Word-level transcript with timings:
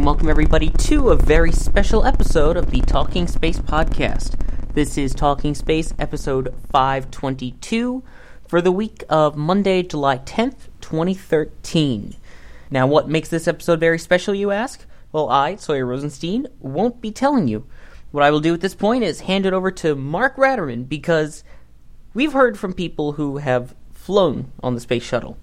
And 0.00 0.06
welcome 0.06 0.30
everybody 0.30 0.70
to 0.70 1.10
a 1.10 1.14
very 1.14 1.52
special 1.52 2.06
episode 2.06 2.56
of 2.56 2.70
the 2.70 2.80
Talking 2.80 3.26
Space 3.26 3.58
podcast. 3.58 4.34
This 4.72 4.96
is 4.96 5.12
Talking 5.12 5.54
Space 5.54 5.92
episode 5.98 6.54
522 6.72 8.02
for 8.48 8.62
the 8.62 8.72
week 8.72 9.04
of 9.10 9.36
Monday, 9.36 9.82
July 9.82 10.16
10th, 10.16 10.68
2013. 10.80 12.16
Now, 12.70 12.86
what 12.86 13.10
makes 13.10 13.28
this 13.28 13.46
episode 13.46 13.78
very 13.78 13.98
special, 13.98 14.34
you 14.34 14.50
ask? 14.50 14.86
Well, 15.12 15.28
I, 15.28 15.56
Sawyer 15.56 15.84
Rosenstein, 15.84 16.46
won't 16.60 17.02
be 17.02 17.10
telling 17.10 17.46
you. 17.46 17.66
What 18.10 18.24
I 18.24 18.30
will 18.30 18.40
do 18.40 18.54
at 18.54 18.62
this 18.62 18.74
point 18.74 19.04
is 19.04 19.20
hand 19.20 19.44
it 19.44 19.52
over 19.52 19.70
to 19.70 19.94
Mark 19.94 20.36
Ratterman 20.36 20.88
because 20.88 21.44
we've 22.14 22.32
heard 22.32 22.58
from 22.58 22.72
people 22.72 23.12
who 23.12 23.36
have 23.36 23.74
flown 23.92 24.50
on 24.62 24.74
the 24.74 24.80
space 24.80 25.02
shuttle. 25.02 25.36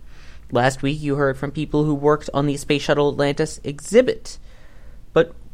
Last 0.51 0.81
week, 0.81 0.99
you 0.99 1.15
heard 1.15 1.37
from 1.37 1.51
people 1.51 1.83
who 1.83 1.93
worked 1.93 2.31
on 2.33 2.47
the 2.47 2.57
Space 2.57 2.81
Shuttle 2.81 3.11
Atlantis 3.11 3.59
exhibit. 3.63 4.39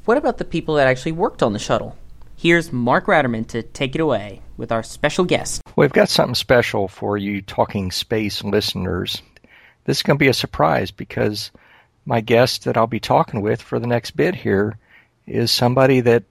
What 0.05 0.17
about 0.17 0.37
the 0.37 0.43
people 0.43 0.75
that 0.75 0.87
actually 0.87 1.13
worked 1.13 1.41
on 1.41 1.53
the 1.53 1.59
shuttle? 1.59 1.95
Here's 2.35 2.73
Mark 2.73 3.05
Ratterman 3.05 3.47
to 3.47 3.63
take 3.63 3.95
it 3.95 4.01
away 4.01 4.41
with 4.57 4.69
our 4.69 4.83
special 4.83 5.23
guest. 5.23 5.61
We've 5.77 5.93
got 5.93 6.09
something 6.09 6.35
special 6.35 6.89
for 6.89 7.17
you 7.17 7.41
talking 7.41 7.89
space 7.89 8.43
listeners. 8.43 9.21
This 9.85 9.99
is 9.99 10.03
going 10.03 10.17
to 10.17 10.23
be 10.23 10.27
a 10.27 10.33
surprise 10.33 10.91
because 10.91 11.51
my 12.05 12.19
guest 12.19 12.65
that 12.65 12.75
I'll 12.75 12.85
be 12.85 12.99
talking 12.99 13.39
with 13.39 13.61
for 13.61 13.79
the 13.79 13.87
next 13.87 14.11
bit 14.11 14.35
here 14.35 14.77
is 15.25 15.51
somebody 15.51 16.01
that, 16.01 16.23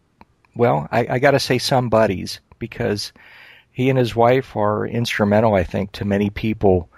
well, 0.54 0.86
I, 0.92 1.06
I 1.08 1.18
got 1.18 1.30
to 1.30 1.40
say 1.40 1.56
somebody's 1.56 2.40
because 2.58 3.10
he 3.70 3.88
and 3.88 3.98
his 3.98 4.14
wife 4.14 4.54
are 4.54 4.86
instrumental, 4.86 5.54
I 5.54 5.64
think, 5.64 5.92
to 5.92 6.04
many 6.04 6.28
people 6.28 6.90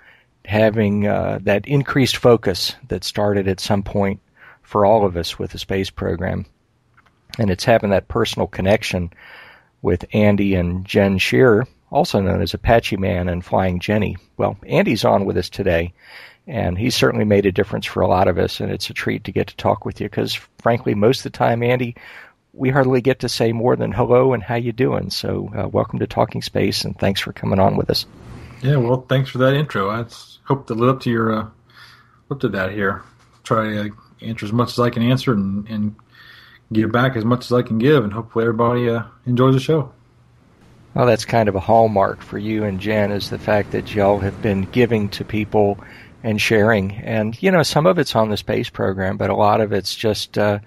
having 0.44 1.06
uh, 1.06 1.38
that 1.42 1.69
increased 1.69 2.16
focus 2.16 2.75
that 2.88 3.05
started 3.05 3.47
at 3.47 3.61
some 3.61 3.84
point 3.84 4.19
for 4.64 4.84
all 4.84 5.06
of 5.06 5.16
us 5.16 5.38
with 5.38 5.53
the 5.53 5.59
space 5.59 5.88
program. 5.88 6.47
And 7.38 7.50
it's 7.50 7.64
having 7.64 7.90
that 7.90 8.08
personal 8.08 8.46
connection 8.46 9.10
with 9.82 10.04
Andy 10.12 10.54
and 10.54 10.84
Jen 10.84 11.18
Scheer, 11.18 11.66
also 11.91 12.20
known 12.20 12.41
as 12.41 12.54
Apache 12.54 12.96
Man 12.96 13.28
and 13.28 13.44
Flying 13.44 13.80
Jenny. 13.80 14.16
Well, 14.36 14.56
Andy's 14.66 15.04
on 15.04 15.24
with 15.24 15.36
us 15.36 15.48
today, 15.48 15.92
and 16.46 16.78
he's 16.78 16.94
certainly 16.94 17.24
made 17.24 17.46
a 17.46 17.52
difference 17.52 17.86
for 17.86 18.00
a 18.00 18.09
lot 18.09 18.28
of 18.28 18.38
us, 18.38 18.60
and 18.60 18.70
it's 18.70 18.88
a 18.88 18.94
treat 18.94 19.25
to 19.25 19.32
get 19.32 19.48
to 19.48 19.56
talk 19.56 19.84
with 19.84 20.00
you 20.00 20.09
because, 20.09 20.34
frankly, 20.59 20.94
most 20.94 21.19
of 21.19 21.25
the 21.25 21.38
time, 21.38 21.62
Andy, 21.62 21.97
we 22.53 22.70
hardly 22.70 23.00
get 23.00 23.20
to 23.20 23.28
say 23.28 23.53
more 23.53 23.76
than 23.76 23.92
hello 23.92 24.32
and 24.32 24.42
how 24.42 24.54
you 24.54 24.72
doing. 24.72 25.10
So, 25.10 25.50
uh, 25.56 25.69
welcome 25.69 25.98
to 25.98 26.06
Talking 26.06 26.41
Space, 26.41 26.84
and 26.84 26.98
thanks 26.98 27.20
for 27.20 27.32
coming 27.32 27.59
on 27.59 27.76
with 27.76 27.91
us. 27.91 28.06
Yeah, 28.62 28.76
well, 28.76 29.04
thanks 29.09 29.28
for 29.28 29.38
that 29.38 29.54
intro. 29.54 29.91
I 29.91 30.06
hope 30.44 30.69
to 30.69 30.75
live 30.75 30.97
up 30.97 31.03
to 31.03 31.10
your 31.10 31.32
uh, 31.34 31.48
up 32.30 32.41
to 32.41 32.48
that 32.50 32.72
here. 32.72 33.03
Try 33.42 33.64
to 33.64 33.91
answer 34.22 34.47
as 34.47 34.53
much 34.53 34.70
as 34.70 34.78
I 34.78 34.88
can 34.88 35.03
answer 35.03 35.32
and, 35.32 35.69
and 35.69 35.94
give 36.74 36.92
back 36.92 37.16
as 37.16 37.24
much 37.24 37.46
as 37.46 37.52
I 37.52 37.62
can 37.62 37.78
give, 37.78 38.04
and 38.04 38.12
hopefully 38.12 38.44
everybody 38.44 38.88
uh, 38.90 39.04
enjoys 39.26 39.54
the 39.54 39.60
show. 39.60 39.92
Well, 40.94 41.06
that's 41.06 41.24
kind 41.24 41.48
of 41.48 41.56
a 41.56 41.60
hallmark 41.60 42.22
for 42.22 42.38
you 42.38 42.62
and 42.62 42.78
Jen 42.78 43.10
is 43.10 43.30
the 43.30 43.38
fact 43.38 43.72
that 43.72 43.94
y'all 43.94 44.20
have 44.20 44.40
been 44.40 44.62
giving 44.62 45.08
to 45.10 45.24
people 45.24 45.78
and 46.22 46.40
sharing. 46.40 46.92
And, 46.92 47.40
you 47.42 47.50
know, 47.50 47.64
some 47.64 47.86
of 47.86 47.98
it's 47.98 48.14
on 48.14 48.30
the 48.30 48.36
space 48.36 48.70
program, 48.70 49.16
but 49.16 49.28
a 49.28 49.34
lot 49.34 49.60
of 49.60 49.72
it's 49.72 49.94
just 49.94 50.38
uh, 50.38 50.60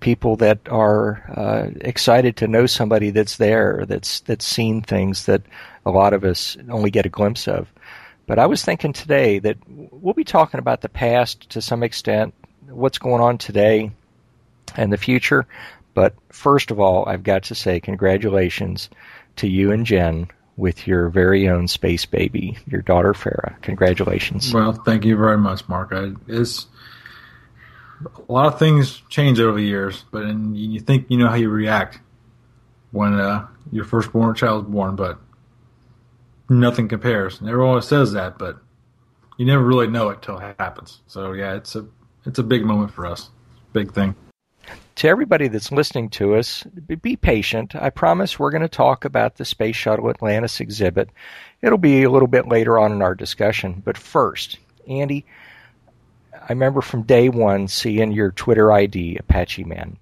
people 0.00 0.34
that 0.36 0.58
are 0.68 1.22
uh, 1.36 1.70
excited 1.82 2.36
to 2.38 2.48
know 2.48 2.66
somebody 2.66 3.10
that's 3.10 3.36
there, 3.36 3.84
that's 3.86 4.20
that's 4.20 4.44
seen 4.44 4.82
things 4.82 5.26
that 5.26 5.42
a 5.86 5.90
lot 5.90 6.14
of 6.14 6.24
us 6.24 6.56
only 6.68 6.90
get 6.90 7.06
a 7.06 7.10
glimpse 7.10 7.46
of. 7.46 7.72
But 8.26 8.40
I 8.40 8.46
was 8.46 8.64
thinking 8.64 8.92
today 8.92 9.38
that 9.38 9.56
we'll 9.68 10.14
be 10.14 10.24
talking 10.24 10.58
about 10.58 10.80
the 10.80 10.88
past 10.88 11.48
to 11.50 11.62
some 11.62 11.82
extent, 11.84 12.34
what's 12.68 12.98
going 12.98 13.22
on 13.22 13.38
today 13.38 13.92
and 14.76 14.92
the 14.92 14.96
future. 14.96 15.46
But 15.94 16.14
first 16.30 16.70
of 16.70 16.80
all, 16.80 17.08
I've 17.08 17.22
got 17.22 17.44
to 17.44 17.54
say 17.54 17.80
congratulations 17.80 18.90
to 19.36 19.48
you 19.48 19.72
and 19.72 19.84
Jen 19.84 20.28
with 20.56 20.86
your 20.86 21.08
very 21.08 21.48
own 21.48 21.66
space 21.66 22.04
baby, 22.04 22.58
your 22.66 22.82
daughter 22.82 23.14
Fara. 23.14 23.56
Congratulations. 23.62 24.52
Well, 24.52 24.72
thank 24.72 25.04
you 25.04 25.16
very 25.16 25.38
much, 25.38 25.68
Mark. 25.68 25.92
I, 25.92 26.12
it's 26.28 26.66
a 28.04 28.32
lot 28.32 28.46
of 28.46 28.58
things 28.58 29.02
change 29.08 29.40
over 29.40 29.58
the 29.58 29.64
years, 29.64 30.04
but 30.10 30.22
and 30.22 30.56
you 30.56 30.80
think 30.80 31.06
you 31.08 31.18
know 31.18 31.28
how 31.28 31.34
you 31.34 31.48
react 31.48 31.98
when 32.92 33.14
uh, 33.14 33.46
your 33.72 33.84
firstborn 33.84 34.34
child 34.34 34.66
is 34.66 34.70
born, 34.70 34.96
but 34.96 35.18
nothing 36.48 36.88
compares. 36.88 37.40
And 37.40 37.48
everyone 37.48 37.70
always 37.70 37.86
says 37.86 38.12
that, 38.12 38.38
but 38.38 38.58
you 39.36 39.46
never 39.46 39.62
really 39.62 39.86
know 39.86 40.10
it 40.10 40.22
till 40.22 40.38
it 40.38 40.56
happens. 40.58 41.00
So 41.06 41.32
yeah, 41.32 41.54
it's 41.54 41.74
a 41.74 41.86
it's 42.26 42.38
a 42.38 42.42
big 42.42 42.64
moment 42.64 42.92
for 42.92 43.06
us, 43.06 43.30
big 43.72 43.92
thing. 43.92 44.14
To 44.96 45.08
everybody 45.08 45.48
that's 45.48 45.72
listening 45.72 46.10
to 46.10 46.34
us, 46.36 46.64
be 47.02 47.16
patient. 47.16 47.74
I 47.74 47.90
promise 47.90 48.38
we're 48.38 48.50
going 48.50 48.62
to 48.62 48.68
talk 48.68 49.04
about 49.04 49.36
the 49.36 49.44
Space 49.44 49.76
Shuttle 49.76 50.10
Atlantis 50.10 50.60
exhibit. 50.60 51.08
It'll 51.62 51.78
be 51.78 52.02
a 52.02 52.10
little 52.10 52.28
bit 52.28 52.48
later 52.48 52.78
on 52.78 52.92
in 52.92 53.00
our 53.00 53.14
discussion, 53.14 53.82
but 53.84 53.96
first, 53.96 54.58
Andy, 54.86 55.24
I 56.34 56.52
remember 56.52 56.80
from 56.80 57.02
day 57.02 57.28
one 57.28 57.68
seeing 57.68 58.12
your 58.12 58.32
Twitter 58.32 58.72
ID, 58.72 59.16
Apache 59.18 59.64
Man. 59.64 59.96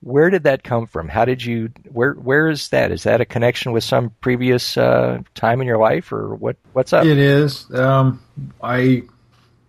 Where 0.00 0.30
did 0.30 0.44
that 0.44 0.62
come 0.62 0.86
from? 0.86 1.08
How 1.08 1.24
did 1.24 1.44
you? 1.44 1.70
Where 1.90 2.12
Where 2.12 2.48
is 2.48 2.68
that? 2.68 2.92
Is 2.92 3.02
that 3.02 3.20
a 3.20 3.24
connection 3.24 3.72
with 3.72 3.82
some 3.82 4.10
previous 4.20 4.76
uh, 4.76 5.22
time 5.34 5.60
in 5.60 5.66
your 5.66 5.78
life, 5.78 6.12
or 6.12 6.36
what? 6.36 6.56
What's 6.72 6.92
up? 6.92 7.04
It 7.04 7.18
is. 7.18 7.68
Um, 7.74 8.22
I 8.62 9.02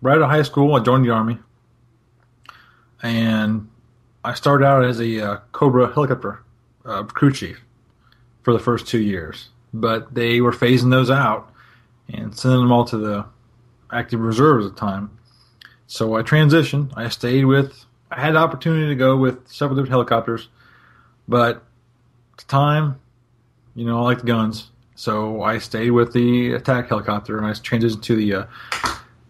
right 0.00 0.16
out 0.16 0.22
of 0.22 0.30
high 0.30 0.42
school, 0.42 0.74
I 0.74 0.80
joined 0.80 1.04
the 1.04 1.10
army, 1.10 1.38
and 3.02 3.69
I 4.22 4.34
started 4.34 4.66
out 4.66 4.84
as 4.84 5.00
a 5.00 5.20
uh, 5.20 5.36
Cobra 5.52 5.92
helicopter 5.92 6.42
uh, 6.84 7.04
crew 7.04 7.32
chief 7.32 7.60
for 8.42 8.52
the 8.52 8.58
first 8.58 8.86
two 8.86 9.00
years, 9.00 9.48
but 9.72 10.14
they 10.14 10.40
were 10.40 10.52
phasing 10.52 10.90
those 10.90 11.10
out 11.10 11.52
and 12.12 12.36
sending 12.36 12.60
them 12.60 12.72
all 12.72 12.84
to 12.86 12.98
the 12.98 13.26
active 13.92 14.20
reserves 14.20 14.66
at 14.66 14.74
the 14.74 14.80
time. 14.80 15.10
So 15.86 16.16
I 16.16 16.22
transitioned. 16.22 16.92
I 16.96 17.08
stayed 17.08 17.44
with. 17.44 17.84
I 18.10 18.20
had 18.20 18.34
the 18.34 18.38
opportunity 18.38 18.88
to 18.88 18.94
go 18.94 19.16
with 19.16 19.48
several 19.48 19.76
different 19.76 19.92
helicopters, 19.92 20.48
but 21.26 21.56
at 21.56 22.38
the 22.38 22.44
time, 22.44 23.00
you 23.74 23.86
know, 23.86 24.00
I 24.00 24.02
like 24.02 24.18
the 24.18 24.26
guns, 24.26 24.70
so 24.96 25.42
I 25.42 25.58
stayed 25.58 25.92
with 25.92 26.12
the 26.12 26.52
attack 26.54 26.88
helicopter, 26.88 27.38
and 27.38 27.46
I 27.46 27.50
transitioned 27.52 28.02
to 28.02 28.16
the 28.16 28.34
uh, 28.34 28.44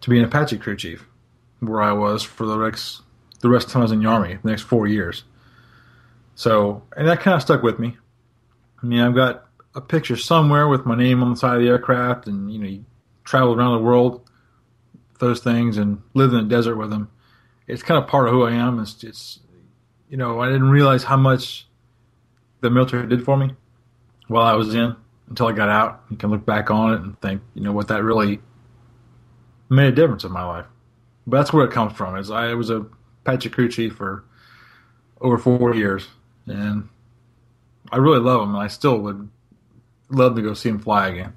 to 0.00 0.10
be 0.10 0.18
an 0.18 0.24
Apache 0.24 0.58
crew 0.58 0.76
chief, 0.76 1.06
where 1.60 1.82
I 1.82 1.92
was 1.92 2.22
for 2.22 2.46
the 2.46 2.56
next 2.56 3.02
the 3.40 3.48
rest 3.48 3.66
of 3.66 3.68
the 3.68 3.72
time 3.74 3.82
I 3.82 3.84
was 3.84 3.92
in 3.92 4.02
the 4.02 4.08
army, 4.08 4.38
the 4.42 4.50
next 4.50 4.62
four 4.62 4.86
years. 4.86 5.24
So, 6.34 6.82
and 6.96 7.06
that 7.06 7.20
kind 7.20 7.34
of 7.34 7.42
stuck 7.42 7.62
with 7.62 7.78
me. 7.78 7.96
I 8.82 8.86
mean, 8.86 9.00
I've 9.00 9.14
got 9.14 9.46
a 9.74 9.80
picture 9.80 10.16
somewhere 10.16 10.68
with 10.68 10.86
my 10.86 10.96
name 10.96 11.22
on 11.22 11.30
the 11.30 11.36
side 11.36 11.56
of 11.56 11.62
the 11.62 11.68
aircraft, 11.68 12.26
and 12.26 12.52
you 12.52 12.58
know, 12.58 12.68
you 12.68 12.84
travel 13.24 13.54
around 13.54 13.74
the 13.74 13.84
world, 13.84 14.28
those 15.18 15.40
things, 15.40 15.76
and 15.76 16.02
live 16.14 16.32
in 16.32 16.48
the 16.48 16.54
desert 16.54 16.76
with 16.76 16.90
them. 16.90 17.10
It's 17.66 17.82
kind 17.82 18.02
of 18.02 18.08
part 18.08 18.26
of 18.26 18.32
who 18.32 18.44
I 18.44 18.52
am. 18.52 18.80
It's 18.80 18.94
just, 18.94 19.40
you 20.08 20.16
know, 20.16 20.40
I 20.40 20.46
didn't 20.46 20.70
realize 20.70 21.04
how 21.04 21.16
much 21.16 21.66
the 22.60 22.70
military 22.70 23.06
did 23.06 23.24
for 23.24 23.36
me 23.36 23.54
while 24.26 24.44
I 24.44 24.54
was 24.54 24.74
in 24.74 24.96
until 25.28 25.46
I 25.46 25.52
got 25.52 25.68
out. 25.68 26.04
You 26.10 26.16
can 26.16 26.30
look 26.30 26.44
back 26.44 26.70
on 26.70 26.94
it 26.94 27.00
and 27.02 27.20
think, 27.20 27.42
you 27.54 27.62
know, 27.62 27.72
what 27.72 27.88
that 27.88 28.02
really 28.02 28.40
made 29.68 29.88
a 29.88 29.92
difference 29.92 30.24
in 30.24 30.32
my 30.32 30.44
life. 30.44 30.66
But 31.26 31.38
that's 31.38 31.52
where 31.52 31.64
it 31.64 31.70
comes 31.70 31.92
from. 31.92 32.16
Is 32.16 32.30
I 32.30 32.54
was 32.54 32.70
a 32.70 32.86
Chief 33.36 33.94
for 33.94 34.24
over 35.20 35.38
four 35.38 35.74
years, 35.74 36.08
and 36.46 36.88
I 37.90 37.98
really 37.98 38.20
love 38.20 38.40
them, 38.40 38.54
and 38.54 38.62
I 38.62 38.68
still 38.68 38.98
would 38.98 39.28
love 40.08 40.36
to 40.36 40.42
go 40.42 40.54
see 40.54 40.70
them 40.70 40.78
fly 40.78 41.08
again. 41.08 41.32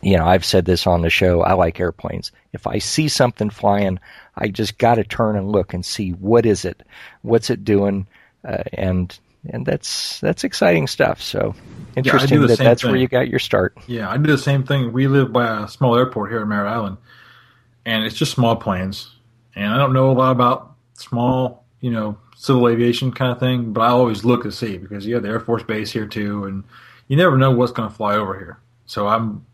You 0.00 0.16
know, 0.16 0.24
I've 0.24 0.44
said 0.44 0.64
this 0.64 0.86
on 0.86 1.02
the 1.02 1.10
show. 1.10 1.42
I 1.42 1.52
like 1.52 1.78
airplanes. 1.78 2.32
If 2.52 2.66
I 2.66 2.78
see 2.78 3.06
something 3.08 3.50
flying, 3.50 4.00
I 4.36 4.48
just 4.48 4.78
got 4.78 4.96
to 4.96 5.04
turn 5.04 5.36
and 5.36 5.52
look 5.52 5.74
and 5.74 5.84
see 5.84 6.10
what 6.10 6.44
is 6.44 6.64
it, 6.64 6.82
what's 7.22 7.50
it 7.50 7.64
doing, 7.64 8.08
uh, 8.44 8.64
and 8.72 9.16
and 9.48 9.64
that's 9.64 10.20
that's 10.20 10.44
exciting 10.44 10.86
stuff. 10.86 11.22
So 11.22 11.54
interesting 11.96 12.40
the 12.40 12.48
that 12.48 12.58
that's 12.58 12.84
where 12.84 12.96
you 12.96 13.06
got 13.06 13.28
your 13.28 13.38
start. 13.38 13.76
Yeah, 13.86 14.10
I 14.10 14.16
do 14.16 14.30
the 14.30 14.38
same 14.38 14.64
thing. 14.64 14.92
We 14.92 15.06
live 15.06 15.32
by 15.32 15.64
a 15.64 15.68
small 15.68 15.96
airport 15.96 16.30
here 16.30 16.42
in 16.42 16.48
Merritt 16.48 16.70
Island, 16.70 16.96
and 17.84 18.04
it's 18.04 18.16
just 18.16 18.32
small 18.32 18.56
planes. 18.56 19.08
And 19.54 19.72
I 19.72 19.76
don't 19.76 19.92
know 19.92 20.10
a 20.10 20.12
lot 20.12 20.32
about 20.32 20.71
small, 21.02 21.64
you 21.80 21.90
know, 21.90 22.18
civil 22.36 22.68
aviation 22.68 23.12
kind 23.12 23.32
of 23.32 23.40
thing, 23.40 23.72
but 23.72 23.82
I 23.82 23.88
always 23.88 24.24
look 24.24 24.42
to 24.44 24.52
see 24.52 24.78
because 24.78 25.06
you 25.06 25.14
have 25.14 25.22
the 25.22 25.28
Air 25.28 25.40
Force 25.40 25.62
Base 25.62 25.92
here 25.92 26.06
too, 26.06 26.44
and 26.44 26.64
you 27.08 27.16
never 27.16 27.36
know 27.36 27.50
what's 27.50 27.72
going 27.72 27.88
to 27.88 27.94
fly 27.94 28.16
over 28.16 28.38
here. 28.38 28.58
So 28.86 29.06
I'm 29.06 29.46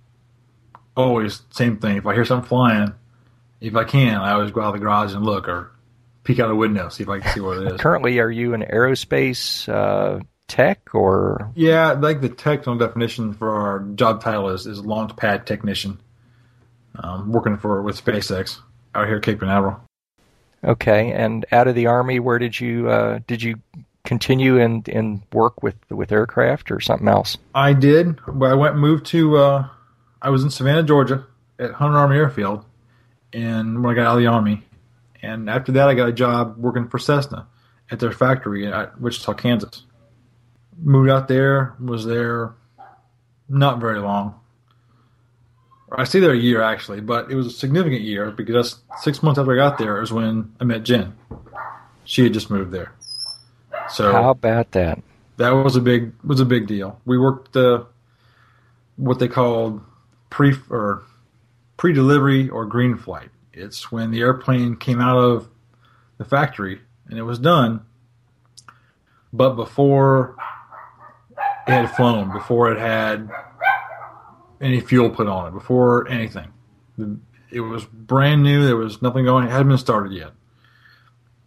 always 0.97 1.43
same 1.51 1.79
thing. 1.79 1.97
If 1.97 2.07
I 2.07 2.15
hear 2.15 2.25
something 2.25 2.49
flying, 2.49 2.95
if 3.61 3.75
I 3.77 3.85
can, 3.85 4.17
I 4.17 4.33
always 4.33 4.51
go 4.51 4.61
out 4.61 4.69
of 4.69 4.75
the 4.75 4.81
garage 4.81 5.15
and 5.15 5.25
look 5.25 5.49
or 5.49 5.73
peek 6.25 6.41
out 6.41 6.51
a 6.51 6.55
window 6.55 6.91
see 6.91 7.03
if 7.03 7.09
I 7.09 7.21
can 7.21 7.33
see 7.33 7.41
what 7.41 7.59
it 7.59 7.73
is. 7.73 7.81
Currently, 7.81 8.19
are 8.19 8.31
you 8.31 8.55
an 8.55 8.63
aerospace 8.63 9.69
uh, 9.69 10.23
tech 10.47 10.95
or 10.95 11.51
Yeah, 11.55 11.93
like 11.93 12.21
the 12.21 12.29
technical 12.29 12.77
definition 12.77 13.33
for 13.35 13.51
our 13.51 13.81
job 13.81 14.23
title 14.23 14.49
is, 14.51 14.67
is 14.67 14.85
launch 14.85 15.17
pad 15.17 15.47
technician. 15.47 16.01
Um, 17.01 17.31
working 17.31 17.57
for 17.59 17.81
with 17.83 18.03
SpaceX 18.03 18.59
out 18.95 19.07
here 19.07 19.19
at 19.19 19.23
Cape 19.23 19.39
Canaveral. 19.39 19.81
Okay? 20.65 21.13
And 21.13 21.47
out 21.53 21.69
of 21.69 21.75
the 21.75 21.87
army, 21.87 22.21
where 22.21 22.39
did 22.39 22.59
you 22.59 22.89
uh, 22.89 23.21
did 23.27 23.43
you 23.43 23.61
continue 24.05 24.59
and 24.59 24.89
and 24.89 25.23
work 25.33 25.63
with 25.63 25.77
with 25.91 26.13
aircraft 26.13 26.71
or 26.71 26.81
something 26.81 27.09
else? 27.09 27.37
I 27.55 27.73
did, 27.73 28.19
I 28.27 28.55
went 28.55 28.77
moved 28.77 29.07
to. 29.07 29.37
Uh, 29.37 29.69
I 30.21 30.31
was 30.31 30.43
in 30.43 30.51
Savannah, 30.51 30.83
Georgia, 30.83 31.27
at 31.59 31.73
Hunter 31.73 31.97
Army 31.97 32.17
Airfield, 32.17 32.65
and 33.33 33.83
when 33.83 33.93
I 33.93 33.95
got 33.95 34.07
out 34.07 34.17
of 34.17 34.21
the 34.21 34.27
army, 34.27 34.65
and 35.23 35.49
after 35.49 35.73
that, 35.73 35.89
I 35.89 35.95
got 35.95 36.09
a 36.09 36.13
job 36.13 36.57
working 36.59 36.89
for 36.89 36.99
Cessna 36.99 37.47
at 37.91 38.01
their 38.01 38.13
factory 38.13 38.67
at 38.67 39.01
Wichita, 39.01 39.35
Kansas. 39.35 39.85
Moved 40.81 41.11
out 41.11 41.29
there, 41.29 41.75
was 41.81 42.05
there 42.05 42.55
not 43.49 43.81
very 43.81 43.99
long. 43.99 44.38
I 45.91 46.05
stayed 46.05 46.21
there 46.21 46.33
a 46.33 46.37
year 46.37 46.61
actually, 46.63 47.01
but 47.01 47.31
it 47.31 47.35
was 47.35 47.47
a 47.47 47.51
significant 47.51 48.03
year 48.03 48.31
because 48.31 48.79
six 49.01 49.23
months 49.23 49.39
after 49.39 49.53
I 49.53 49.57
got 49.57 49.79
there 49.79 50.01
was 50.01 50.13
when 50.13 50.55
I 50.61 50.65
met 50.65 50.83
Jen. 50.83 51.17
She 52.05 52.23
had 52.23 52.33
just 52.33 52.51
moved 52.51 52.73
there, 52.73 52.93
so 53.91 54.13
How 54.13 54.31
about 54.31 54.71
that? 54.73 55.01
that 55.39 55.51
was 55.51 55.77
a 55.77 55.81
big 55.81 56.13
was 56.25 56.41
a 56.41 56.45
big 56.45 56.67
deal. 56.67 57.01
We 57.05 57.19
worked 57.19 57.53
the 57.53 57.87
what 58.97 59.19
they 59.19 59.29
called 59.29 59.81
pre 60.31 60.55
or 60.71 61.03
pre 61.77 61.93
delivery 61.93 62.49
or 62.49 62.67
green 62.67 62.97
flight. 62.97 63.31
It's 63.53 63.91
when 63.91 64.11
the 64.11 64.21
airplane 64.21 64.77
came 64.77 65.01
out 65.01 65.17
of 65.17 65.49
the 66.19 66.25
factory 66.25 66.81
and 67.09 67.19
it 67.19 67.23
was 67.23 67.39
done, 67.39 67.83
but 69.33 69.51
before 69.55 70.37
it 71.67 71.73
had 71.73 71.95
flown, 71.95 72.33
before 72.33 72.73
it 72.73 72.79
had 72.79 73.31
any 74.61 74.81
fuel 74.81 75.11
put 75.11 75.27
on 75.27 75.49
it, 75.49 75.51
before 75.53 76.09
anything. 76.09 76.53
It 77.51 77.61
was 77.61 77.85
brand 77.85 78.43
new. 78.43 78.67
There 78.67 78.77
was 78.77 79.01
nothing 79.01 79.25
going. 79.25 79.47
It 79.47 79.51
hadn't 79.51 79.69
been 79.69 79.79
started 79.79 80.13
yet, 80.13 80.33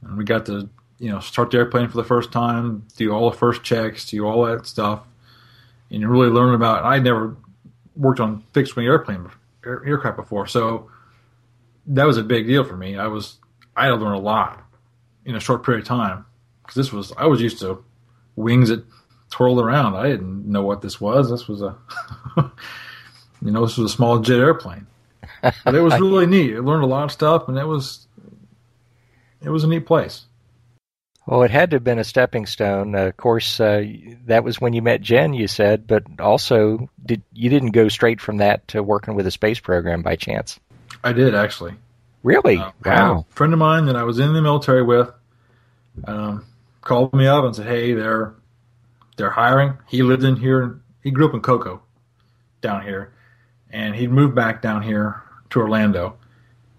and 0.01 0.17
we 0.17 0.23
got 0.23 0.45
to 0.47 0.69
you 0.99 1.09
know 1.09 1.19
start 1.19 1.51
the 1.51 1.57
airplane 1.57 1.89
for 1.89 1.97
the 1.97 2.03
first 2.03 2.31
time, 2.31 2.87
do 2.95 3.11
all 3.11 3.29
the 3.29 3.37
first 3.37 3.63
checks, 3.63 4.09
do 4.09 4.25
all 4.25 4.45
that 4.45 4.65
stuff, 4.65 5.01
and 5.89 6.01
you 6.01 6.07
really 6.07 6.29
learn 6.29 6.53
about. 6.53 6.85
I 6.85 6.99
never 6.99 7.35
worked 7.95 8.19
on 8.19 8.43
fixed 8.53 8.75
wing 8.75 8.85
airplane 8.85 9.29
air, 9.65 9.83
aircraft 9.85 10.17
before, 10.17 10.47
so 10.47 10.89
that 11.87 12.05
was 12.05 12.17
a 12.17 12.23
big 12.23 12.47
deal 12.47 12.63
for 12.63 12.77
me. 12.77 12.97
I 12.97 13.07
was 13.07 13.37
I 13.75 13.85
had 13.85 13.91
to 13.91 13.95
learn 13.97 14.13
a 14.13 14.19
lot 14.19 14.63
in 15.25 15.35
a 15.35 15.39
short 15.39 15.63
period 15.63 15.81
of 15.81 15.87
time 15.87 16.25
because 16.61 16.75
this 16.75 16.91
was 16.91 17.11
I 17.17 17.25
was 17.25 17.41
used 17.41 17.59
to 17.59 17.83
wings 18.35 18.69
that 18.69 18.83
twirled 19.29 19.59
around. 19.59 19.95
I 19.95 20.07
didn't 20.07 20.45
know 20.45 20.63
what 20.63 20.81
this 20.81 21.01
was. 21.01 21.29
This 21.29 21.47
was 21.47 21.61
a 21.61 21.75
you 23.41 23.51
know 23.51 23.65
this 23.65 23.77
was 23.77 23.91
a 23.91 23.95
small 23.95 24.19
jet 24.19 24.39
airplane, 24.39 24.87
but 25.41 25.75
it 25.75 25.81
was 25.81 25.93
really 25.99 26.27
neat. 26.27 26.55
I 26.55 26.59
learned 26.59 26.83
a 26.83 26.87
lot 26.87 27.05
of 27.05 27.11
stuff, 27.11 27.47
and 27.47 27.57
it 27.57 27.65
was 27.65 28.07
it 29.41 29.49
was 29.49 29.63
a 29.63 29.67
neat 29.67 29.85
place. 29.85 30.25
Well, 31.27 31.43
it 31.43 31.51
had 31.51 31.69
to 31.69 31.75
have 31.75 31.83
been 31.83 31.99
a 31.99 32.03
stepping 32.03 32.45
stone. 32.45 32.95
Uh, 32.95 33.05
of 33.05 33.17
course, 33.17 33.59
uh, 33.59 33.85
that 34.25 34.43
was 34.43 34.59
when 34.59 34.73
you 34.73 34.81
met 34.81 35.01
Jen. 35.01 35.33
You 35.33 35.47
said, 35.47 35.85
but 35.85 36.03
also, 36.19 36.89
did 37.05 37.21
you 37.31 37.49
didn't 37.49 37.71
go 37.71 37.89
straight 37.89 38.19
from 38.19 38.37
that 38.37 38.67
to 38.69 38.81
working 38.81 39.13
with 39.15 39.27
a 39.27 39.31
space 39.31 39.59
program 39.59 40.01
by 40.01 40.15
chance? 40.15 40.59
I 41.03 41.13
did 41.13 41.35
actually. 41.35 41.75
Really? 42.23 42.57
Uh, 42.57 42.71
wow. 42.83 43.25
A 43.29 43.33
friend 43.33 43.53
of 43.53 43.59
mine 43.59 43.85
that 43.85 43.95
I 43.95 44.03
was 44.03 44.19
in 44.19 44.33
the 44.33 44.41
military 44.41 44.83
with 44.83 45.11
um, 46.05 46.45
called 46.81 47.13
me 47.13 47.27
up 47.27 47.43
and 47.43 47.55
said, 47.55 47.67
"Hey, 47.67 47.93
they're 47.93 48.33
they're 49.17 49.29
hiring." 49.29 49.77
He 49.87 50.03
lived 50.03 50.23
in 50.23 50.35
here. 50.35 50.81
He 51.03 51.11
grew 51.11 51.27
up 51.27 51.33
in 51.33 51.41
Cocoa, 51.41 51.81
down 52.61 52.83
here, 52.83 53.13
and 53.71 53.95
he'd 53.95 54.11
moved 54.11 54.35
back 54.35 54.61
down 54.61 54.81
here 54.81 55.23
to 55.51 55.59
Orlando. 55.59 56.17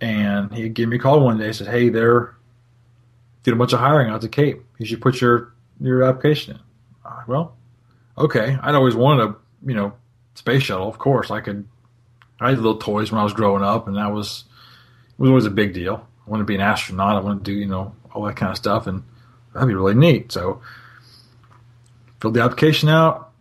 And 0.00 0.52
he 0.52 0.68
gave 0.68 0.88
me 0.88 0.96
a 0.96 0.98
call 0.98 1.20
one 1.20 1.38
day. 1.38 1.46
He 1.46 1.52
Said, 1.52 1.68
"Hey, 1.68 1.88
they're 1.88 2.34
doing 3.42 3.56
a 3.56 3.58
bunch 3.58 3.72
of 3.72 3.80
hiring 3.80 4.10
out 4.10 4.20
to 4.22 4.28
Cape. 4.28 4.64
You 4.78 4.86
should 4.86 5.00
put 5.00 5.20
your 5.20 5.52
your 5.80 6.02
application 6.02 6.54
in." 6.54 6.60
Well, 7.26 7.56
okay. 8.18 8.58
I'd 8.60 8.74
always 8.74 8.96
wanted 8.96 9.28
a 9.28 9.36
you 9.64 9.74
know 9.74 9.92
space 10.34 10.62
shuttle. 10.64 10.88
Of 10.88 10.98
course, 10.98 11.30
I 11.30 11.40
could. 11.40 11.66
I 12.40 12.50
had 12.50 12.58
little 12.58 12.78
toys 12.78 13.12
when 13.12 13.20
I 13.20 13.24
was 13.24 13.32
growing 13.32 13.62
up, 13.62 13.86
and 13.86 13.96
that 13.96 14.12
was 14.12 14.44
it 15.10 15.20
was 15.20 15.28
always 15.28 15.46
a 15.46 15.50
big 15.50 15.72
deal. 15.72 16.06
I 16.26 16.30
wanted 16.30 16.42
to 16.42 16.46
be 16.46 16.54
an 16.56 16.60
astronaut. 16.60 17.16
I 17.16 17.20
wanted 17.20 17.44
to 17.44 17.52
do, 17.52 17.58
you 17.58 17.66
know, 17.66 17.94
all 18.12 18.24
that 18.24 18.36
kind 18.36 18.50
of 18.50 18.56
stuff, 18.56 18.86
and 18.86 19.02
that'd 19.52 19.68
be 19.68 19.74
really 19.74 19.94
neat. 19.94 20.32
So, 20.32 20.60
filled 22.20 22.34
the 22.34 22.42
application 22.42 22.88
out. 22.88 23.31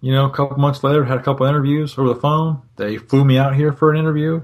You 0.00 0.12
know, 0.12 0.26
a 0.26 0.30
couple 0.30 0.56
months 0.56 0.82
later, 0.82 1.04
had 1.04 1.18
a 1.18 1.22
couple 1.22 1.46
interviews 1.46 1.98
over 1.98 2.08
the 2.08 2.20
phone. 2.20 2.62
They 2.76 2.96
flew 2.96 3.24
me 3.24 3.36
out 3.36 3.54
here 3.54 3.72
for 3.72 3.90
an 3.90 3.98
interview, 3.98 4.42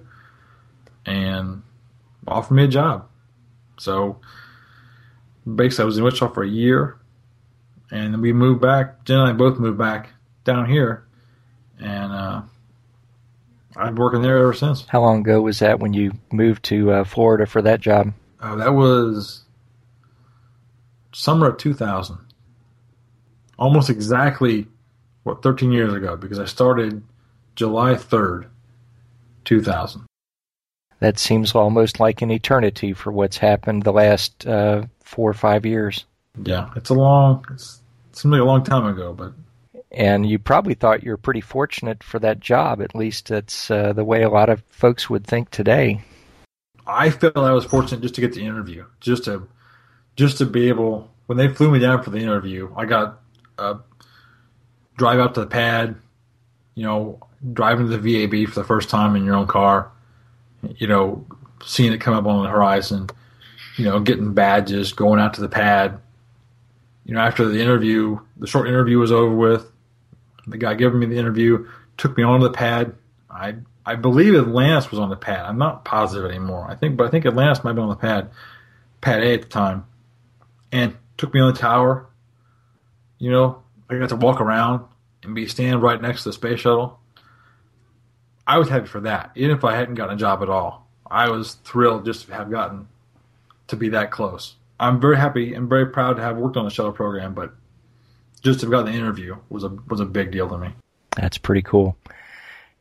and 1.06 1.62
offered 2.28 2.54
me 2.54 2.64
a 2.64 2.68
job. 2.68 3.08
So, 3.78 4.20
basically, 5.46 5.82
I 5.84 5.86
was 5.86 5.98
in 5.98 6.04
Wichita 6.04 6.32
for 6.32 6.42
a 6.42 6.48
year, 6.48 6.98
and 7.90 8.20
we 8.20 8.32
moved 8.32 8.60
back. 8.60 9.04
Jen 9.04 9.18
and 9.18 9.28
I 9.28 9.32
both 9.32 9.58
moved 9.58 9.78
back 9.78 10.10
down 10.44 10.68
here, 10.68 11.06
and 11.78 12.12
uh, 12.12 12.42
I've 13.76 13.94
been 13.94 13.96
working 13.96 14.22
there 14.22 14.38
ever 14.38 14.54
since. 14.54 14.86
How 14.88 15.00
long 15.00 15.20
ago 15.20 15.40
was 15.42 15.58
that 15.60 15.80
when 15.80 15.92
you 15.92 16.12
moved 16.32 16.64
to 16.64 16.92
uh, 16.92 17.04
Florida 17.04 17.46
for 17.46 17.62
that 17.62 17.80
job? 17.80 18.12
Uh, 18.40 18.56
that 18.56 18.74
was 18.74 19.44
summer 21.12 21.48
of 21.48 21.58
2000. 21.58 22.18
Almost 23.58 23.88
exactly, 23.90 24.66
what, 25.26 25.42
13 25.42 25.72
years 25.72 25.92
ago, 25.92 26.16
because 26.16 26.38
I 26.38 26.44
started 26.44 27.02
July 27.56 27.94
3rd, 27.94 28.46
2000. 29.44 30.06
That 31.00 31.18
seems 31.18 31.54
almost 31.54 31.98
like 31.98 32.22
an 32.22 32.30
eternity 32.30 32.92
for 32.92 33.10
what's 33.10 33.36
happened 33.36 33.82
the 33.82 33.92
last 33.92 34.46
uh, 34.46 34.84
four 35.02 35.28
or 35.28 35.34
five 35.34 35.66
years. 35.66 36.04
Yeah, 36.42 36.70
it's 36.76 36.90
a 36.90 36.94
long, 36.94 37.44
it's, 37.50 37.80
it 38.10 38.18
seemed 38.18 38.32
like 38.32 38.40
a 38.40 38.44
long 38.44 38.62
time 38.62 38.86
ago, 38.86 39.12
but 39.12 39.32
And 39.90 40.24
you 40.24 40.38
probably 40.38 40.74
thought 40.74 41.02
you 41.02 41.10
were 41.10 41.16
pretty 41.16 41.40
fortunate 41.40 42.04
for 42.04 42.20
that 42.20 42.38
job. 42.38 42.80
At 42.80 42.94
least 42.94 43.28
that's 43.28 43.70
uh, 43.70 43.92
the 43.92 44.04
way 44.04 44.22
a 44.22 44.30
lot 44.30 44.48
of 44.48 44.62
folks 44.68 45.10
would 45.10 45.26
think 45.26 45.50
today. 45.50 46.02
I 46.86 47.10
felt 47.10 47.36
I 47.36 47.52
was 47.52 47.64
fortunate 47.64 48.00
just 48.00 48.14
to 48.14 48.20
get 48.20 48.32
the 48.32 48.46
interview, 48.46 48.86
just 49.00 49.24
to, 49.24 49.48
just 50.14 50.38
to 50.38 50.46
be 50.46 50.68
able. 50.68 51.10
When 51.26 51.36
they 51.36 51.48
flew 51.48 51.72
me 51.72 51.80
down 51.80 52.04
for 52.04 52.10
the 52.10 52.20
interview, 52.20 52.72
I 52.76 52.84
got 52.84 53.20
a 53.58 53.78
drive 54.96 55.18
out 55.18 55.34
to 55.34 55.40
the 55.40 55.46
pad. 55.46 55.96
You 56.74 56.84
know, 56.84 57.26
driving 57.52 57.88
to 57.88 57.96
the 57.96 58.26
VAB 58.26 58.48
for 58.48 58.60
the 58.60 58.66
first 58.66 58.90
time 58.90 59.16
in 59.16 59.24
your 59.24 59.34
own 59.34 59.46
car. 59.46 59.90
You 60.62 60.86
know, 60.86 61.24
seeing 61.64 61.92
it 61.92 62.00
come 62.00 62.14
up 62.14 62.26
on 62.26 62.44
the 62.44 62.50
horizon. 62.50 63.08
You 63.76 63.84
know, 63.84 64.00
getting 64.00 64.34
badges, 64.34 64.92
going 64.92 65.20
out 65.20 65.34
to 65.34 65.40
the 65.40 65.48
pad. 65.48 66.00
You 67.04 67.14
know, 67.14 67.20
after 67.20 67.46
the 67.46 67.60
interview, 67.60 68.18
the 68.36 68.46
short 68.46 68.68
interview 68.68 68.98
was 68.98 69.12
over 69.12 69.34
with. 69.34 69.70
The 70.46 70.58
guy 70.58 70.74
giving 70.74 70.98
me 70.98 71.06
the 71.06 71.18
interview 71.18 71.68
took 71.96 72.16
me 72.16 72.22
onto 72.22 72.44
the 72.44 72.52
pad. 72.52 72.94
I 73.30 73.56
I 73.86 73.94
believe 73.94 74.34
Atlantis 74.34 74.90
was 74.90 74.98
on 74.98 75.10
the 75.10 75.16
pad. 75.16 75.46
I'm 75.46 75.58
not 75.58 75.84
positive 75.84 76.28
anymore. 76.28 76.66
I 76.68 76.74
think, 76.74 76.96
but 76.96 77.06
I 77.06 77.10
think 77.10 77.24
Atlantis 77.24 77.62
might 77.62 77.74
be 77.74 77.80
on 77.80 77.88
the 77.88 77.94
pad, 77.94 78.30
pad 79.00 79.22
A 79.22 79.34
at 79.34 79.42
the 79.42 79.48
time, 79.48 79.86
and 80.72 80.96
took 81.16 81.32
me 81.32 81.40
on 81.40 81.52
the 81.52 81.58
tower. 81.58 82.06
You 83.18 83.30
know, 83.30 83.62
I 83.88 83.98
got 83.98 84.08
to 84.10 84.16
walk 84.16 84.40
around 84.40 84.84
and 85.22 85.34
be 85.34 85.46
standing 85.46 85.80
right 85.80 86.00
next 86.00 86.22
to 86.22 86.30
the 86.30 86.32
space 86.32 86.60
shuttle. 86.60 86.98
I 88.46 88.58
was 88.58 88.68
happy 88.68 88.86
for 88.86 89.00
that, 89.00 89.32
even 89.34 89.56
if 89.56 89.64
I 89.64 89.74
hadn't 89.74 89.94
gotten 89.94 90.14
a 90.14 90.18
job 90.18 90.42
at 90.42 90.48
all. 90.48 90.88
I 91.08 91.28
was 91.30 91.54
thrilled 91.64 92.04
just 92.04 92.26
to 92.26 92.34
have 92.34 92.50
gotten 92.50 92.88
to 93.68 93.76
be 93.76 93.88
that 93.90 94.10
close. 94.10 94.56
I'm 94.78 95.00
very 95.00 95.16
happy 95.16 95.54
and 95.54 95.68
very 95.68 95.86
proud 95.86 96.16
to 96.16 96.22
have 96.22 96.36
worked 96.36 96.56
on 96.56 96.64
the 96.64 96.70
shuttle 96.70 96.92
program, 96.92 97.34
but 97.34 97.54
just 98.42 98.60
to 98.60 98.66
have 98.66 98.70
gotten 98.70 98.92
the 98.92 98.98
interview 98.98 99.36
was 99.48 99.64
a 99.64 99.68
was 99.88 100.00
a 100.00 100.04
big 100.04 100.30
deal 100.30 100.48
to 100.48 100.58
me. 100.58 100.68
That's 101.16 101.38
pretty 101.38 101.62
cool. 101.62 101.96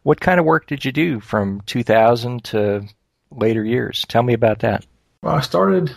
What 0.04 0.20
kind 0.20 0.40
of 0.40 0.46
work 0.46 0.68
did 0.68 0.86
you 0.86 0.92
do 0.92 1.20
from 1.20 1.62
2000 1.62 2.44
to 2.46 2.88
later 3.32 3.64
years? 3.64 4.06
Tell 4.08 4.22
me 4.22 4.34
about 4.34 4.60
that. 4.60 4.86
Well, 5.24 5.36
I 5.36 5.42
started 5.42 5.96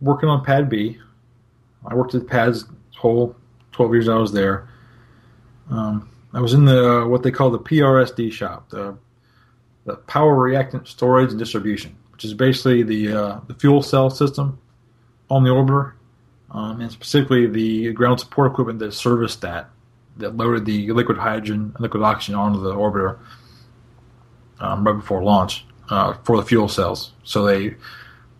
working 0.00 0.28
on 0.28 0.44
Pad 0.44 0.68
B. 0.68 0.98
I 1.86 1.94
worked 1.94 2.14
at 2.14 2.26
Pad's 2.26 2.64
whole 2.96 3.34
12 3.78 3.94
years 3.94 4.08
I 4.08 4.16
was 4.16 4.32
there. 4.32 4.68
Um, 5.70 6.10
I 6.32 6.40
was 6.40 6.52
in 6.52 6.64
the 6.64 7.06
what 7.06 7.22
they 7.22 7.30
call 7.30 7.50
the 7.50 7.60
PRSD 7.60 8.32
shop, 8.32 8.70
the 8.70 8.98
the 9.84 9.94
power 9.94 10.34
reactant 10.34 10.88
storage 10.88 11.30
and 11.30 11.38
distribution, 11.38 11.94
which 12.10 12.24
is 12.24 12.34
basically 12.34 12.82
the 12.82 13.12
uh, 13.12 13.40
the 13.46 13.54
fuel 13.54 13.80
cell 13.80 14.10
system 14.10 14.58
on 15.30 15.44
the 15.44 15.50
orbiter, 15.50 15.92
um, 16.50 16.80
and 16.80 16.90
specifically 16.90 17.46
the 17.46 17.92
ground 17.92 18.18
support 18.18 18.50
equipment 18.50 18.80
that 18.80 18.94
serviced 18.94 19.42
that, 19.42 19.70
that 20.16 20.36
loaded 20.36 20.64
the 20.64 20.90
liquid 20.90 21.16
hydrogen 21.16 21.70
and 21.72 21.80
liquid 21.80 22.02
oxygen 22.02 22.34
onto 22.34 22.60
the 22.60 22.74
orbiter 22.74 23.16
um, 24.58 24.84
right 24.84 24.94
before 24.94 25.22
launch 25.22 25.64
uh, 25.88 26.14
for 26.24 26.36
the 26.36 26.42
fuel 26.42 26.68
cells. 26.68 27.12
So 27.22 27.44
they 27.44 27.76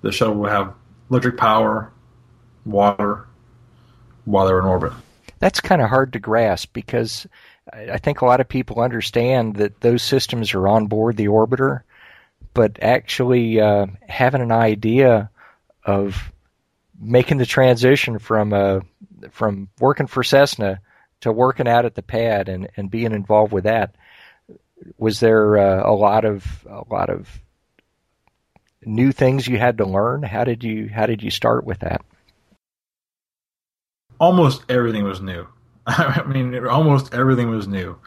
the 0.03 0.11
shuttle 0.11 0.35
would 0.35 0.51
have 0.51 0.75
electric 1.11 1.37
power, 1.37 1.93
water, 2.67 3.29
while 4.25 4.49
they're 4.49 4.59
in 4.59 4.65
orbit. 4.65 4.93
That's 5.39 5.61
kind 5.61 5.81
of 5.81 5.89
hard 5.89 6.13
to 6.15 6.19
grasp 6.19 6.73
because 6.73 7.27
I 7.73 7.99
think 7.99 8.21
a 8.21 8.27
lot 8.27 8.41
of 8.41 8.49
people 8.49 8.81
understand 8.81 9.57
that 9.57 9.81
those 9.81 10.03
systems 10.03 10.55
are 10.55 10.69
on 10.69 10.87
board 10.87 11.17
the 11.17 11.29
orbiter, 11.29 11.83
but 12.55 12.79
actually 12.83 13.61
uh, 13.61 13.87
having 14.09 14.43
an 14.43 14.53
idea 14.53 15.31
of 15.85 16.33
making 17.01 17.39
the 17.39 17.47
transition 17.47 18.19
from 18.19 18.53
uh, 18.53 18.81
from 19.31 19.69
working 19.79 20.07
for 20.07 20.25
Cessna 20.25 20.81
to 21.21 21.33
working 21.33 21.69
out 21.69 21.85
at 21.85 21.95
the 21.95 22.03
pad 22.03 22.49
and, 22.49 22.69
and 22.77 22.91
being 22.91 23.13
involved 23.13 23.53
with 23.53 23.65
that 23.65 23.95
was 24.97 25.21
there 25.21 25.59
uh, 25.59 25.91
a 25.91 25.93
lot 25.93 26.25
of 26.25 26.67
a 26.69 26.83
lot 26.91 27.11
of 27.11 27.29
new 28.85 29.13
things 29.13 29.47
you 29.47 29.59
had 29.59 29.79
to 29.79 29.87
learn? 29.87 30.23
How 30.23 30.45
did 30.45 30.65
you 30.65 30.89
how 30.89 31.07
did 31.07 31.23
you 31.23 31.31
start 31.31 31.65
with 31.65 31.81
that 31.81 32.03
almost 34.19 34.63
everything 34.69 35.05
was 35.05 35.21
new 35.21 35.47
I 35.89 36.23
mean, 36.25 36.67
almost 36.67 37.15
everything 37.15 37.49
was 37.49 37.67
new. 37.67 37.99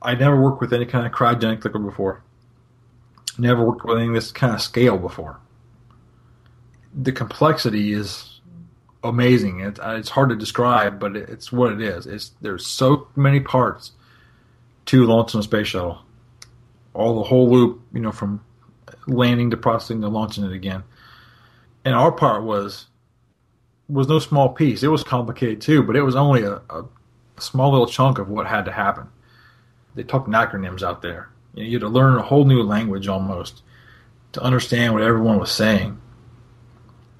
I 0.00 0.14
never 0.14 0.40
worked 0.40 0.62
with 0.62 0.72
any 0.72 0.86
kind 0.86 1.06
of 1.06 1.12
cryogenic 1.12 1.62
liquid 1.62 1.84
before. 1.84 2.22
Never 3.36 3.62
worked 3.62 3.84
with 3.84 3.98
anything 3.98 4.14
this 4.14 4.32
kind 4.32 4.54
of 4.54 4.62
scale 4.62 4.96
before. 4.96 5.38
The 6.94 7.12
complexity 7.12 7.92
is 7.92 8.40
amazing. 9.04 9.60
It, 9.60 9.78
uh, 9.80 9.96
it's 9.96 10.08
hard 10.08 10.30
to 10.30 10.36
describe, 10.36 10.98
but 10.98 11.14
it's 11.14 11.52
what 11.52 11.72
it 11.72 11.82
is. 11.82 12.06
It's 12.06 12.30
there's 12.40 12.66
so 12.66 13.08
many 13.14 13.40
parts 13.40 13.92
to 14.86 15.04
launching 15.04 15.40
a 15.40 15.42
space 15.42 15.66
shuttle. 15.66 16.00
All 16.94 17.16
the 17.16 17.28
whole 17.28 17.50
loop, 17.50 17.82
you 17.92 18.00
know, 18.00 18.12
from 18.12 18.42
landing 19.06 19.50
to 19.50 19.58
processing 19.58 20.00
to 20.00 20.08
launching 20.08 20.44
it 20.44 20.52
again. 20.52 20.84
And 21.84 21.94
our 21.94 22.12
part 22.12 22.44
was 22.44 22.86
was 23.90 24.08
no 24.08 24.18
small 24.18 24.50
piece. 24.50 24.82
It 24.82 24.88
was 24.88 25.02
complicated 25.02 25.60
too, 25.60 25.82
but 25.82 25.96
it 25.96 26.02
was 26.02 26.16
only 26.16 26.42
a, 26.42 26.60
a 26.70 26.84
small 27.38 27.70
little 27.70 27.86
chunk 27.86 28.18
of 28.18 28.28
what 28.28 28.46
had 28.46 28.64
to 28.66 28.72
happen. 28.72 29.08
They 29.94 30.02
talked 30.02 30.28
acronyms 30.28 30.82
out 30.82 31.02
there. 31.02 31.30
You, 31.54 31.62
know, 31.62 31.68
you 31.68 31.76
had 31.76 31.80
to 31.80 31.88
learn 31.88 32.16
a 32.16 32.22
whole 32.22 32.44
new 32.44 32.62
language 32.62 33.08
almost 33.08 33.62
to 34.32 34.42
understand 34.42 34.94
what 34.94 35.02
everyone 35.02 35.38
was 35.38 35.50
saying. 35.50 36.00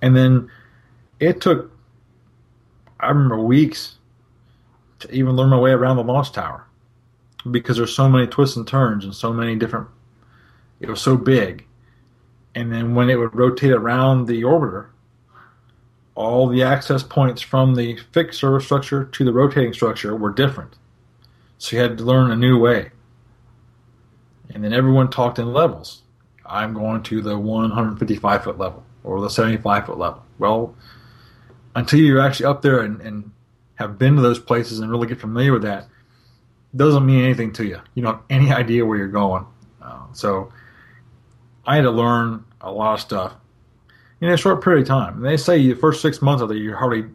And 0.00 0.16
then 0.16 0.50
it 1.18 1.40
took, 1.40 1.72
I 2.98 3.08
remember 3.08 3.38
weeks 3.38 3.96
to 5.00 5.10
even 5.12 5.34
learn 5.34 5.50
my 5.50 5.58
way 5.58 5.72
around 5.72 5.96
the 5.96 6.04
launch 6.04 6.32
tower 6.32 6.66
because 7.50 7.76
there's 7.76 7.94
so 7.94 8.08
many 8.08 8.26
twists 8.26 8.56
and 8.56 8.66
turns 8.66 9.04
and 9.04 9.14
so 9.14 9.32
many 9.32 9.56
different. 9.56 9.88
It 10.78 10.88
was 10.88 11.00
so 11.00 11.16
big, 11.16 11.66
and 12.54 12.72
then 12.72 12.94
when 12.94 13.10
it 13.10 13.16
would 13.16 13.34
rotate 13.34 13.72
around 13.72 14.26
the 14.26 14.42
orbiter, 14.42 14.86
all 16.20 16.48
the 16.48 16.62
access 16.62 17.02
points 17.02 17.40
from 17.40 17.74
the 17.74 17.96
fixed 18.12 18.38
service 18.38 18.64
structure 18.66 19.06
to 19.06 19.24
the 19.24 19.32
rotating 19.32 19.72
structure 19.72 20.14
were 20.14 20.30
different. 20.30 20.76
So 21.56 21.76
you 21.76 21.82
had 21.82 21.96
to 21.98 22.04
learn 22.04 22.30
a 22.30 22.36
new 22.36 22.58
way. 22.58 22.90
And 24.52 24.62
then 24.62 24.74
everyone 24.74 25.08
talked 25.10 25.38
in 25.38 25.52
levels. 25.52 26.02
I'm 26.44 26.74
going 26.74 27.02
to 27.04 27.22
the 27.22 27.38
155 27.38 28.44
foot 28.44 28.58
level 28.58 28.84
or 29.02 29.20
the 29.20 29.30
75 29.30 29.86
foot 29.86 29.98
level. 29.98 30.22
Well, 30.38 30.74
until 31.74 32.00
you're 32.00 32.20
actually 32.20 32.46
up 32.46 32.60
there 32.60 32.80
and, 32.80 33.00
and 33.00 33.30
have 33.76 33.98
been 33.98 34.16
to 34.16 34.22
those 34.22 34.38
places 34.38 34.80
and 34.80 34.90
really 34.90 35.06
get 35.06 35.20
familiar 35.20 35.52
with 35.52 35.62
that, 35.62 35.86
doesn't 36.76 37.06
mean 37.06 37.24
anything 37.24 37.52
to 37.54 37.64
you. 37.64 37.80
You 37.94 38.02
don't 38.02 38.16
have 38.16 38.24
any 38.28 38.52
idea 38.62 38.84
where 38.84 38.98
you're 38.98 39.08
going. 39.08 39.46
Uh, 39.80 40.02
so 40.12 40.52
I 41.66 41.76
had 41.76 41.82
to 41.82 41.90
learn 41.90 42.44
a 42.60 42.70
lot 42.70 42.94
of 42.94 43.00
stuff 43.00 43.34
in 44.20 44.28
a 44.28 44.36
short 44.36 44.62
period 44.62 44.82
of 44.82 44.88
time. 44.88 45.16
And 45.16 45.24
they 45.24 45.36
say 45.36 45.58
the 45.66 45.74
first 45.74 46.02
six 46.02 46.20
months 46.20 46.42
of 46.42 46.48
the 46.48 46.56
you're 46.56 46.76
hardly 46.76 47.06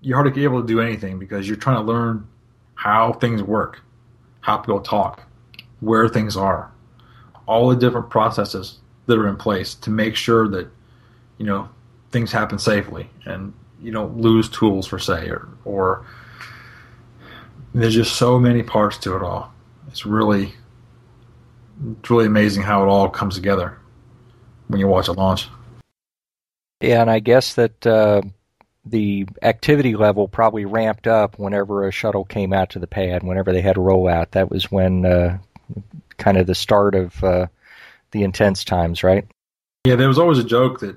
you're 0.00 0.16
hardly 0.16 0.44
able 0.44 0.60
to 0.60 0.66
do 0.66 0.80
anything 0.80 1.18
because 1.18 1.48
you're 1.48 1.56
trying 1.56 1.76
to 1.76 1.82
learn 1.82 2.26
how 2.74 3.12
things 3.14 3.42
work, 3.42 3.80
how 4.40 4.58
people 4.58 4.80
talk, 4.80 5.22
where 5.80 6.08
things 6.08 6.36
are, 6.36 6.70
all 7.46 7.68
the 7.68 7.76
different 7.76 8.10
processes 8.10 8.78
that 9.06 9.18
are 9.18 9.28
in 9.28 9.36
place 9.36 9.74
to 9.74 9.90
make 9.90 10.16
sure 10.16 10.48
that 10.48 10.68
you 11.38 11.46
know 11.46 11.68
things 12.10 12.30
happen 12.30 12.58
safely 12.58 13.10
and 13.24 13.52
you 13.82 13.90
don't 13.90 14.18
lose 14.18 14.48
tools 14.48 14.86
for 14.86 14.98
say 14.98 15.28
or 15.28 15.48
or 15.64 16.06
there's 17.74 17.94
just 17.94 18.16
so 18.16 18.38
many 18.38 18.62
parts 18.62 18.96
to 18.98 19.16
it 19.16 19.22
all. 19.22 19.52
It's 19.88 20.06
really 20.06 20.54
it's 21.98 22.10
really 22.10 22.26
amazing 22.26 22.62
how 22.62 22.84
it 22.84 22.86
all 22.86 23.08
comes 23.08 23.34
together 23.34 23.78
when 24.68 24.80
you 24.80 24.86
watch 24.86 25.08
a 25.08 25.12
launch. 25.12 25.48
And 26.92 27.10
I 27.10 27.18
guess 27.20 27.54
that 27.54 27.86
uh, 27.86 28.22
the 28.84 29.26
activity 29.42 29.96
level 29.96 30.28
probably 30.28 30.64
ramped 30.64 31.06
up 31.06 31.38
whenever 31.38 31.86
a 31.86 31.92
shuttle 31.92 32.24
came 32.24 32.52
out 32.52 32.70
to 32.70 32.78
the 32.78 32.86
pad, 32.86 33.22
whenever 33.22 33.52
they 33.52 33.62
had 33.62 33.76
a 33.76 33.80
rollout. 33.80 34.32
That 34.32 34.50
was 34.50 34.70
when 34.70 35.06
uh, 35.06 35.38
kind 36.18 36.36
of 36.36 36.46
the 36.46 36.54
start 36.54 36.94
of 36.94 37.24
uh, 37.24 37.46
the 38.10 38.22
intense 38.22 38.64
times, 38.64 39.02
right? 39.02 39.26
Yeah, 39.86 39.96
there 39.96 40.08
was 40.08 40.18
always 40.18 40.38
a 40.38 40.44
joke 40.44 40.80
that 40.80 40.96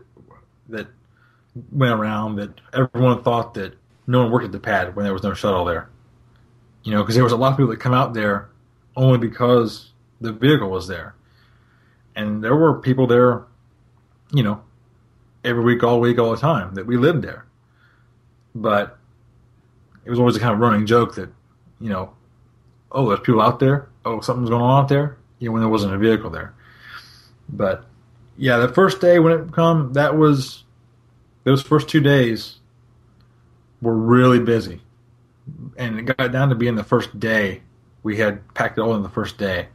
that 0.70 0.88
went 1.72 1.94
around 1.94 2.36
that 2.36 2.60
everyone 2.74 3.24
thought 3.24 3.54
that 3.56 3.74
no 4.06 4.24
one 4.24 4.32
worked 4.32 4.46
at 4.46 4.52
the 4.52 4.60
pad 4.60 4.96
when 4.96 5.06
there 5.06 5.14
was 5.14 5.24
no 5.24 5.34
shuttle 5.34 5.66
there. 5.66 5.90
You 6.84 6.92
know, 6.92 7.02
because 7.02 7.16
there 7.16 7.24
was 7.24 7.34
a 7.34 7.38
lot 7.38 7.52
of 7.52 7.58
people 7.58 7.72
that 7.72 7.80
come 7.80 7.94
out 7.94 8.14
there 8.14 8.50
only 8.96 9.18
because 9.18 9.92
the 10.22 10.32
vehicle 10.34 10.70
was 10.70 10.88
there, 10.88 11.16
and 12.16 12.44
there 12.44 12.56
were 12.56 12.80
people 12.80 13.08
there, 13.08 13.46
you 14.32 14.44
know, 14.44 14.62
every 15.48 15.64
week, 15.64 15.84
all 15.84 16.00
week, 16.00 16.20
all 16.20 16.32
the 16.32 16.38
time 16.38 16.76
that 16.76 16.86
we 16.86 16.98
lived 16.98 17.24
there. 17.24 17.46
But 18.54 18.98
it 20.06 20.10
was 20.10 20.20
always 20.20 20.36
a 20.36 20.40
kind 20.40 20.54
of 20.54 20.60
running 20.60 20.86
joke 20.86 21.16
that, 21.16 21.30
you 21.80 21.90
know, 21.90 22.14
oh, 22.92 23.08
there's 23.08 23.22
people 23.22 23.42
out 23.42 23.60
there. 23.60 23.90
Oh, 24.06 24.22
something's 24.22 24.50
going 24.50 24.62
on 24.62 24.84
out 24.84 24.90
there. 24.90 25.18
You 25.40 25.50
know, 25.50 25.54
when 25.54 25.62
there 25.62 25.70
wasn't 25.70 25.94
a 25.94 25.98
vehicle 25.98 26.30
there. 26.30 26.54
But 27.50 27.86
yeah, 28.38 28.58
the 28.58 28.70
first 28.70 29.02
day 29.02 29.20
when 29.20 29.34
it 29.34 29.52
come, 29.52 29.94
that 29.94 30.18
was 30.18 30.64
those 31.44 31.62
first 31.62 31.88
two 31.88 32.02
days 32.02 32.58
were 33.82 33.96
really 33.96 34.40
busy, 34.40 34.82
and 35.78 36.00
it 36.00 36.18
got 36.18 36.32
down 36.32 36.50
to 36.50 36.56
being 36.56 36.76
the 36.76 36.84
first 36.84 37.20
day. 37.20 37.62
We 38.04 38.18
had 38.18 38.54
packed 38.54 38.78
it 38.78 38.82
all 38.82 38.96
in 38.96 39.04
the 39.04 39.10
first 39.10 39.38
day 39.38 39.68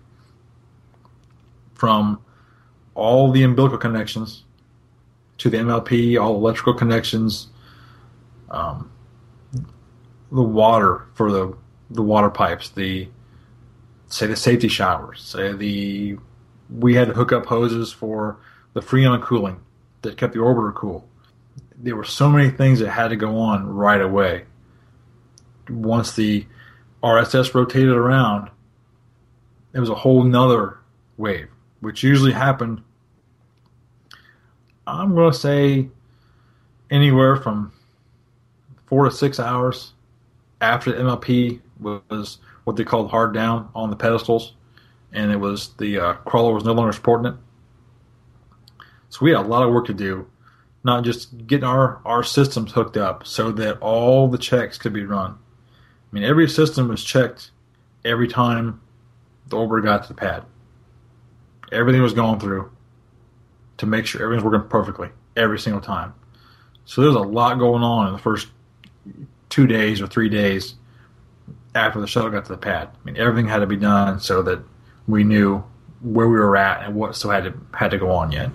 from 1.75 2.21
all 2.95 3.31
the 3.31 3.43
umbilical 3.43 3.79
connections 3.79 4.45
to 5.43 5.51
the 5.51 5.57
MLP, 5.57 6.23
all 6.23 6.37
electrical 6.37 6.73
connections, 6.73 7.49
um, 8.49 8.93
the 10.31 10.43
water 10.43 11.05
for 11.15 11.33
the 11.33 11.57
the 11.91 12.03
water 12.03 12.31
pipes, 12.31 12.69
the 12.71 13.09
say 14.07 14.29
the 14.29 14.37
safety 14.37 14.69
showers, 14.69 15.21
say 15.21 15.53
the 15.53 16.17
we 16.71 16.95
had 16.95 17.09
to 17.09 17.15
hook 17.15 17.33
up 17.33 17.47
hoses 17.47 17.93
for 17.93 18.39
the 18.75 18.81
freon 18.81 19.21
cooling 19.21 19.61
that 20.03 20.17
kept 20.17 20.33
the 20.33 20.39
orbiter 20.39 20.73
cool. 20.75 21.09
There 21.77 21.97
were 21.97 22.05
so 22.05 22.31
many 22.31 22.51
things 22.51 22.79
that 22.79 22.91
had 22.91 23.09
to 23.09 23.17
go 23.17 23.37
on 23.39 23.67
right 23.67 24.01
away. 24.01 24.45
Once 25.69 26.15
the 26.15 26.47
RSS 27.03 27.53
rotated 27.53 27.91
around, 27.91 28.49
it 29.75 29.81
was 29.81 29.89
a 29.89 29.95
whole 29.97 30.23
nother 30.23 30.79
wave, 31.17 31.49
which 31.81 32.05
usually 32.05 32.33
happened 32.33 32.83
I'm 34.87 35.15
going 35.15 35.33
to 35.33 35.39
say 35.39 35.89
anywhere 36.91 37.37
from 37.37 37.73
four 38.87 39.05
to 39.05 39.11
six 39.11 39.39
hours 39.39 39.93
after 40.61 40.93
the 40.93 40.99
MLP 40.99 41.61
was 41.81 42.39
what 42.65 42.77
they 42.77 42.85
called 42.85 43.11
hard 43.11 43.33
down 43.35 43.69
on 43.75 43.91
the 43.91 43.97
pedestals, 43.97 44.55
and 45.13 45.31
it 45.31 45.37
was 45.37 45.71
the 45.79 45.99
uh, 45.99 46.13
crawler 46.15 46.55
was 46.55 46.65
no 46.65 46.73
longer 46.73 46.93
supporting 46.93 47.33
it. 47.33 47.39
So 49.09 49.19
we 49.23 49.31
had 49.31 49.41
a 49.41 49.49
lot 49.49 49.63
of 49.63 49.73
work 49.73 49.87
to 49.87 49.95
do, 49.95 50.27
not 50.85 51.05
just 51.05 51.47
getting 51.47 51.65
our, 51.65 52.01
our 52.05 52.23
systems 52.23 52.73
hooked 52.73 52.97
up 52.97 53.27
so 53.27 53.53
that 53.53 53.79
all 53.81 54.29
the 54.29 54.39
checks 54.39 54.79
could 54.79 54.93
be 54.93 55.05
run, 55.05 55.33
I 55.33 56.15
mean, 56.15 56.25
every 56.25 56.49
system 56.49 56.89
was 56.89 57.03
checked 57.03 57.51
every 58.05 58.29
time 58.29 58.81
the 59.49 59.57
orbiter 59.57 59.83
got 59.85 60.03
to 60.03 60.09
the 60.09 60.15
pad. 60.15 60.45
Everything 61.71 62.03
was 62.03 62.13
going 62.13 62.39
through 62.39 62.71
to 63.83 63.87
make 63.87 64.07
sure 64.07 64.23
everything's 64.23 64.45
working 64.45 64.69
perfectly 64.69 65.09
every 65.37 65.59
single 65.59 65.83
time. 65.83 66.15
So 66.85 67.03
there's 67.03 67.17
a 67.17 67.19
lot 67.19 67.59
going 67.59 67.83
on 67.83 68.07
in 68.07 68.13
the 68.13 68.19
first 68.19 68.49
two 69.49 69.67
days 69.67 70.01
or 70.01 70.07
three 70.07 70.29
days 70.29 70.77
after 71.75 72.01
the 72.01 72.07
shuttle 72.07 72.31
got 72.31 72.45
to 72.45 72.53
the 72.53 72.59
pad. 72.59 72.89
I 72.89 73.05
mean, 73.05 73.17
everything 73.17 73.49
had 73.49 73.59
to 73.59 73.67
be 73.67 73.77
done 73.77 74.21
so 74.21 74.41
that 74.43 74.61
we 75.09 75.25
knew 75.25 75.65
where 76.01 76.29
we 76.29 76.39
were 76.39 76.57
at 76.57 76.85
and 76.85 76.95
what 76.95 77.17
still 77.17 77.31
had 77.33 77.43
to 77.43 77.55
had 77.77 77.91
to 77.91 77.99
go 77.99 78.09
on 78.13 78.31
yet. 78.31 78.51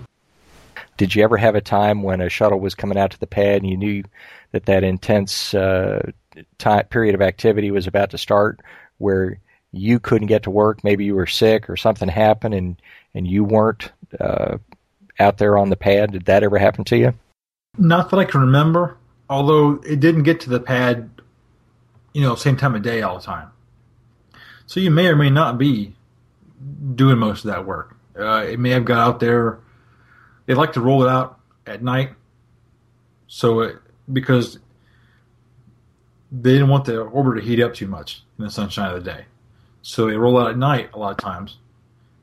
Did 0.96 1.14
you 1.14 1.22
ever 1.22 1.36
have 1.36 1.54
a 1.54 1.60
time 1.60 2.02
when 2.02 2.22
a 2.22 2.30
shuttle 2.30 2.58
was 2.58 2.74
coming 2.74 2.96
out 2.96 3.10
to 3.10 3.20
the 3.20 3.26
pad 3.26 3.60
and 3.60 3.70
you 3.70 3.76
knew 3.76 4.02
that 4.52 4.64
that 4.64 4.82
intense 4.82 5.52
uh, 5.52 6.10
time, 6.56 6.86
period 6.86 7.14
of 7.14 7.20
activity 7.20 7.70
was 7.70 7.86
about 7.86 8.08
to 8.10 8.18
start, 8.18 8.60
where 8.96 9.38
you 9.72 10.00
couldn't 10.00 10.28
get 10.28 10.42
to 10.44 10.50
work? 10.50 10.82
Maybe 10.82 11.04
you 11.04 11.14
were 11.14 11.26
sick 11.26 11.68
or 11.68 11.76
something 11.76 12.08
happened, 12.08 12.54
and 12.54 12.80
and 13.14 13.28
you 13.28 13.44
weren't 13.44 13.92
uh, 14.18 14.56
out 15.18 15.38
there 15.38 15.58
on 15.58 15.70
the 15.70 15.76
pad. 15.76 16.12
Did 16.12 16.26
that 16.26 16.42
ever 16.42 16.58
happen 16.58 16.84
to 16.84 16.96
you? 16.96 17.14
Not 17.76 18.10
that 18.10 18.18
I 18.18 18.24
can 18.24 18.40
remember. 18.40 18.96
Although 19.30 19.80
it 19.86 20.00
didn't 20.00 20.22
get 20.22 20.40
to 20.40 20.50
the 20.50 20.60
pad, 20.60 21.10
you 22.12 22.22
know, 22.22 22.34
same 22.34 22.56
time 22.56 22.74
of 22.74 22.82
day 22.82 23.02
all 23.02 23.18
the 23.18 23.24
time. 23.24 23.50
So 24.66 24.80
you 24.80 24.90
may 24.90 25.08
or 25.08 25.16
may 25.16 25.30
not 25.30 25.58
be 25.58 25.94
doing 26.94 27.18
most 27.18 27.44
of 27.44 27.50
that 27.50 27.66
work. 27.66 27.96
Uh, 28.18 28.44
it 28.48 28.58
may 28.58 28.70
have 28.70 28.84
got 28.84 28.98
out 28.98 29.20
there. 29.20 29.60
They 30.46 30.54
like 30.54 30.72
to 30.74 30.80
roll 30.80 31.04
it 31.04 31.08
out 31.08 31.38
at 31.66 31.82
night, 31.82 32.12
so 33.26 33.60
it, 33.60 33.76
because 34.10 34.58
they 36.32 36.52
didn't 36.52 36.68
want 36.68 36.86
the 36.86 37.04
orbiter 37.04 37.36
to 37.36 37.46
heat 37.46 37.60
up 37.60 37.74
too 37.74 37.86
much 37.86 38.22
in 38.38 38.44
the 38.44 38.50
sunshine 38.50 38.94
of 38.94 39.04
the 39.04 39.10
day, 39.10 39.26
so 39.82 40.06
they 40.06 40.16
roll 40.16 40.38
out 40.38 40.50
at 40.50 40.58
night 40.58 40.90
a 40.94 40.98
lot 40.98 41.10
of 41.10 41.18
times. 41.18 41.58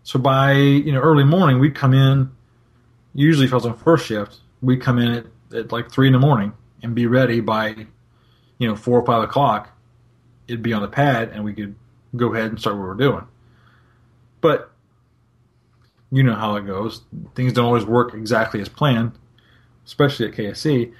So 0.03 0.19
by 0.19 0.53
you 0.53 0.91
know 0.91 1.01
early 1.01 1.23
morning, 1.23 1.59
we'd 1.59 1.75
come 1.75 1.93
in. 1.93 2.31
Usually, 3.15 3.45
if 3.45 3.53
I 3.53 3.55
was 3.55 3.65
on 3.65 3.77
first 3.77 4.05
shift, 4.05 4.41
we'd 4.61 4.81
come 4.81 4.99
in 4.99 5.13
at, 5.13 5.25
at 5.55 5.71
like 5.71 5.89
three 5.89 6.07
in 6.07 6.13
the 6.13 6.19
morning 6.19 6.53
and 6.83 6.93
be 6.93 7.07
ready 7.07 7.39
by 7.39 7.87
you 8.59 8.67
know 8.67 8.75
four 8.75 8.99
or 8.99 9.05
five 9.05 9.23
o'clock. 9.23 9.71
It'd 10.47 10.61
be 10.61 10.73
on 10.73 10.83
the 10.83 10.87
pad, 10.87 11.29
and 11.29 11.43
we 11.43 11.53
could 11.53 11.75
go 12.15 12.33
ahead 12.33 12.51
and 12.51 12.59
start 12.59 12.75
what 12.75 12.83
we're 12.83 12.93
doing. 12.93 13.25
But 14.41 14.69
you 16.11 16.23
know 16.23 16.35
how 16.35 16.55
it 16.57 16.67
goes. 16.67 17.01
Things 17.33 17.53
don't 17.53 17.65
always 17.65 17.85
work 17.85 18.13
exactly 18.13 18.61
as 18.61 18.69
planned, 18.69 19.13
especially 19.85 20.27
at 20.27 20.33
KSC. 20.33 20.93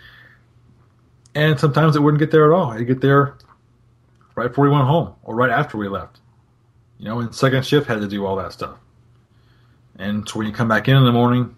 And 1.36 1.60
sometimes 1.60 1.96
it 1.96 2.00
wouldn't 2.00 2.20
get 2.20 2.32
there 2.32 2.52
at 2.52 2.56
all. 2.56 2.72
It'd 2.72 2.88
get 2.88 3.02
there 3.02 3.38
right 4.36 4.48
before 4.48 4.66
we 4.66 4.72
went 4.72 4.86
home 4.86 5.14
or 5.24 5.36
right 5.36 5.52
after 5.52 5.78
we 5.78 5.88
left. 5.90 6.20
You 6.98 7.06
know, 7.06 7.20
and 7.20 7.36
second 7.36 7.66
shift 7.66 7.88
had 7.88 8.00
to 8.00 8.08
do 8.08 8.26
all 8.26 8.38
that 8.38 8.54
stuff. 8.54 8.78
And 9.98 10.28
so 10.28 10.40
when 10.40 10.48
you 10.48 10.54
come 10.54 10.68
back 10.68 10.88
in 10.88 10.96
in 10.96 11.04
the 11.04 11.12
morning, 11.12 11.56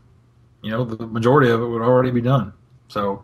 you 0.68 0.74
know, 0.74 0.84
the 0.84 1.08
majority 1.08 1.50
of 1.50 1.62
it 1.62 1.66
would 1.66 1.82
already 1.82 2.12
be 2.12 2.22
done. 2.22 2.54
So 2.90 3.24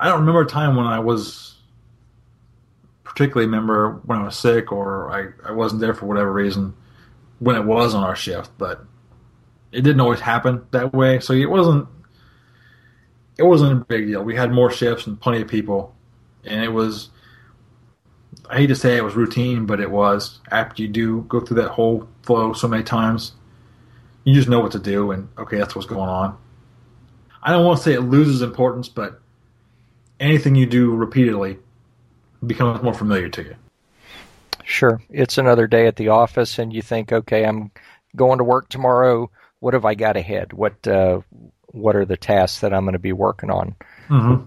I 0.00 0.08
don't 0.08 0.20
remember 0.20 0.42
a 0.42 0.46
time 0.46 0.76
when 0.76 0.86
I 0.86 0.98
was 0.98 1.54
particularly 3.04 3.46
remember 3.46 4.00
when 4.04 4.18
I 4.18 4.24
was 4.24 4.36
sick 4.36 4.72
or 4.72 5.10
I, 5.10 5.48
I 5.48 5.52
wasn't 5.52 5.80
there 5.80 5.94
for 5.94 6.06
whatever 6.06 6.32
reason 6.32 6.74
when 7.38 7.54
it 7.54 7.64
was 7.64 7.94
on 7.94 8.02
our 8.02 8.16
shift, 8.16 8.50
but 8.58 8.84
it 9.70 9.82
didn't 9.82 10.00
always 10.00 10.20
happen 10.20 10.66
that 10.72 10.92
way. 10.92 11.20
So 11.20 11.32
it 11.32 11.48
wasn't 11.48 11.88
it 13.38 13.44
wasn't 13.44 13.82
a 13.82 13.84
big 13.84 14.06
deal. 14.06 14.22
We 14.22 14.34
had 14.34 14.52
more 14.52 14.70
shifts 14.70 15.06
and 15.06 15.20
plenty 15.20 15.42
of 15.42 15.48
people, 15.48 15.94
and 16.44 16.62
it 16.64 16.72
was. 16.72 17.10
I 18.50 18.56
hate 18.56 18.66
to 18.66 18.74
say 18.74 18.96
it 18.96 19.04
was 19.04 19.14
routine, 19.14 19.64
but 19.64 19.80
it 19.80 19.90
was. 19.90 20.40
After 20.50 20.82
you 20.82 20.88
do 20.88 21.22
go 21.22 21.40
through 21.40 21.62
that 21.62 21.70
whole 21.70 22.08
flow 22.22 22.52
so 22.52 22.68
many 22.68 22.82
times, 22.82 23.32
you 24.24 24.34
just 24.34 24.48
know 24.48 24.60
what 24.60 24.72
to 24.72 24.78
do, 24.78 25.10
and 25.10 25.28
okay, 25.38 25.58
that's 25.58 25.74
what's 25.74 25.86
going 25.86 26.08
on. 26.08 26.36
I 27.42 27.52
don't 27.52 27.64
want 27.64 27.78
to 27.78 27.84
say 27.84 27.92
it 27.92 28.00
loses 28.00 28.42
importance, 28.42 28.88
but 28.88 29.20
anything 30.18 30.54
you 30.54 30.66
do 30.66 30.94
repeatedly 30.94 31.58
becomes 32.44 32.82
more 32.82 32.94
familiar 32.94 33.28
to 33.28 33.42
you. 33.42 33.56
Sure. 34.64 35.00
It's 35.10 35.36
another 35.36 35.66
day 35.66 35.86
at 35.86 35.96
the 35.96 36.08
office, 36.08 36.58
and 36.58 36.72
you 36.72 36.80
think, 36.80 37.12
okay, 37.12 37.44
I'm 37.44 37.70
going 38.16 38.38
to 38.38 38.44
work 38.44 38.68
tomorrow. 38.68 39.30
What 39.60 39.74
have 39.74 39.84
I 39.84 39.94
got 39.94 40.16
ahead? 40.16 40.52
What 40.52 40.86
uh, 40.86 41.20
what 41.66 41.96
are 41.96 42.04
the 42.04 42.16
tasks 42.16 42.60
that 42.60 42.72
I'm 42.72 42.84
going 42.84 42.94
to 42.94 42.98
be 42.98 43.12
working 43.12 43.50
on? 43.50 43.74
Mm-hmm. 44.08 44.44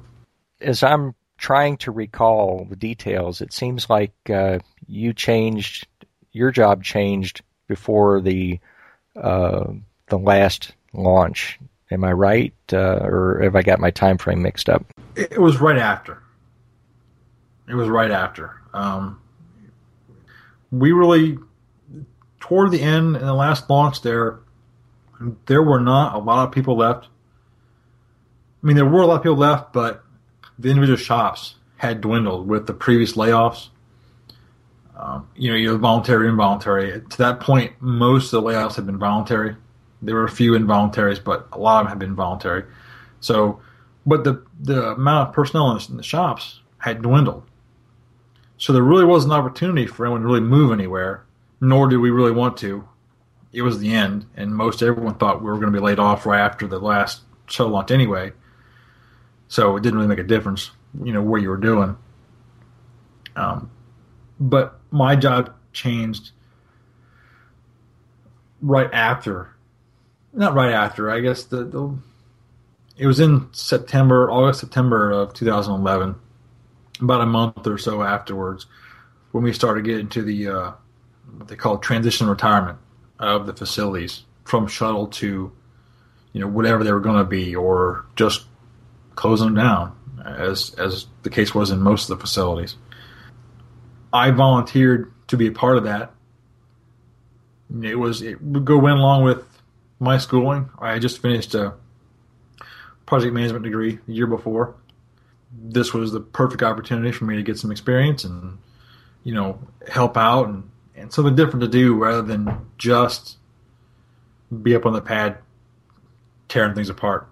As 0.62 0.82
I'm 0.82 1.14
trying 1.38 1.78
to 1.78 1.92
recall 1.92 2.66
the 2.68 2.76
details, 2.76 3.42
it 3.42 3.54
seems 3.54 3.90
like 3.90 4.14
uh, 4.30 4.60
you 4.88 5.14
changed 5.14 5.88
your 6.32 6.52
job 6.52 6.84
changed 6.84 7.42
before 7.68 8.22
the 8.22 8.60
uh, 9.22 9.72
the 10.08 10.18
last 10.18 10.74
launch. 10.94 11.60
Am 11.90 12.04
I 12.04 12.12
right, 12.12 12.54
uh, 12.74 13.00
or 13.02 13.40
have 13.42 13.56
I 13.56 13.62
got 13.62 13.80
my 13.80 13.92
time 13.92 14.18
frame 14.18 14.42
mixed 14.42 14.70
up? 14.70 14.86
It 15.16 15.40
was 15.40 15.58
right 15.62 15.78
after. 15.78 16.22
It 17.70 17.76
was 17.76 17.88
right 17.88 18.12
after. 18.12 18.62
Um, 18.74 19.22
we 20.72 20.92
really, 20.92 21.38
toward 22.40 22.72
the 22.72 22.82
end 22.82 23.16
in 23.16 23.26
the 23.26 23.34
last 23.34 23.70
launch 23.70 24.02
there, 24.02 24.40
there 25.46 25.64
were 25.64 25.80
not 25.80 26.16
a 26.16 26.20
lot 26.20 26.46
of 26.46 26.54
people 26.54 26.76
left. 26.76 27.08
I 28.62 28.68
mean, 28.68 28.76
there 28.76 28.86
were 28.86 29.02
a 29.02 29.06
lot 29.06 29.18
of 29.18 29.24
people 29.24 29.38
left, 29.38 29.72
but 29.72 30.04
the 30.60 30.70
individual 30.70 30.98
shops 30.98 31.56
had 31.78 32.02
dwindled 32.02 32.48
with 32.48 32.68
the 32.68 32.74
previous 32.74 33.14
layoffs. 33.14 33.70
Um, 35.00 35.30
you 35.36 35.52
know, 35.52 35.58
either 35.58 35.78
voluntary 35.78 36.28
involuntary. 36.28 37.02
To 37.02 37.18
that 37.20 37.40
point, 37.40 37.72
most 37.80 38.34
of 38.34 38.44
the 38.44 38.50
layoffs 38.50 38.76
have 38.76 38.88
been 38.88 38.98
voluntary. 38.98 39.56
There 40.02 40.16
were 40.16 40.26
a 40.26 40.30
few 40.30 40.56
involuntaries, 40.56 41.20
but 41.20 41.48
a 41.52 41.60
lot 41.60 41.80
of 41.80 41.86
them 41.86 41.90
have 41.90 42.00
been 42.00 42.16
voluntary. 42.16 42.64
So, 43.20 43.62
but 44.06 44.24
the 44.24 44.44
the 44.60 44.92
amount 44.92 45.30
of 45.30 45.36
personnel 45.36 45.78
in 45.78 45.98
the 45.98 46.04
shops 46.04 46.62
had 46.80 47.04
dwindled. 47.04 47.44
So 48.58 48.74
there 48.74 48.82
really 48.82 49.06
was 49.06 49.24
an 49.24 49.32
opportunity 49.32 49.86
for 49.86 50.06
anyone 50.06 50.22
to 50.22 50.28
really 50.28 50.40
move 50.40 50.72
anywhere, 50.72 51.24
nor 51.62 51.88
did 51.88 51.98
we 51.98 52.10
really 52.10 52.32
want 52.32 52.58
to. 52.58 52.88
It 53.54 53.62
was 53.62 53.80
the 53.80 53.94
end, 53.94 54.26
and 54.36 54.56
most 54.56 54.82
everyone 54.82 55.16
thought 55.16 55.42
we 55.42 55.48
were 55.48 55.60
going 55.60 55.72
to 55.72 55.80
be 55.80 55.84
laid 55.84 56.00
off 56.00 56.26
right 56.26 56.42
after 56.42 56.68
the 56.68 56.80
last 56.80 57.22
shuttle 57.46 57.72
launch 57.72 57.92
anyway. 57.92 58.34
So 59.48 59.78
it 59.78 59.84
didn't 59.84 59.98
really 59.98 60.10
make 60.10 60.20
a 60.20 60.24
difference, 60.24 60.72
you 61.04 61.14
know, 61.14 61.22
what 61.22 61.42
you 61.42 61.50
were 61.50 61.58
doing. 61.58 61.96
Um, 63.36 63.70
but 64.40 64.80
my 64.92 65.16
job 65.16 65.54
changed 65.74 66.32
right 68.62 68.92
after, 68.94 69.56
not 70.34 70.54
right 70.54 70.72
after. 70.72 71.10
I 71.10 71.20
guess 71.20 71.44
the, 71.44 71.64
the 71.64 71.98
it 72.98 73.06
was 73.06 73.20
in 73.20 73.48
September, 73.54 74.30
August, 74.32 74.60
September 74.60 75.12
of 75.12 75.34
2011 75.34 76.16
about 77.00 77.22
a 77.22 77.26
month 77.26 77.68
or 77.68 77.78
so 77.78 78.02
afterwards 78.02 78.66
when 79.32 79.44
we 79.44 79.54
started 79.54 79.86
getting 79.86 80.10
to 80.10 80.24
the 80.24 80.48
uh, 80.48 80.72
what 81.38 81.48
they 81.48 81.56
call 81.56 81.78
transition 81.78 82.28
retirement 82.28 82.80
of 83.20 83.46
the 83.46 83.54
facilities 83.54 84.24
from 84.46 84.68
shuttle 84.68 85.08
to 85.08 85.52
you 86.34 86.42
know 86.42 86.48
whatever 86.48 86.84
they 86.84 86.92
were 86.92 87.00
going 87.00 87.18
to 87.18 87.24
be 87.24 87.56
or 87.56 88.06
just 88.16 88.46
closing 89.16 89.54
them 89.54 89.56
down 89.56 89.96
as 90.26 90.74
as 90.76 91.06
the 91.24 91.30
case 91.30 91.54
was 91.54 91.70
in 91.70 91.80
most 91.80 92.10
of 92.10 92.18
the 92.18 92.22
facilities 92.22 92.76
i 94.14 94.32
volunteered 94.32 95.12
to 95.28 95.38
be 95.38 95.48
a 95.48 95.52
part 95.52 95.78
of 95.78 95.84
that 95.84 96.12
it 97.84 97.96
was 97.96 98.22
it 98.22 98.42
would 98.42 98.66
go 98.66 98.86
in 98.88 98.98
along 98.98 99.24
with 99.24 99.44
my 100.00 100.18
schooling 100.18 100.70
i 100.80 101.00
just 101.00 101.22
finished 101.22 101.54
a 101.56 101.74
project 103.06 103.34
management 103.34 103.64
degree 103.64 104.00
the 104.08 104.14
year 104.14 104.28
before 104.28 104.76
this 105.52 105.94
was 105.94 106.12
the 106.12 106.20
perfect 106.20 106.62
opportunity 106.62 107.12
for 107.12 107.26
me 107.26 107.36
to 107.36 107.44
get 107.44 107.58
some 107.58 107.72
experience 107.72 108.24
and 108.24 108.58
you 109.24 109.34
know 109.34 109.60
help 109.90 110.18
out 110.18 110.48
and, 110.48 110.70
and 110.96 111.12
something 111.12 111.36
different 111.36 111.62
to 111.62 111.68
do 111.68 111.96
rather 111.96 112.22
than 112.22 112.66
just 112.78 113.38
be 114.62 114.76
up 114.76 114.86
on 114.86 114.94
the 114.94 115.02
pad 115.02 115.38
tearing 116.48 116.74
things 116.74 116.90
apart. 116.90 117.28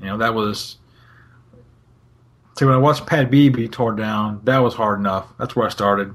You 0.00 0.06
know 0.06 0.18
that 0.18 0.34
was. 0.34 0.76
When 2.66 2.74
I 2.74 2.78
watched 2.78 3.06
Pad 3.06 3.30
B 3.30 3.48
be 3.48 3.68
torn 3.68 3.96
down, 3.96 4.40
that 4.44 4.58
was 4.58 4.74
hard 4.74 4.98
enough. 4.98 5.26
That's 5.38 5.54
where 5.54 5.66
I 5.66 5.70
started. 5.70 6.14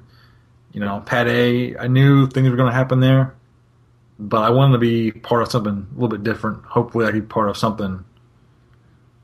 You 0.71 0.79
know, 0.79 1.01
Pad 1.05 1.27
A, 1.27 1.77
I 1.77 1.87
knew 1.87 2.27
things 2.27 2.49
were 2.49 2.55
going 2.55 2.69
to 2.69 2.75
happen 2.75 2.99
there, 2.99 3.35
but 4.19 4.43
I 4.43 4.49
wanted 4.49 4.73
to 4.73 4.79
be 4.79 5.11
part 5.11 5.43
of 5.43 5.51
something 5.51 5.87
a 5.89 5.93
little 5.93 6.09
bit 6.09 6.23
different. 6.23 6.63
Hopefully, 6.65 7.05
I 7.05 7.11
could 7.11 7.27
be 7.27 7.33
part 7.33 7.49
of 7.49 7.57
something 7.57 8.03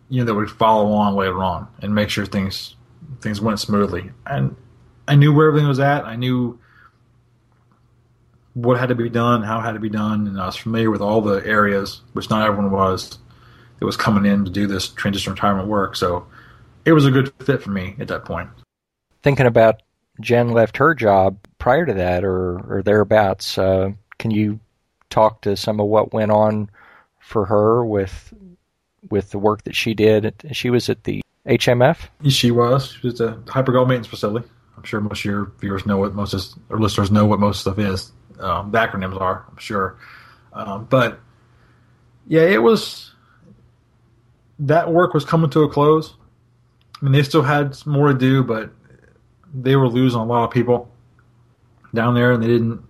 you 0.09 0.19
know 0.19 0.25
that 0.25 0.33
would 0.33 0.49
follow 0.49 0.91
on 0.91 1.15
later 1.15 1.43
on 1.43 1.67
and 1.81 1.93
make 1.93 2.09
sure 2.09 2.25
things 2.25 2.75
things 3.21 3.39
went 3.39 3.59
smoothly. 3.59 4.11
And 4.25 4.55
I 5.07 5.15
knew 5.15 5.33
where 5.33 5.47
everything 5.47 5.67
was 5.67 5.79
at. 5.79 6.05
I 6.05 6.15
knew 6.15 6.59
what 8.53 8.79
had 8.79 8.89
to 8.89 8.95
be 8.95 9.09
done, 9.09 9.43
how 9.43 9.59
it 9.59 9.63
had 9.63 9.73
to 9.73 9.79
be 9.79 9.89
done, 9.89 10.27
and 10.27 10.39
I 10.39 10.47
was 10.47 10.55
familiar 10.55 10.91
with 10.91 11.01
all 11.01 11.21
the 11.21 11.45
areas, 11.45 12.01
which 12.13 12.29
not 12.29 12.47
everyone 12.47 12.71
was, 12.71 13.17
that 13.79 13.85
was 13.85 13.95
coming 13.95 14.25
in 14.25 14.45
to 14.45 14.51
do 14.51 14.67
this 14.67 14.87
transition 14.89 15.33
retirement 15.33 15.67
work. 15.67 15.95
So 15.95 16.27
it 16.85 16.93
was 16.93 17.05
a 17.05 17.11
good 17.11 17.33
fit 17.43 17.61
for 17.61 17.71
me 17.71 17.95
at 17.99 18.07
that 18.07 18.25
point. 18.25 18.49
Thinking 19.21 19.45
about 19.45 19.81
Jen 20.19 20.49
left 20.49 20.77
her 20.77 20.93
job 20.93 21.37
prior 21.57 21.85
to 21.85 21.93
that 21.93 22.23
or, 22.23 22.59
or 22.77 22.81
thereabouts. 22.83 23.57
Uh, 23.57 23.91
can 24.17 24.31
you 24.31 24.59
talk 25.09 25.41
to 25.41 25.55
some 25.55 25.79
of 25.79 25.87
what 25.87 26.13
went 26.13 26.31
on 26.31 26.69
for 27.19 27.45
her 27.45 27.85
with 27.85 28.33
with 29.09 29.31
the 29.31 29.39
work 29.39 29.63
that 29.63 29.75
she 29.75 29.93
did? 29.93 30.33
She 30.51 30.69
was 30.69 30.89
at 30.89 31.03
the 31.03 31.21
HMF. 31.47 31.97
She 32.29 32.51
was. 32.51 32.91
She 32.91 33.07
was 33.07 33.21
a 33.21 33.33
hypergol 33.45 33.87
maintenance 33.87 34.07
facility. 34.07 34.47
I'm 34.77 34.83
sure 34.83 35.01
most 35.01 35.19
of 35.19 35.25
your 35.25 35.51
viewers 35.59 35.85
know 35.85 35.97
what 35.97 36.13
most 36.13 36.33
of, 36.33 36.43
or 36.69 36.79
listeners 36.79 37.11
know 37.11 37.25
what 37.25 37.39
most 37.39 37.61
stuff 37.61 37.79
is. 37.79 38.11
Um, 38.39 38.71
the 38.71 38.77
acronyms 38.77 39.19
are, 39.19 39.45
I'm 39.49 39.57
sure. 39.57 39.97
Um, 40.53 40.85
but 40.85 41.19
yeah, 42.27 42.43
it 42.43 42.61
was 42.61 43.13
that 44.59 44.91
work 44.91 45.13
was 45.13 45.25
coming 45.25 45.49
to 45.51 45.63
a 45.63 45.69
close. 45.69 46.13
I 47.01 47.05
mean, 47.05 47.13
they 47.13 47.23
still 47.23 47.43
had 47.43 47.77
more 47.85 48.09
to 48.09 48.13
do, 48.13 48.43
but 48.43 48.71
they 49.53 49.75
were 49.75 49.87
losing 49.87 50.19
a 50.19 50.25
lot 50.25 50.45
of 50.45 50.51
people 50.51 50.91
down 51.93 52.13
there, 52.13 52.31
and 52.31 52.43
they 52.43 52.47
didn't 52.47 52.83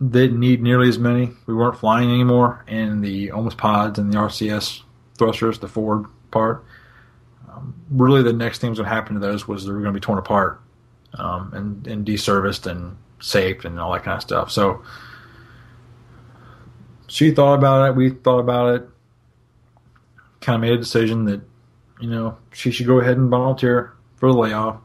they 0.00 0.22
didn't 0.26 0.40
need 0.40 0.62
nearly 0.62 0.88
as 0.88 0.98
many. 0.98 1.30
We 1.46 1.54
weren't 1.54 1.78
flying 1.78 2.10
anymore, 2.10 2.64
and 2.66 3.02
the 3.02 3.30
almost 3.30 3.56
OMS 3.56 3.60
pods 3.60 3.98
and 3.98 4.12
the 4.12 4.18
RCS 4.18 4.82
thrusters, 5.16 5.58
the 5.58 5.68
forward 5.68 6.06
part. 6.30 6.64
Um, 7.50 7.74
really, 7.90 8.22
the 8.22 8.32
next 8.32 8.58
thing 8.60 8.70
that 8.70 8.76
going 8.76 8.88
to 8.88 8.94
happen 8.94 9.14
to 9.14 9.20
those 9.20 9.46
was 9.46 9.64
they 9.64 9.72
were 9.72 9.80
going 9.80 9.94
to 9.94 10.00
be 10.00 10.04
torn 10.04 10.18
apart 10.18 10.60
um, 11.14 11.52
and 11.54 11.86
and 11.86 12.06
deserviced 12.06 12.66
and 12.70 12.96
saved 13.20 13.64
and 13.64 13.78
all 13.78 13.92
that 13.92 14.02
kind 14.02 14.16
of 14.16 14.22
stuff. 14.22 14.50
So 14.50 14.82
she 17.06 17.30
thought 17.30 17.54
about 17.54 17.90
it. 17.90 17.96
We 17.96 18.10
thought 18.10 18.40
about 18.40 18.74
it. 18.74 18.88
Kind 20.40 20.56
of 20.56 20.60
made 20.62 20.72
a 20.72 20.78
decision 20.78 21.24
that 21.26 21.40
you 22.00 22.08
know 22.08 22.36
she 22.52 22.70
should 22.70 22.86
go 22.86 23.00
ahead 23.00 23.16
and 23.16 23.30
volunteer 23.30 23.92
for 24.16 24.30
the 24.30 24.38
layoff. 24.38 24.78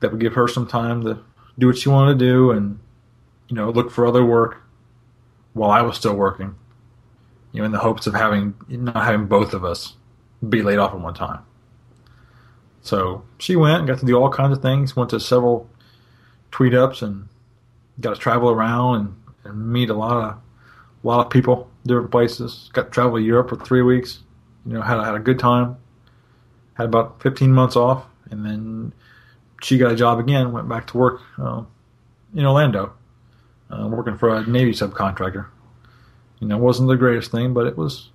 That 0.00 0.10
would 0.10 0.20
give 0.20 0.34
her 0.34 0.48
some 0.48 0.66
time 0.66 1.04
to 1.04 1.22
do 1.58 1.68
what 1.68 1.78
she 1.78 1.88
wanted 1.88 2.18
to 2.18 2.24
do 2.24 2.50
and 2.50 2.78
you 3.48 3.56
know 3.56 3.70
look 3.70 3.90
for 3.90 4.06
other 4.06 4.24
work 4.24 4.62
while 5.52 5.70
I 5.70 5.82
was 5.82 5.96
still 5.96 6.14
working. 6.14 6.54
You 7.52 7.60
know, 7.60 7.66
in 7.66 7.72
the 7.72 7.78
hopes 7.78 8.06
of 8.06 8.14
having 8.14 8.54
not 8.68 9.04
having 9.04 9.26
both 9.26 9.52
of 9.52 9.64
us 9.64 9.94
be 10.46 10.62
laid 10.62 10.78
off 10.78 10.92
at 10.92 11.00
one 11.00 11.14
time. 11.14 11.44
So 12.80 13.24
she 13.38 13.54
went 13.56 13.78
and 13.78 13.86
got 13.86 13.98
to 14.00 14.06
do 14.06 14.16
all 14.16 14.30
kinds 14.30 14.56
of 14.56 14.62
things. 14.62 14.96
Went 14.96 15.10
to 15.10 15.20
several 15.20 15.70
tweet 16.50 16.74
ups 16.74 17.02
and 17.02 17.28
got 18.00 18.14
to 18.14 18.20
travel 18.20 18.50
around 18.50 18.96
and, 18.96 19.14
and 19.44 19.72
meet 19.72 19.90
a 19.90 19.94
lot 19.94 20.16
of 20.16 20.38
a 21.04 21.06
lot 21.06 21.24
of 21.24 21.30
people, 21.30 21.70
different 21.86 22.10
places. 22.10 22.70
Got 22.72 22.84
to 22.84 22.90
travel 22.90 23.16
to 23.16 23.22
Europe 23.22 23.50
for 23.50 23.56
three 23.56 23.82
weeks. 23.82 24.20
You 24.66 24.74
know, 24.74 24.82
had 24.82 25.02
had 25.02 25.14
a 25.14 25.20
good 25.20 25.38
time. 25.38 25.76
Had 26.74 26.86
about 26.86 27.20
15 27.22 27.52
months 27.52 27.76
off, 27.76 28.06
and 28.30 28.46
then 28.46 28.92
she 29.62 29.76
got 29.78 29.92
a 29.92 29.96
job 29.96 30.18
again. 30.18 30.52
Went 30.52 30.68
back 30.68 30.86
to 30.88 30.96
work 30.96 31.20
uh, 31.38 31.62
in 32.34 32.46
Orlando, 32.46 32.92
uh, 33.70 33.88
working 33.88 34.16
for 34.16 34.34
a 34.34 34.46
Navy 34.46 34.72
subcontractor. 34.72 35.46
You 36.40 36.48
know, 36.48 36.56
it 36.56 36.60
wasn't 36.60 36.88
the 36.88 36.96
greatest 36.96 37.30
thing, 37.30 37.52
but 37.52 37.66
it 37.66 37.76
was 37.76 38.10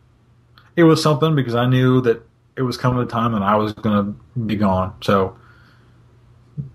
it 0.76 0.84
was 0.84 1.02
something 1.02 1.36
because 1.36 1.56
I 1.56 1.66
knew 1.66 2.02
that 2.02 2.28
it 2.56 2.64
was 2.64 2.78
coming 2.78 3.02
a 3.02 3.06
time 3.06 3.34
and 3.36 3.44
I 3.44 3.56
was 3.56 3.74
going 3.74 4.06
to 4.06 4.40
be 4.40 4.56
gone. 4.56 4.96
So 5.02 5.38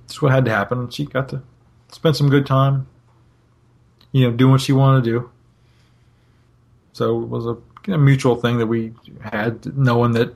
that's 0.03 0.23
what 0.23 0.33
had 0.33 0.45
to 0.45 0.51
happen. 0.51 0.91
She 0.91 1.05
got 1.05 1.29
to 1.31 1.43
spend 1.91 2.17
some 2.17 2.29
good 2.29 2.47
time, 2.47 2.87
you 4.13 4.25
know, 4.29 4.37
doing 4.37 4.53
what 4.53 4.61
she 4.61 4.73
wanted 4.73 5.05
to 5.05 5.11
do. 5.11 5.31
So 6.93 7.23
it 7.23 7.29
was 7.29 7.47
a 7.47 7.57
know, 7.87 7.99
mutual 7.99 8.37
thing 8.37 8.59
that 8.59 8.67
we 8.67 8.93
had, 9.21 9.77
knowing 9.77 10.13
that 10.13 10.35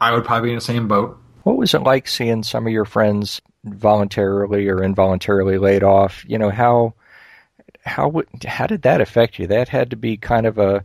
I 0.00 0.12
would 0.12 0.24
probably 0.24 0.48
be 0.48 0.52
in 0.52 0.58
the 0.58 0.64
same 0.64 0.88
boat. 0.88 1.18
What 1.42 1.56
was 1.56 1.74
it 1.74 1.82
like 1.82 2.08
seeing 2.08 2.42
some 2.42 2.66
of 2.66 2.72
your 2.72 2.84
friends 2.84 3.40
voluntarily 3.64 4.68
or 4.68 4.82
involuntarily 4.82 5.58
laid 5.58 5.82
off? 5.82 6.24
You 6.26 6.38
know 6.38 6.50
how 6.50 6.94
how 7.84 8.08
would, 8.08 8.26
how 8.44 8.66
did 8.66 8.82
that 8.82 9.00
affect 9.00 9.38
you? 9.38 9.48
That 9.48 9.68
had 9.68 9.90
to 9.90 9.96
be 9.96 10.16
kind 10.16 10.46
of 10.46 10.58
a 10.58 10.84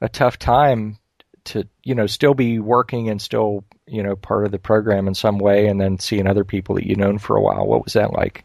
a 0.00 0.08
tough 0.08 0.38
time 0.38 0.98
to 1.44 1.66
you 1.82 1.94
know 1.94 2.06
still 2.06 2.34
be 2.34 2.58
working 2.58 3.08
and 3.08 3.20
still 3.20 3.64
you 3.86 4.02
know 4.02 4.16
part 4.16 4.44
of 4.44 4.52
the 4.52 4.58
program 4.58 5.08
in 5.08 5.14
some 5.14 5.38
way, 5.38 5.66
and 5.66 5.80
then 5.80 5.98
seeing 5.98 6.26
other 6.26 6.44
people 6.44 6.74
that 6.76 6.86
you 6.86 6.96
known 6.96 7.18
for 7.18 7.36
a 7.36 7.42
while. 7.42 7.66
What 7.66 7.84
was 7.84 7.94
that 7.94 8.12
like? 8.12 8.44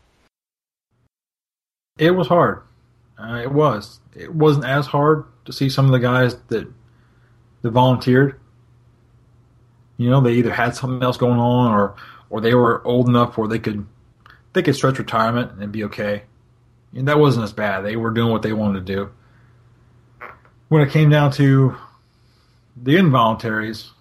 It 1.98 2.12
was 2.12 2.28
hard. 2.28 2.62
Uh, 3.18 3.42
it 3.44 3.52
was. 3.52 4.00
It 4.16 4.34
wasn't 4.34 4.66
as 4.66 4.86
hard 4.86 5.26
to 5.50 5.54
see 5.54 5.68
some 5.68 5.86
of 5.86 5.92
the 5.92 6.00
guys 6.00 6.36
that 6.50 6.72
that 7.62 7.72
volunteered. 7.72 8.40
You 9.98 10.10
know, 10.10 10.22
they 10.22 10.34
either 10.34 10.54
had 10.54 10.76
something 10.76 11.02
else 11.02 11.18
going 11.18 11.40
on, 11.40 11.72
or 11.72 11.96
or 12.30 12.40
they 12.40 12.54
were 12.54 12.86
old 12.86 13.10
enough 13.10 13.38
where 13.38 13.48
they 13.48 13.58
could 13.58 13.86
they 14.54 14.62
could 14.62 14.76
stretch 14.76 15.00
retirement 15.00 15.60
and 15.60 15.72
be 15.72 15.84
okay. 15.86 16.24
And 16.96 17.08
that 17.08 17.20
wasn't 17.20 17.46
as 17.46 17.54
bad. 17.54 17.82
They 17.82 17.96
were 17.96 18.12
doing 18.12 18.32
what 18.32 18.44
they 18.44 18.54
wanted 18.54 18.86
to 18.86 18.94
do. 18.96 19.12
When 20.70 20.84
it 20.84 20.92
came 20.92 21.10
down 21.10 21.32
to 21.34 21.76
the 22.78 22.98
involuntaries, 22.98 23.92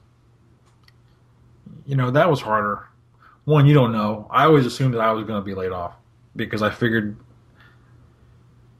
you 1.86 1.96
know, 1.96 2.10
that 2.10 2.28
was 2.28 2.42
harder. 2.42 2.86
One, 3.44 3.66
you 3.66 3.72
don't 3.72 3.92
know. 3.92 4.26
I 4.30 4.44
always 4.44 4.66
assumed 4.66 4.94
that 4.94 5.00
I 5.00 5.12
was 5.12 5.24
going 5.24 5.40
to 5.40 5.44
be 5.44 5.54
laid 5.54 5.72
off 5.72 5.94
because 6.36 6.60
I 6.60 6.68
figured 6.70 7.16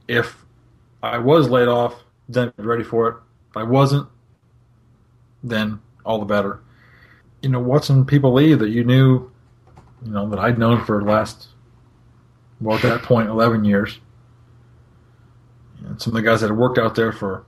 if 0.07 0.45
I 1.01 1.17
was 1.17 1.49
laid 1.49 1.67
off, 1.67 1.95
then 2.29 2.53
ready 2.57 2.83
for 2.83 3.09
it. 3.09 3.15
If 3.49 3.57
I 3.57 3.63
wasn't, 3.63 4.07
then 5.43 5.81
all 6.05 6.19
the 6.19 6.25
better. 6.25 6.61
You 7.41 7.49
know, 7.49 7.59
watching 7.59 8.05
people 8.05 8.33
leave 8.33 8.59
that 8.59 8.69
you 8.69 8.83
knew, 8.83 9.31
you 10.05 10.11
know, 10.11 10.29
that 10.29 10.39
I'd 10.39 10.59
known 10.59 10.85
for 10.85 10.99
the 10.99 11.09
last, 11.09 11.47
well, 12.61 12.77
at 12.77 12.83
that 12.83 13.01
point, 13.01 13.29
11 13.29 13.65
years. 13.65 13.99
And 15.85 16.01
some 16.01 16.11
of 16.11 16.15
the 16.15 16.29
guys 16.29 16.41
that 16.41 16.49
had 16.49 16.57
worked 16.57 16.77
out 16.77 16.95
there 16.95 17.11
for, 17.11 17.45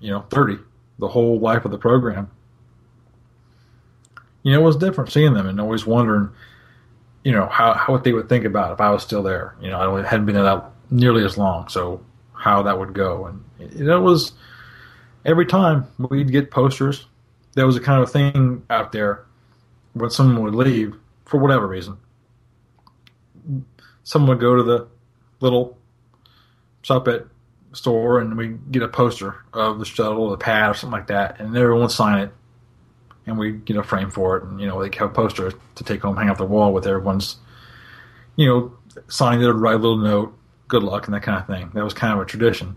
you 0.00 0.10
know, 0.10 0.24
30 0.30 0.58
the 0.98 1.08
whole 1.08 1.38
life 1.38 1.64
of 1.64 1.70
the 1.70 1.78
program. 1.78 2.30
You 4.42 4.52
know, 4.52 4.60
it 4.60 4.64
was 4.64 4.76
different 4.76 5.10
seeing 5.10 5.34
them 5.34 5.46
and 5.46 5.60
always 5.60 5.86
wondering, 5.86 6.30
you 7.24 7.32
know, 7.32 7.46
how, 7.46 7.72
how 7.74 7.92
what 7.92 8.04
they 8.04 8.12
would 8.12 8.28
think 8.28 8.44
about 8.44 8.72
if 8.72 8.80
I 8.80 8.90
was 8.90 9.02
still 9.02 9.22
there. 9.22 9.56
You 9.60 9.70
know, 9.70 9.96
I 9.96 10.02
hadn't 10.02 10.26
been 10.26 10.34
there 10.34 10.44
that 10.44 10.70
nearly 10.90 11.24
as 11.24 11.38
long, 11.38 11.68
so 11.68 12.04
how 12.34 12.62
that 12.62 12.78
would 12.78 12.92
go. 12.92 13.26
And 13.26 13.43
it, 13.58 13.80
it 13.80 13.98
was 13.98 14.32
every 15.24 15.46
time 15.46 15.86
we'd 15.98 16.30
get 16.30 16.50
posters, 16.50 17.06
there 17.54 17.66
was 17.66 17.76
a 17.76 17.80
kind 17.80 18.02
of 18.02 18.10
thing 18.10 18.62
out 18.70 18.92
there 18.92 19.24
when 19.94 20.10
someone 20.10 20.42
would 20.42 20.54
leave 20.54 20.94
for 21.24 21.38
whatever 21.38 21.66
reason. 21.66 21.96
Someone 24.02 24.30
would 24.30 24.40
go 24.40 24.56
to 24.56 24.62
the 24.62 24.88
little 25.40 25.78
shop 26.82 27.08
at 27.08 27.26
store 27.72 28.20
and 28.20 28.36
we 28.36 28.56
get 28.70 28.82
a 28.82 28.88
poster 28.88 29.36
of 29.52 29.78
the 29.78 29.84
shuttle 29.84 30.24
or 30.24 30.30
the 30.30 30.36
pad 30.36 30.70
or 30.70 30.74
something 30.74 30.92
like 30.92 31.06
that, 31.08 31.40
and 31.40 31.56
everyone 31.56 31.88
sign 31.88 32.20
it, 32.20 32.30
and 33.26 33.38
we 33.38 33.52
get 33.52 33.76
a 33.76 33.82
frame 33.82 34.10
for 34.10 34.36
it, 34.36 34.44
and 34.44 34.60
you 34.60 34.66
know 34.66 34.82
they 34.82 34.96
have 34.98 35.10
a 35.10 35.14
poster 35.14 35.52
to 35.74 35.84
take 35.84 36.02
home, 36.02 36.16
hang 36.16 36.28
up 36.28 36.38
the 36.38 36.44
wall 36.44 36.72
with 36.72 36.86
everyone's, 36.86 37.36
you 38.36 38.46
know, 38.46 38.76
signing 39.08 39.42
it, 39.42 39.50
write 39.50 39.74
a 39.74 39.78
little 39.78 39.96
note, 39.96 40.36
good 40.68 40.82
luck, 40.82 41.06
and 41.06 41.14
that 41.14 41.22
kind 41.22 41.38
of 41.38 41.46
thing. 41.46 41.70
That 41.74 41.84
was 41.84 41.94
kind 41.94 42.12
of 42.12 42.20
a 42.20 42.24
tradition. 42.24 42.76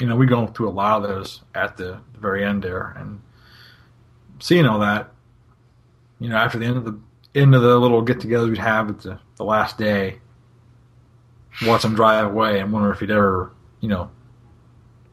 You 0.00 0.08
know, 0.08 0.16
we 0.16 0.26
go 0.26 0.46
through 0.46 0.68
a 0.68 0.70
lot 0.70 1.02
of 1.02 1.08
those 1.08 1.42
at 1.54 1.76
the 1.76 2.00
very 2.18 2.44
end 2.44 2.62
there, 2.62 2.94
and 2.98 3.20
seeing 4.40 4.66
all 4.66 4.80
that, 4.80 5.10
you 6.18 6.28
know, 6.28 6.36
after 6.36 6.58
the 6.58 6.66
end 6.66 6.76
of 6.76 6.84
the 6.84 6.98
end 7.34 7.54
of 7.54 7.62
the 7.62 7.78
little 7.78 8.02
get-togethers 8.02 8.48
we'd 8.48 8.58
have 8.58 8.88
at 8.88 9.00
the, 9.00 9.18
the 9.36 9.44
last 9.44 9.76
day 9.76 10.20
watch 11.62 11.84
him 11.84 11.94
drive 11.94 12.26
away 12.26 12.60
and 12.60 12.72
wonder 12.72 12.92
if 12.92 13.00
he'd 13.00 13.10
ever, 13.10 13.52
you 13.80 13.88
know, 13.88 14.10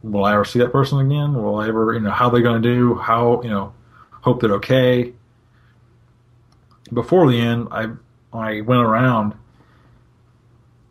will 0.04 0.26
I 0.26 0.34
ever 0.34 0.46
see 0.46 0.60
that 0.60 0.72
person 0.72 1.00
again? 1.00 1.34
Will 1.34 1.58
I 1.58 1.68
ever, 1.68 1.94
you 1.94 2.00
know, 2.00 2.12
how 2.12 2.30
they're 2.30 2.42
going 2.42 2.62
to 2.62 2.76
do? 2.76 2.96
How, 2.96 3.42
you 3.44 3.50
know, 3.50 3.74
hope 4.12 4.42
they're 4.42 4.54
okay. 4.54 5.14
Before 6.92 7.30
the 7.30 7.40
end, 7.40 7.68
I 7.72 7.90
I 8.34 8.62
went 8.62 8.82
around 8.82 9.34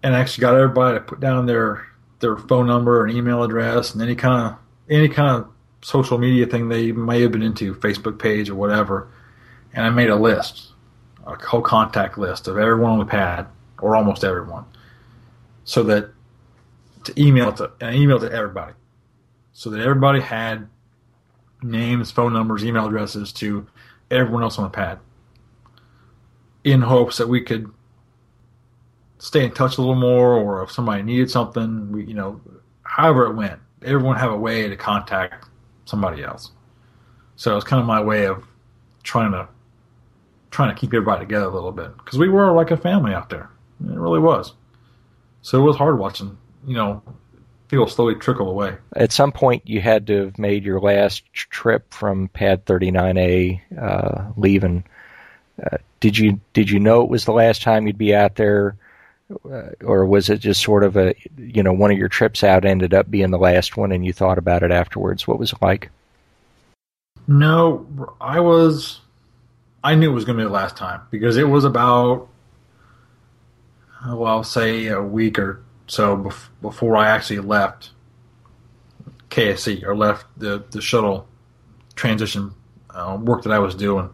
and 0.02 0.14
actually 0.14 0.42
got 0.42 0.54
everybody 0.54 0.98
to 0.98 1.04
put 1.04 1.20
down 1.20 1.46
their 1.46 1.86
their 2.20 2.36
phone 2.36 2.66
number 2.66 3.04
and 3.04 3.16
email 3.16 3.42
address 3.42 3.92
and 3.92 4.02
any 4.02 4.14
kind 4.14 4.52
of 4.52 4.58
any 4.88 5.08
kind 5.08 5.42
of 5.42 5.50
social 5.82 6.18
media 6.18 6.46
thing 6.46 6.68
they 6.68 6.92
may 6.92 7.22
have 7.22 7.32
been 7.32 7.42
into, 7.42 7.74
Facebook 7.74 8.18
page 8.18 8.48
or 8.48 8.54
whatever. 8.54 9.08
And 9.72 9.86
I 9.86 9.90
made 9.90 10.10
a 10.10 10.16
list, 10.16 10.72
a 11.26 11.36
whole 11.36 11.62
contact 11.62 12.18
list 12.18 12.48
of 12.48 12.58
everyone 12.58 12.92
on 12.92 12.98
the 12.98 13.04
pad, 13.04 13.46
or 13.80 13.96
almost 13.96 14.24
everyone 14.24 14.64
so 15.64 15.84
that 15.84 16.10
to 17.04 17.20
email 17.20 17.52
to 17.52 17.70
an 17.80 17.94
email 17.94 18.18
to 18.18 18.30
everybody, 18.30 18.72
so 19.52 19.70
that 19.70 19.80
everybody 19.80 20.20
had 20.20 20.68
names, 21.62 22.10
phone 22.10 22.32
numbers, 22.32 22.64
email 22.64 22.86
addresses 22.86 23.32
to 23.34 23.66
everyone 24.10 24.42
else 24.42 24.58
on 24.58 24.64
the 24.64 24.70
pad, 24.70 24.98
in 26.64 26.82
hopes 26.82 27.18
that 27.18 27.28
we 27.28 27.40
could 27.40 27.72
stay 29.20 29.44
in 29.44 29.52
touch 29.52 29.78
a 29.78 29.80
little 29.80 29.94
more, 29.94 30.34
or 30.34 30.62
if 30.62 30.72
somebody 30.72 31.02
needed 31.02 31.30
something, 31.30 31.92
we 31.92 32.04
you 32.04 32.14
know, 32.14 32.40
however 32.82 33.26
it 33.26 33.34
went, 33.34 33.60
everyone 33.84 34.16
have 34.16 34.32
a 34.32 34.36
way 34.36 34.68
to 34.68 34.76
contact 34.76 35.46
somebody 35.84 36.24
else. 36.24 36.50
So 37.36 37.56
it's 37.56 37.64
kind 37.64 37.80
of 37.80 37.86
my 37.86 38.02
way 38.02 38.26
of 38.26 38.44
trying 39.02 39.32
to 39.32 39.48
trying 40.50 40.74
to 40.74 40.80
keep 40.80 40.90
everybody 40.90 41.20
together 41.20 41.46
a 41.46 41.50
little 41.50 41.72
bit 41.72 41.96
because 41.98 42.18
we 42.18 42.28
were 42.28 42.52
like 42.52 42.70
a 42.70 42.76
family 42.76 43.14
out 43.14 43.30
there. 43.30 43.48
It 43.88 43.96
really 43.96 44.18
was. 44.18 44.54
So 45.42 45.60
it 45.60 45.62
was 45.62 45.76
hard 45.76 45.98
watching, 45.98 46.36
you 46.66 46.74
know, 46.74 47.02
people 47.68 47.86
slowly 47.86 48.16
trickle 48.16 48.50
away. 48.50 48.76
At 48.96 49.12
some 49.12 49.32
point, 49.32 49.66
you 49.66 49.80
had 49.80 50.06
to 50.08 50.24
have 50.24 50.38
made 50.38 50.64
your 50.64 50.80
last 50.80 51.24
trip 51.32 51.94
from 51.94 52.28
Pad 52.28 52.66
39A, 52.66 53.60
uh, 53.80 54.32
leaving. 54.36 54.84
Uh, 55.62 55.78
did 56.00 56.18
you 56.18 56.40
did 56.52 56.70
you 56.70 56.80
know 56.80 57.02
it 57.02 57.08
was 57.08 57.24
the 57.24 57.32
last 57.32 57.62
time 57.62 57.86
you'd 57.86 57.98
be 57.98 58.14
out 58.14 58.36
there, 58.36 58.76
or 59.84 60.06
was 60.06 60.28
it 60.28 60.38
just 60.38 60.62
sort 60.62 60.82
of 60.84 60.96
a 60.96 61.14
you 61.36 61.62
know 61.62 61.72
one 61.72 61.90
of 61.90 61.98
your 61.98 62.08
trips 62.08 62.42
out 62.42 62.64
ended 62.64 62.94
up 62.94 63.10
being 63.10 63.30
the 63.30 63.38
last 63.38 63.76
one, 63.76 63.92
and 63.92 64.04
you 64.04 64.12
thought 64.12 64.38
about 64.38 64.62
it 64.62 64.70
afterwards? 64.70 65.26
What 65.26 65.38
was 65.38 65.52
it 65.52 65.62
like? 65.62 65.90
No, 67.26 67.86
I 68.20 68.40
was. 68.40 69.00
I 69.82 69.94
knew 69.94 70.10
it 70.10 70.14
was 70.14 70.24
going 70.24 70.36
to 70.36 70.44
be 70.44 70.48
the 70.48 70.52
last 70.52 70.76
time 70.76 71.00
because 71.10 71.38
it 71.38 71.48
was 71.48 71.64
about, 71.64 72.28
well, 74.06 74.26
I'll 74.26 74.44
say 74.44 74.88
a 74.88 75.00
week 75.00 75.38
or 75.38 75.62
so 75.86 76.18
bef- 76.18 76.48
before 76.60 76.96
I 76.96 77.08
actually 77.08 77.38
left 77.38 77.90
KSC 79.30 79.82
or 79.84 79.96
left 79.96 80.26
the, 80.36 80.64
the 80.70 80.82
shuttle 80.82 81.26
transition 81.94 82.52
uh, 82.90 83.16
work 83.20 83.44
that 83.44 83.52
I 83.52 83.58
was 83.58 83.74
doing. 83.74 84.10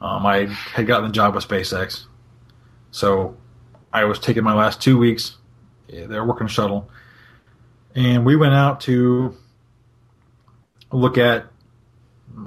Um, 0.00 0.26
I 0.26 0.46
had 0.46 0.86
gotten 0.86 1.06
the 1.06 1.12
job 1.12 1.34
with 1.34 1.46
SpaceX, 1.46 2.04
so 2.90 3.36
I 3.92 4.04
was 4.04 4.18
taking 4.18 4.44
my 4.44 4.54
last 4.54 4.80
two 4.80 4.98
weeks. 4.98 5.36
They're 5.88 6.24
working 6.24 6.46
shuttle, 6.46 6.88
and 7.94 8.24
we 8.24 8.36
went 8.36 8.54
out 8.54 8.80
to 8.82 9.36
look 10.90 11.18
at 11.18 11.46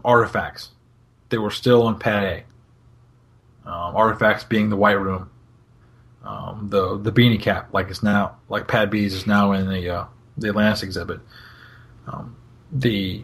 artifacts 0.03 0.69
that 1.29 1.39
were 1.39 1.51
still 1.51 1.83
on 1.83 1.99
Pad 1.99 2.23
A. 2.23 3.69
Um, 3.69 3.95
artifacts 3.95 4.43
being 4.43 4.69
the 4.69 4.75
White 4.75 4.99
Room, 4.99 5.29
um, 6.23 6.67
the 6.69 6.97
the 6.97 7.11
beanie 7.11 7.39
cap, 7.39 7.69
like 7.73 7.89
it's 7.89 8.03
now 8.03 8.37
like 8.49 8.67
Pad 8.67 8.89
B's 8.89 9.13
is 9.13 9.27
now 9.27 9.51
in 9.51 9.67
the 9.69 9.89
uh, 9.89 10.05
the 10.37 10.49
Atlantis 10.49 10.83
exhibit. 10.83 11.19
Um, 12.07 12.35
the 12.71 13.23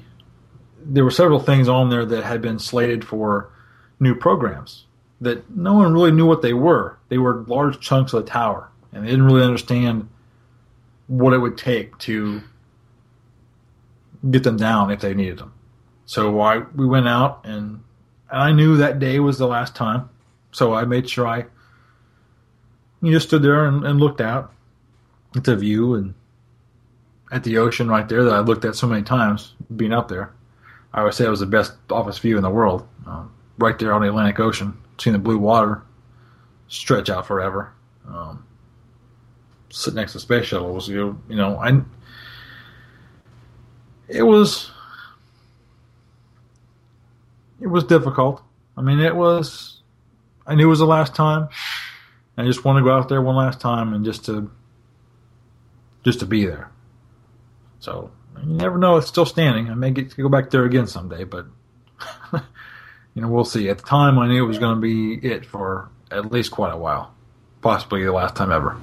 there 0.84 1.04
were 1.04 1.12
several 1.12 1.40
things 1.40 1.68
on 1.68 1.90
there 1.90 2.06
that 2.06 2.24
had 2.24 2.42
been 2.42 2.60
slated 2.60 3.06
for 3.06 3.52
new 4.00 4.16
programs 4.16 4.86
that 5.22 5.50
no 5.56 5.74
one 5.76 5.94
really 5.94 6.12
knew 6.12 6.26
what 6.26 6.42
they 6.42 6.54
were. 6.54 6.98
They 7.10 7.18
were 7.18 7.46
large 7.48 7.80
chunks 7.80 8.14
of 8.14 8.26
the 8.26 8.32
tower, 8.32 8.70
and 8.92 9.06
they 9.06 9.10
didn't 9.10 9.26
really 9.26 9.44
understand 9.44 10.10
what 11.08 11.34
it 11.34 11.38
would 11.38 11.58
take 11.58 11.98
to 12.00 12.42
get 14.30 14.44
them 14.44 14.58
down 14.58 14.92
if 14.92 15.02
they 15.02 15.14
needed 15.14 15.38
them. 15.38 15.54
So 16.06 16.42
I 16.42 16.60
we 16.76 16.86
went 16.86 17.08
out 17.08 17.46
and, 17.46 17.84
and 18.30 18.42
I 18.42 18.52
knew 18.52 18.78
that 18.78 19.00
day 19.00 19.20
was 19.20 19.38
the 19.38 19.48
last 19.48 19.76
time. 19.76 20.10
So 20.52 20.74
I 20.74 20.86
made 20.86 21.10
sure 21.10 21.28
I 21.28 21.46
you 23.02 23.12
just 23.12 23.28
stood 23.28 23.42
there 23.42 23.66
and, 23.66 23.86
and 23.86 24.00
looked 24.00 24.22
out 24.22 24.54
at 25.36 25.44
the 25.44 25.56
view 25.56 25.96
and 25.96 26.14
at 27.32 27.44
the 27.44 27.58
ocean 27.58 27.88
right 27.88 28.08
there 28.08 28.24
that 28.24 28.34
I 28.34 28.40
looked 28.40 28.66
at 28.66 28.76
so 28.76 28.88
many 28.88 29.04
times 29.04 29.54
being 29.76 29.94
up 29.94 30.08
there. 30.08 30.34
I 30.94 31.04
would 31.04 31.14
say 31.14 31.26
it 31.26 31.30
was 31.30 31.40
the 31.40 31.46
best 31.46 31.74
office 31.90 32.18
view 32.20 32.36
in 32.36 32.44
the 32.44 32.50
world. 32.50 32.86
Um, 33.06 33.34
right 33.58 33.78
there 33.80 33.94
on 33.94 34.02
the 34.02 34.10
Atlantic 34.10 34.40
Ocean, 34.40 34.78
seeing 34.98 35.14
the 35.14 35.20
blue 35.20 35.38
water 35.38 35.84
stretch 36.68 37.10
out 37.10 37.26
forever. 37.28 37.74
Um, 38.08 38.46
sitting 39.70 39.96
next 39.96 40.14
to 40.14 40.18
the 40.18 40.22
space 40.22 40.46
shuttle 40.46 40.74
was 40.74 40.88
you 40.88 41.22
you 41.30 41.36
know 41.36 41.58
I 41.58 41.82
it 44.08 44.24
was 44.24 44.72
it 47.62 47.68
was 47.68 47.84
difficult. 47.84 48.42
I 48.76 48.82
mean, 48.82 49.00
it 49.00 49.16
was. 49.16 49.82
I 50.46 50.56
knew 50.56 50.66
it 50.66 50.70
was 50.70 50.80
the 50.80 50.86
last 50.86 51.14
time. 51.14 51.50
I 52.36 52.44
just 52.44 52.66
want 52.66 52.78
to 52.78 52.84
go 52.84 52.92
out 52.92 53.08
there 53.08 53.22
one 53.22 53.36
last 53.36 53.62
time 53.62 53.94
and 53.94 54.04
just 54.04 54.26
to, 54.26 54.50
just 56.04 56.20
to 56.22 56.26
be 56.26 56.46
there. 56.46 56.72
So 57.80 58.12
you 58.44 58.54
never 58.54 58.78
know; 58.78 58.98
it's 58.98 59.08
still 59.08 59.26
standing. 59.26 59.70
I 59.70 59.76
may 59.76 59.92
get 59.92 60.10
to 60.12 60.22
go 60.22 60.30
back 60.30 60.50
there 60.50 60.66
again 60.66 60.88
someday, 60.88 61.24
but 61.24 61.46
you 63.14 63.22
know, 63.22 63.28
we'll 63.28 63.46
see. 63.46 63.70
At 63.70 63.80
the 63.80 63.86
time, 63.86 64.18
I 64.20 64.28
knew 64.28 64.44
it 64.44 64.48
was 64.48 64.60
going 64.60 64.76
to 64.76 64.82
be 64.82 65.16
it 65.28 65.46
for 65.46 65.90
at 66.10 66.32
least 66.32 66.52
quite 66.52 66.74
a 66.74 66.78
while, 66.78 67.14
possibly 67.62 68.04
the 68.04 68.12
last 68.12 68.36
time 68.36 68.52
ever. 68.52 68.78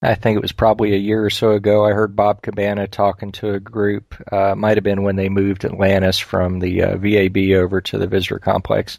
I 0.00 0.14
think 0.14 0.36
it 0.36 0.42
was 0.42 0.52
probably 0.52 0.94
a 0.94 0.98
year 0.98 1.24
or 1.24 1.30
so 1.30 1.52
ago. 1.52 1.84
I 1.84 1.92
heard 1.92 2.14
Bob 2.14 2.42
Cabana 2.42 2.86
talking 2.86 3.32
to 3.32 3.54
a 3.54 3.60
group. 3.60 4.14
Uh, 4.32 4.54
might 4.54 4.76
have 4.76 4.84
been 4.84 5.02
when 5.02 5.16
they 5.16 5.28
moved 5.28 5.64
Atlantis 5.64 6.18
from 6.18 6.60
the 6.60 6.82
uh, 6.82 6.96
VAB 6.96 7.36
over 7.56 7.80
to 7.80 7.98
the 7.98 8.06
visitor 8.06 8.38
complex, 8.38 8.98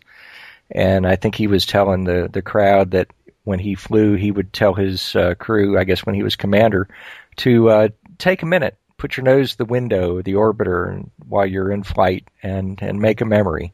and 0.72 1.08
I 1.08 1.16
think 1.16 1.36
he 1.36 1.48
was 1.48 1.66
telling 1.66 2.04
the 2.04 2.30
the 2.32 2.42
crowd 2.42 2.92
that 2.92 3.08
when 3.46 3.60
he 3.60 3.76
flew, 3.76 4.16
he 4.16 4.30
would 4.30 4.52
tell 4.52 4.74
his 4.74 5.16
uh, 5.16 5.36
crew, 5.36 5.78
I 5.78 5.86
guess 5.86 6.06
when 6.06 6.16
he 6.16 6.24
was 6.24 6.36
commander, 6.36 6.90
to 7.38 7.70
uh, 7.70 7.90
take 8.18 8.44
a 8.44 8.46
minute, 8.46 8.78
put 8.98 9.16
your 9.16 9.24
nose 9.24 9.52
to 9.52 9.58
the 9.60 9.66
window, 9.66 10.22
the 10.22 10.34
orbiter, 10.34 11.10
while 11.28 11.46
you're 11.46 11.72
in 11.72 11.84
flight, 11.84 12.28
and 12.44 12.78
and 12.82 13.00
make 13.00 13.22
a 13.22 13.26
memory. 13.26 13.74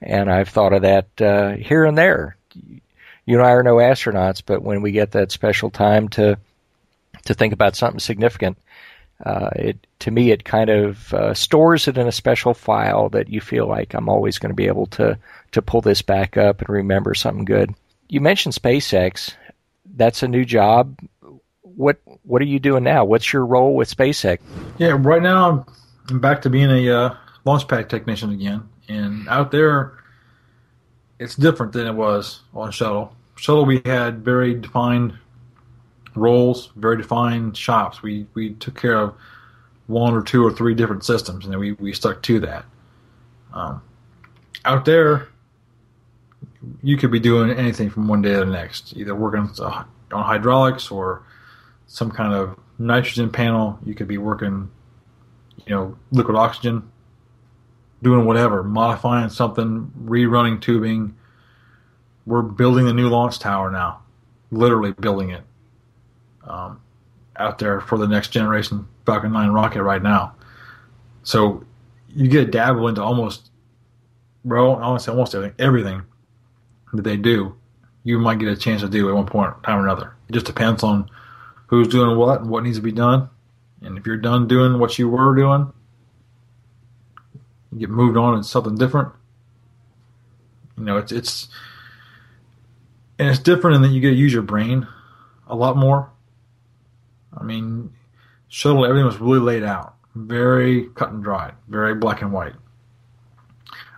And 0.00 0.30
I've 0.30 0.48
thought 0.48 0.72
of 0.72 0.82
that 0.82 1.20
uh, 1.20 1.52
here 1.52 1.84
and 1.84 1.98
there. 1.98 2.36
You 3.26 3.38
and 3.38 3.42
I 3.42 3.50
are 3.52 3.62
no 3.62 3.76
astronauts, 3.76 4.42
but 4.44 4.62
when 4.62 4.80
we 4.80 4.92
get 4.92 5.12
that 5.12 5.32
special 5.32 5.70
time 5.70 6.08
to 6.10 6.38
to 7.24 7.34
think 7.34 7.52
about 7.52 7.76
something 7.76 8.00
significant. 8.00 8.58
Uh, 9.24 9.50
it 9.56 9.86
to 9.98 10.10
me 10.10 10.30
it 10.30 10.44
kind 10.44 10.70
of 10.70 11.12
uh, 11.12 11.34
stores 11.34 11.88
it 11.88 11.98
in 11.98 12.06
a 12.06 12.12
special 12.12 12.54
file 12.54 13.08
that 13.08 13.28
you 13.28 13.40
feel 13.40 13.66
like 13.66 13.92
I'm 13.94 14.08
always 14.08 14.38
going 14.38 14.50
to 14.50 14.56
be 14.56 14.68
able 14.68 14.86
to 14.86 15.18
to 15.52 15.62
pull 15.62 15.80
this 15.80 16.02
back 16.02 16.36
up 16.36 16.60
and 16.60 16.68
remember 16.68 17.14
something 17.14 17.44
good. 17.44 17.74
You 18.08 18.20
mentioned 18.20 18.54
SpaceX. 18.54 19.34
That's 19.96 20.22
a 20.22 20.28
new 20.28 20.44
job. 20.44 20.98
What 21.62 21.98
what 22.22 22.40
are 22.42 22.46
you 22.46 22.60
doing 22.60 22.84
now? 22.84 23.04
What's 23.04 23.32
your 23.32 23.44
role 23.44 23.74
with 23.74 23.94
SpaceX? 23.94 24.38
Yeah, 24.78 24.96
right 24.98 25.22
now 25.22 25.66
I'm 26.08 26.20
back 26.20 26.42
to 26.42 26.50
being 26.50 26.70
a 26.70 26.90
uh, 26.90 27.16
launch 27.44 27.66
pad 27.66 27.90
technician 27.90 28.30
again, 28.30 28.68
and 28.88 29.28
out 29.28 29.50
there 29.50 29.98
it's 31.18 31.34
different 31.34 31.72
than 31.72 31.86
it 31.86 31.94
was 31.94 32.40
on 32.54 32.70
shuttle. 32.70 33.14
Shuttle 33.36 33.64
we 33.64 33.82
had 33.84 34.24
very 34.24 34.54
defined 34.54 35.14
roles, 36.14 36.70
very 36.76 36.96
defined 36.96 37.56
shops. 37.56 38.02
We 38.02 38.26
we 38.34 38.54
took 38.54 38.80
care 38.80 38.98
of 38.98 39.14
one 39.86 40.14
or 40.14 40.22
two 40.22 40.44
or 40.44 40.52
three 40.52 40.74
different 40.74 41.04
systems, 41.04 41.46
and 41.46 41.58
we 41.58 41.72
we 41.72 41.92
stuck 41.92 42.22
to 42.22 42.40
that. 42.40 42.64
Um, 43.52 43.82
out 44.64 44.84
there, 44.84 45.28
you 46.82 46.96
could 46.96 47.10
be 47.10 47.20
doing 47.20 47.50
anything 47.50 47.90
from 47.90 48.08
one 48.08 48.22
day 48.22 48.34
to 48.34 48.40
the 48.40 48.46
next, 48.46 48.96
either 48.96 49.14
working 49.14 49.48
on 49.60 49.86
hydraulics 50.10 50.90
or 50.90 51.22
some 51.86 52.10
kind 52.10 52.34
of 52.34 52.58
nitrogen 52.78 53.30
panel. 53.30 53.78
You 53.84 53.94
could 53.94 54.08
be 54.08 54.18
working, 54.18 54.70
you 55.66 55.74
know, 55.74 55.96
liquid 56.10 56.36
oxygen, 56.36 56.90
doing 58.02 58.24
whatever, 58.24 58.62
modifying 58.62 59.28
something, 59.28 59.90
rerunning 60.04 60.60
tubing. 60.60 61.16
We're 62.26 62.42
building 62.42 62.88
a 62.88 62.92
new 62.92 63.08
launch 63.08 63.38
tower 63.38 63.70
now, 63.70 64.02
literally 64.50 64.92
building 64.92 65.30
it 65.30 65.42
um, 66.44 66.80
out 67.36 67.58
there 67.58 67.80
for 67.80 67.98
the 67.98 68.06
next 68.06 68.28
generation 68.28 68.86
Falcon 69.06 69.32
9 69.32 69.50
rocket 69.50 69.82
right 69.82 70.02
now. 70.02 70.34
So 71.22 71.64
you 72.08 72.28
get 72.28 72.48
a 72.48 72.50
dabble 72.50 72.88
into 72.88 73.02
almost, 73.02 73.50
bro, 74.44 74.74
I 74.74 74.88
want 74.88 75.00
to 75.00 75.04
say 75.04 75.12
almost 75.12 75.34
everything, 75.34 75.54
everything 75.58 76.02
that 76.92 77.02
they 77.02 77.16
do, 77.16 77.54
you 78.04 78.18
might 78.18 78.38
get 78.38 78.48
a 78.48 78.56
chance 78.56 78.82
to 78.82 78.88
do 78.88 79.08
at 79.08 79.14
one 79.14 79.26
point 79.26 79.54
time 79.62 79.78
or 79.78 79.84
another. 79.84 80.14
It 80.28 80.32
just 80.32 80.46
depends 80.46 80.82
on 80.82 81.10
who's 81.66 81.88
doing 81.88 82.16
what 82.16 82.40
and 82.40 82.50
what 82.50 82.64
needs 82.64 82.78
to 82.78 82.82
be 82.82 82.92
done. 82.92 83.28
And 83.82 83.96
if 83.96 84.06
you're 84.06 84.16
done 84.16 84.48
doing 84.48 84.78
what 84.78 84.98
you 84.98 85.08
were 85.08 85.34
doing, 85.34 85.72
get 87.76 87.90
moved 87.90 88.16
on 88.16 88.34
and 88.34 88.46
something 88.46 88.76
different. 88.76 89.12
You 90.76 90.84
know, 90.84 90.96
it's 90.96 91.12
it's 91.12 91.48
and 93.18 93.28
it's 93.28 93.40
different 93.40 93.76
in 93.76 93.82
that 93.82 93.88
you 93.88 94.00
get 94.00 94.10
to 94.10 94.16
use 94.16 94.32
your 94.32 94.42
brain 94.42 94.86
a 95.48 95.56
lot 95.56 95.76
more. 95.76 96.10
I 97.36 97.42
mean, 97.42 97.92
shuttle 98.48 98.84
everything 98.84 99.06
was 99.06 99.18
really 99.18 99.40
laid 99.40 99.64
out, 99.64 99.94
very 100.14 100.88
cut 100.90 101.10
and 101.10 101.22
dried, 101.22 101.54
very 101.68 101.94
black 101.94 102.22
and 102.22 102.32
white. 102.32 102.54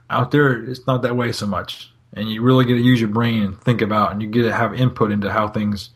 Out 0.09 0.31
there, 0.31 0.65
it's 0.65 0.87
not 0.87 1.03
that 1.03 1.17
way 1.17 1.31
so 1.33 1.47
much, 1.47 1.93
and 2.15 2.31
you 2.31 2.43
really 2.43 2.65
get 2.65 2.75
to 2.75 2.81
use 2.81 3.01
your 3.01 3.11
brain 3.11 3.43
and 3.43 3.61
think 3.61 3.81
about, 3.81 4.13
and 4.13 4.21
you 4.21 4.29
get 4.29 4.43
to 4.43 4.53
have 4.53 4.75
input 4.75 5.13
into 5.13 5.31
how 5.31 5.49
things. 5.49 5.91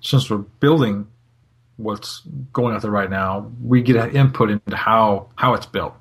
Since 0.00 0.28
we're 0.28 0.36
building 0.36 1.08
what's 1.76 2.20
going 2.52 2.74
out 2.74 2.82
there 2.82 2.90
right 2.90 3.10
now, 3.10 3.50
we 3.62 3.82
get 3.82 4.14
input 4.14 4.50
into 4.50 4.76
how 4.76 5.30
how 5.36 5.54
it's 5.54 5.66
built. 5.66 5.94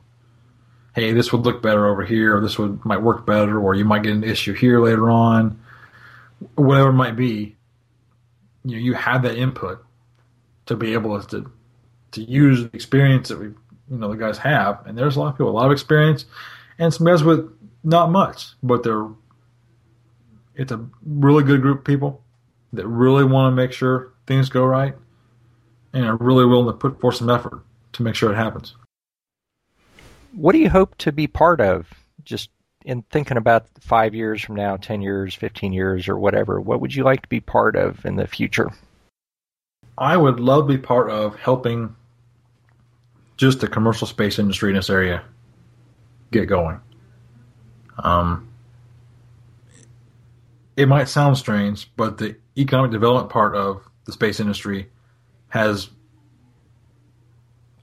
Hey, 0.96 1.12
this 1.14 1.32
would 1.34 1.42
look 1.46 1.62
better 1.62 1.88
over 1.88 2.04
here, 2.04 2.38
or 2.38 2.42
this 2.42 2.60
would 2.60 2.84
might 2.86 3.02
work 3.02 3.26
better, 3.26 3.60
or 3.60 3.76
you 3.76 3.86
might 3.86 4.04
get 4.04 4.14
an 4.14 4.24
issue 4.24 4.54
here 4.54 4.80
later 4.80 5.10
on. 5.10 5.60
Whatever 6.56 6.90
it 6.90 6.94
might 6.94 7.16
be, 7.16 7.56
you 8.66 8.76
know, 8.76 8.84
you 8.84 8.94
have 8.94 9.24
that 9.24 9.38
input 9.38 9.84
to 10.68 10.76
be 10.76 10.94
able 10.94 11.22
to 11.22 11.52
to 12.12 12.22
use 12.22 12.64
the 12.64 12.70
experience 12.76 13.30
that 13.30 13.40
we 13.40 13.48
you 13.48 13.56
know 13.90 14.10
the 14.10 14.18
guys 14.18 14.38
have. 14.40 14.86
And 14.86 14.98
there's 14.98 15.16
a 15.16 15.20
lot 15.20 15.30
of 15.30 15.34
people, 15.36 15.50
a 15.50 15.52
lot 15.52 15.66
of 15.68 15.72
experience, 15.72 16.26
and 16.78 16.94
some 16.94 17.08
guys 17.08 17.24
with 17.24 17.52
not 17.84 18.12
much, 18.12 18.48
but 18.62 18.84
they're 18.84 19.08
It's 20.56 20.72
a 20.72 20.86
really 21.06 21.44
good 21.44 21.62
group 21.62 21.80
of 21.80 21.86
people 21.86 22.22
that 22.74 22.88
really 22.88 23.24
want 23.24 23.52
to 23.52 23.56
make 23.56 23.72
sure 23.72 24.14
things 24.28 24.50
go 24.50 24.66
right 24.66 24.96
and 25.94 26.06
are 26.06 26.18
really 26.18 26.46
willing 26.46 26.68
to 26.68 26.74
put 26.74 27.00
forth 27.00 27.16
some 27.16 27.30
effort 27.30 27.64
to 27.94 28.04
make 28.04 28.16
sure 28.16 28.32
it 28.32 28.36
happens. 28.36 28.76
What 30.34 30.54
do 30.54 30.60
you 30.60 30.70
hope 30.70 30.98
to 31.00 31.12
be 31.12 31.28
part 31.28 31.62
of? 31.62 31.88
Just 32.24 32.50
in 32.86 33.04
thinking 33.04 33.38
about 33.38 33.68
five 33.80 34.14
years 34.14 34.42
from 34.42 34.56
now, 34.56 34.78
10 34.78 35.02
years, 35.02 35.36
15 35.36 35.74
years, 35.74 36.08
or 36.08 36.18
whatever, 36.18 36.60
what 36.60 36.82
would 36.82 36.94
you 36.94 37.04
like 37.04 37.22
to 37.22 37.30
be 37.30 37.40
part 37.40 37.76
of 37.76 38.06
in 38.06 38.16
the 38.16 38.28
future? 38.28 38.70
I 39.98 40.18
would 40.18 40.40
love 40.40 40.68
to 40.68 40.74
be 40.74 40.78
part 40.78 41.10
of 41.10 41.36
helping 41.36 41.96
just 43.38 43.60
the 43.60 43.68
commercial 43.68 44.08
space 44.08 44.40
industry 44.40 44.70
in 44.70 44.76
this 44.76 44.90
area 44.90 45.24
get 46.32 46.48
going. 46.48 46.80
Um, 48.00 48.50
it 50.76 50.88
might 50.88 51.08
sound 51.08 51.38
strange, 51.38 51.90
but 51.96 52.18
the 52.18 52.36
economic 52.58 52.92
development 52.92 53.30
part 53.30 53.56
of 53.56 53.88
the 54.06 54.12
space 54.12 54.40
industry 54.40 54.90
has. 55.50 55.90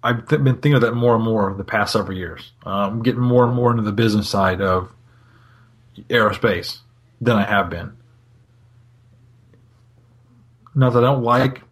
I've 0.02 0.26
th- 0.28 0.42
been 0.42 0.54
thinking 0.54 0.74
of 0.74 0.80
that 0.82 0.94
more 0.94 1.14
and 1.14 1.24
more 1.24 1.52
the 1.54 1.64
past 1.64 1.92
several 1.92 2.16
years. 2.16 2.52
I'm 2.64 2.92
um, 2.92 3.02
getting 3.02 3.20
more 3.20 3.44
and 3.44 3.54
more 3.54 3.70
into 3.70 3.82
the 3.82 3.92
business 3.92 4.28
side 4.28 4.60
of 4.60 4.90
aerospace 6.08 6.78
than 7.20 7.36
I 7.36 7.44
have 7.44 7.68
been. 7.68 7.96
Not 10.74 10.92
that 10.94 11.04
I 11.04 11.08
don't 11.08 11.24
like 11.24 11.62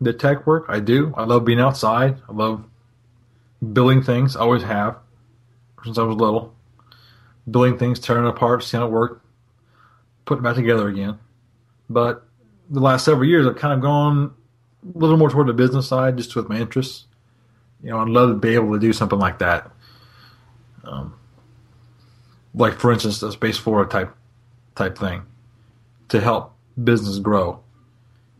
the 0.00 0.12
tech 0.12 0.46
work, 0.46 0.66
I 0.68 0.80
do. 0.80 1.14
I 1.16 1.24
love 1.24 1.44
being 1.44 1.60
outside. 1.60 2.20
I 2.28 2.32
love 2.32 2.64
building 3.72 4.02
things. 4.02 4.36
I 4.36 4.40
always 4.40 4.62
have 4.62 4.98
since 5.84 5.96
I 5.96 6.02
was 6.02 6.16
little. 6.16 6.54
Building 7.50 7.78
things, 7.78 8.00
tearing 8.00 8.26
it 8.26 8.30
apart, 8.30 8.64
seeing 8.64 8.82
it 8.82 8.90
work, 8.90 9.22
putting 10.24 10.44
it 10.44 10.48
back 10.48 10.56
together 10.56 10.88
again. 10.88 11.18
But 11.88 12.26
the 12.68 12.80
last 12.80 13.04
several 13.04 13.28
years, 13.28 13.46
I've 13.46 13.56
kind 13.56 13.72
of 13.72 13.80
gone 13.80 14.34
a 14.94 14.98
little 14.98 15.16
more 15.16 15.30
toward 15.30 15.46
the 15.46 15.52
business 15.52 15.86
side, 15.86 16.16
just 16.16 16.34
with 16.34 16.48
my 16.48 16.58
interests. 16.58 17.06
You 17.86 17.92
know, 17.92 18.00
I'd 18.00 18.08
love 18.08 18.30
to 18.30 18.34
be 18.34 18.56
able 18.56 18.72
to 18.72 18.80
do 18.80 18.92
something 18.92 19.20
like 19.20 19.38
that. 19.38 19.70
Um, 20.82 21.14
like, 22.52 22.80
for 22.80 22.90
instance, 22.90 23.22
a 23.22 23.30
Space 23.30 23.58
Florida 23.58 23.88
type 23.88 24.12
type 24.74 24.98
thing 24.98 25.22
to 26.08 26.20
help 26.20 26.52
business 26.82 27.20
grow 27.20 27.60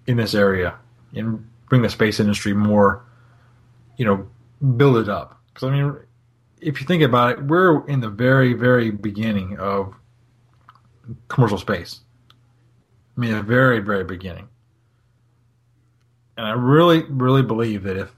in 0.09 0.16
this 0.16 0.35
area 0.35 0.74
and 1.14 1.48
bring 1.68 1.82
the 1.82 1.88
space 1.88 2.18
industry 2.18 2.54
more, 2.54 3.04
you 3.96 4.04
know, 4.04 4.26
build 4.76 4.96
it 4.96 5.09
up. 5.09 5.40
Because 5.54 5.68
I 5.68 5.70
mean, 5.70 5.96
if 6.61 6.80
you 6.80 6.87
think 6.88 7.04
about 7.04 7.38
it, 7.38 7.44
we're 7.44 7.87
in 7.87 8.00
the 8.00 8.11
very, 8.11 8.52
very 8.52 8.90
beginning 8.90 9.59
of 9.59 9.94
commercial 11.28 11.59
space. 11.59 12.00
I 13.16 13.20
mean, 13.20 13.30
the 13.30 13.42
very, 13.42 13.78
very 13.78 14.02
beginning. 14.02 14.48
And 16.37 16.48
I 16.48 16.50
really, 16.50 17.04
really 17.04 17.44
believe 17.44 17.85
that 17.85 17.96
if 17.96 18.12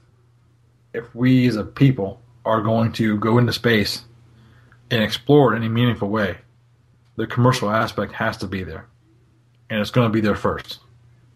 if 0.93 1.13
we 1.15 1.47
as 1.47 1.55
a 1.55 1.63
people 1.63 2.21
are 2.45 2.61
going 2.61 2.91
to 2.93 3.17
go 3.17 3.37
into 3.37 3.53
space 3.53 4.03
and 4.89 5.03
explore 5.03 5.53
it 5.53 5.57
in 5.57 5.63
a 5.63 5.69
meaningful 5.69 6.09
way, 6.09 6.37
the 7.15 7.27
commercial 7.27 7.69
aspect 7.69 8.13
has 8.13 8.37
to 8.37 8.47
be 8.47 8.63
there. 8.63 8.87
And 9.69 9.79
it's 9.79 9.91
going 9.91 10.07
to 10.07 10.13
be 10.13 10.21
there 10.21 10.35
first 10.35 10.79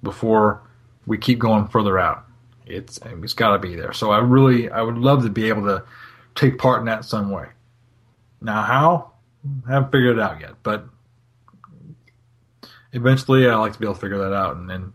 before 0.02 0.62
we 1.06 1.18
keep 1.18 1.40
going 1.40 1.68
further 1.68 2.00
out. 2.00 2.26
It's 2.66 3.00
it's 3.06 3.34
got 3.34 3.52
to 3.52 3.60
be 3.60 3.76
there. 3.76 3.94
So 3.94 4.12
I 4.12 4.20
really 4.20 4.70
I 4.70 4.82
would 4.82 4.98
love 4.98 5.24
to 5.24 5.30
be 5.30 5.50
able 5.50 5.64
to 5.64 5.84
take 6.36 6.58
part 6.58 6.80
in 6.80 6.86
that 6.86 7.06
some 7.06 7.30
way. 7.30 7.48
Now 8.42 8.62
how? 8.64 9.12
I 9.68 9.74
haven't 9.74 9.92
figured 9.92 10.18
it 10.18 10.22
out 10.22 10.40
yet, 10.40 10.54
but 10.64 10.86
eventually 12.94 13.48
I 13.48 13.56
like 13.56 13.74
to 13.74 13.80
be 13.80 13.86
able 13.86 13.96
to 13.96 14.00
figure 14.02 14.18
that 14.20 14.34
out 14.34 14.56
and 14.56 14.70
then 14.70 14.94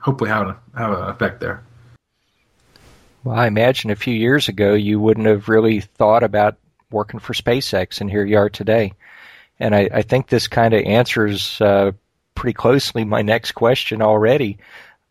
hopefully 0.00 0.30
have 0.30 0.48
an, 0.48 0.56
have 0.76 0.90
an 0.90 1.08
effect 1.08 1.40
there. 1.40 1.62
Well, 3.22 3.38
I 3.38 3.46
imagine 3.46 3.90
a 3.90 3.96
few 3.96 4.14
years 4.14 4.48
ago 4.48 4.74
you 4.74 4.98
wouldn't 4.98 5.26
have 5.26 5.48
really 5.48 5.80
thought 5.80 6.22
about 6.22 6.56
working 6.90 7.20
for 7.20 7.34
SpaceX, 7.34 8.00
and 8.00 8.10
here 8.10 8.24
you 8.24 8.38
are 8.38 8.48
today. 8.48 8.94
And 9.58 9.74
I, 9.74 9.88
I 9.92 10.02
think 10.02 10.28
this 10.28 10.48
kind 10.48 10.72
of 10.72 10.82
answers 10.84 11.60
uh, 11.60 11.92
pretty 12.34 12.54
closely 12.54 13.04
my 13.04 13.22
next 13.22 13.52
question 13.52 14.00
already. 14.00 14.58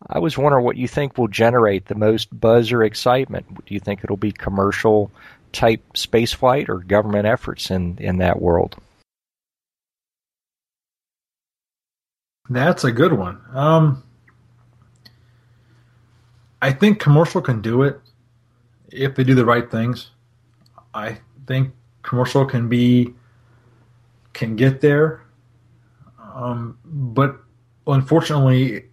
I 0.07 0.19
was 0.19 0.37
wondering 0.37 0.65
what 0.65 0.77
you 0.77 0.87
think 0.87 1.17
will 1.17 1.27
generate 1.27 1.85
the 1.85 1.95
most 1.95 2.27
buzz 2.37 2.71
or 2.71 2.83
excitement. 2.83 3.65
Do 3.65 3.73
you 3.73 3.79
think 3.79 4.03
it'll 4.03 4.17
be 4.17 4.31
commercial 4.31 5.11
type 5.51 5.83
spaceflight 5.93 6.69
or 6.69 6.79
government 6.79 7.27
efforts 7.27 7.69
in, 7.69 7.97
in 7.99 8.17
that 8.17 8.41
world? 8.41 8.75
That's 12.49 12.83
a 12.83 12.91
good 12.91 13.13
one. 13.13 13.39
Um, 13.53 14.03
I 16.61 16.71
think 16.71 16.99
commercial 16.99 17.41
can 17.41 17.61
do 17.61 17.83
it 17.83 17.99
if 18.91 19.15
they 19.15 19.23
do 19.23 19.35
the 19.35 19.45
right 19.45 19.69
things. 19.69 20.11
I 20.93 21.19
think 21.47 21.73
commercial 22.03 22.45
can 22.45 22.67
be 22.69 23.13
can 24.33 24.55
get 24.55 24.81
there, 24.81 25.21
um, 26.33 26.77
but 26.85 27.37
unfortunately, 27.87 28.85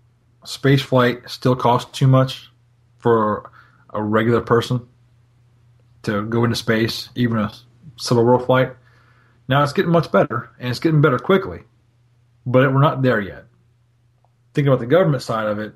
space 0.44 0.82
flight 0.82 1.28
still 1.28 1.54
costs 1.56 1.96
too 1.96 2.06
much 2.06 2.50
for 2.98 3.50
a 3.90 4.02
regular 4.02 4.40
person 4.40 4.86
to 6.02 6.24
go 6.26 6.44
into 6.44 6.56
space, 6.56 7.08
even 7.14 7.38
a 7.38 7.52
suborbital 7.96 8.46
flight. 8.46 8.72
Now 9.48 9.62
it's 9.62 9.72
getting 9.72 9.92
much 9.92 10.10
better, 10.10 10.50
and 10.58 10.70
it's 10.70 10.80
getting 10.80 11.00
better 11.00 11.18
quickly, 11.18 11.60
but 12.44 12.72
we're 12.72 12.80
not 12.80 13.02
there 13.02 13.20
yet. 13.20 13.44
Think 14.54 14.66
about 14.66 14.80
the 14.80 14.86
government 14.86 15.22
side 15.22 15.46
of 15.46 15.58
it. 15.58 15.74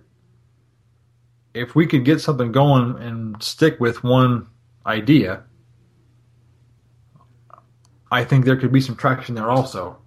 If 1.53 1.75
we 1.75 1.87
could 1.87 2.05
get 2.05 2.21
something 2.21 2.53
going 2.53 2.97
and 3.03 3.43
stick 3.43 3.81
with 3.81 4.05
one 4.05 4.47
idea, 4.87 5.43
I 8.11 8.25
think 8.25 8.45
there 8.45 8.57
could 8.57 8.73
be 8.73 8.81
some 8.81 8.97
traction 8.97 9.35
there 9.35 9.51
also. 9.51 9.99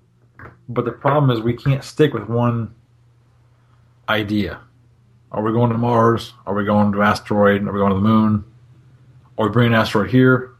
But 0.69 0.85
the 0.85 0.91
problem 0.91 1.31
is 1.31 1.41
we 1.41 1.55
can't 1.55 1.83
stick 1.83 2.13
with 2.13 2.27
one 2.27 2.73
idea. 4.09 4.61
Are 5.31 5.41
we 5.41 5.51
going 5.51 5.71
to 5.71 5.77
Mars? 5.77 6.33
Are 6.45 6.53
we 6.53 6.65
going 6.65 6.91
to 6.91 7.01
asteroid? 7.01 7.67
Are 7.67 7.71
we 7.71 7.79
going 7.79 7.89
to 7.89 7.95
the 7.95 8.01
moon? 8.01 8.45
Are 9.37 9.47
we 9.47 9.51
bringing 9.51 9.73
an 9.73 9.79
asteroid 9.79 10.11
here? 10.11 10.51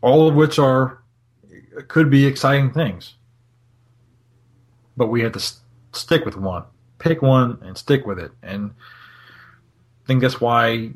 All 0.00 0.28
of 0.28 0.34
which 0.34 0.58
are 0.58 1.02
could 1.88 2.10
be 2.10 2.26
exciting 2.26 2.70
things, 2.70 3.14
but 4.96 5.06
we 5.06 5.22
have 5.22 5.32
to 5.32 5.40
st- 5.40 5.60
stick 5.92 6.24
with 6.24 6.36
one. 6.36 6.64
Pick 7.02 7.20
one 7.20 7.58
and 7.62 7.76
stick 7.76 8.06
with 8.06 8.20
it. 8.20 8.30
And 8.44 8.70
I 8.70 10.06
think 10.06 10.22
that's 10.22 10.40
why 10.40 10.92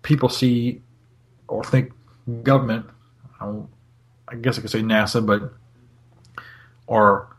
people 0.00 0.30
see 0.30 0.80
or 1.46 1.62
think 1.62 1.92
government. 2.42 2.86
I, 3.38 4.34
guess 4.36 4.56
I 4.56 4.62
could 4.62 4.70
say 4.70 4.80
NASA, 4.80 5.24
but 5.24 5.52
or 6.86 7.36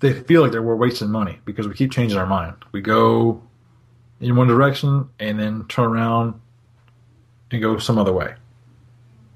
they 0.00 0.12
feel 0.12 0.42
like 0.42 0.52
we're 0.52 0.76
wasting 0.76 1.08
money 1.08 1.38
because 1.46 1.66
we 1.66 1.72
keep 1.72 1.90
changing 1.90 2.18
our 2.18 2.26
mind. 2.26 2.56
We 2.72 2.82
go 2.82 3.42
in 4.20 4.36
one 4.36 4.48
direction 4.48 5.08
and 5.18 5.40
then 5.40 5.64
turn 5.68 5.86
around 5.86 6.38
and 7.50 7.62
go 7.62 7.78
some 7.78 7.96
other 7.96 8.12
way. 8.12 8.34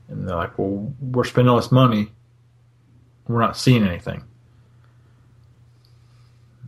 And 0.09 0.29
they're 0.29 0.37
like, 0.37 0.59
well, 0.59 0.93
we're 1.01 1.25
spending 1.25 1.49
all 1.49 1.57
this 1.57 1.73
money. 1.73 2.13
We're 3.27 3.41
not 3.41 3.57
seeing 3.57 3.87
anything. 3.87 4.23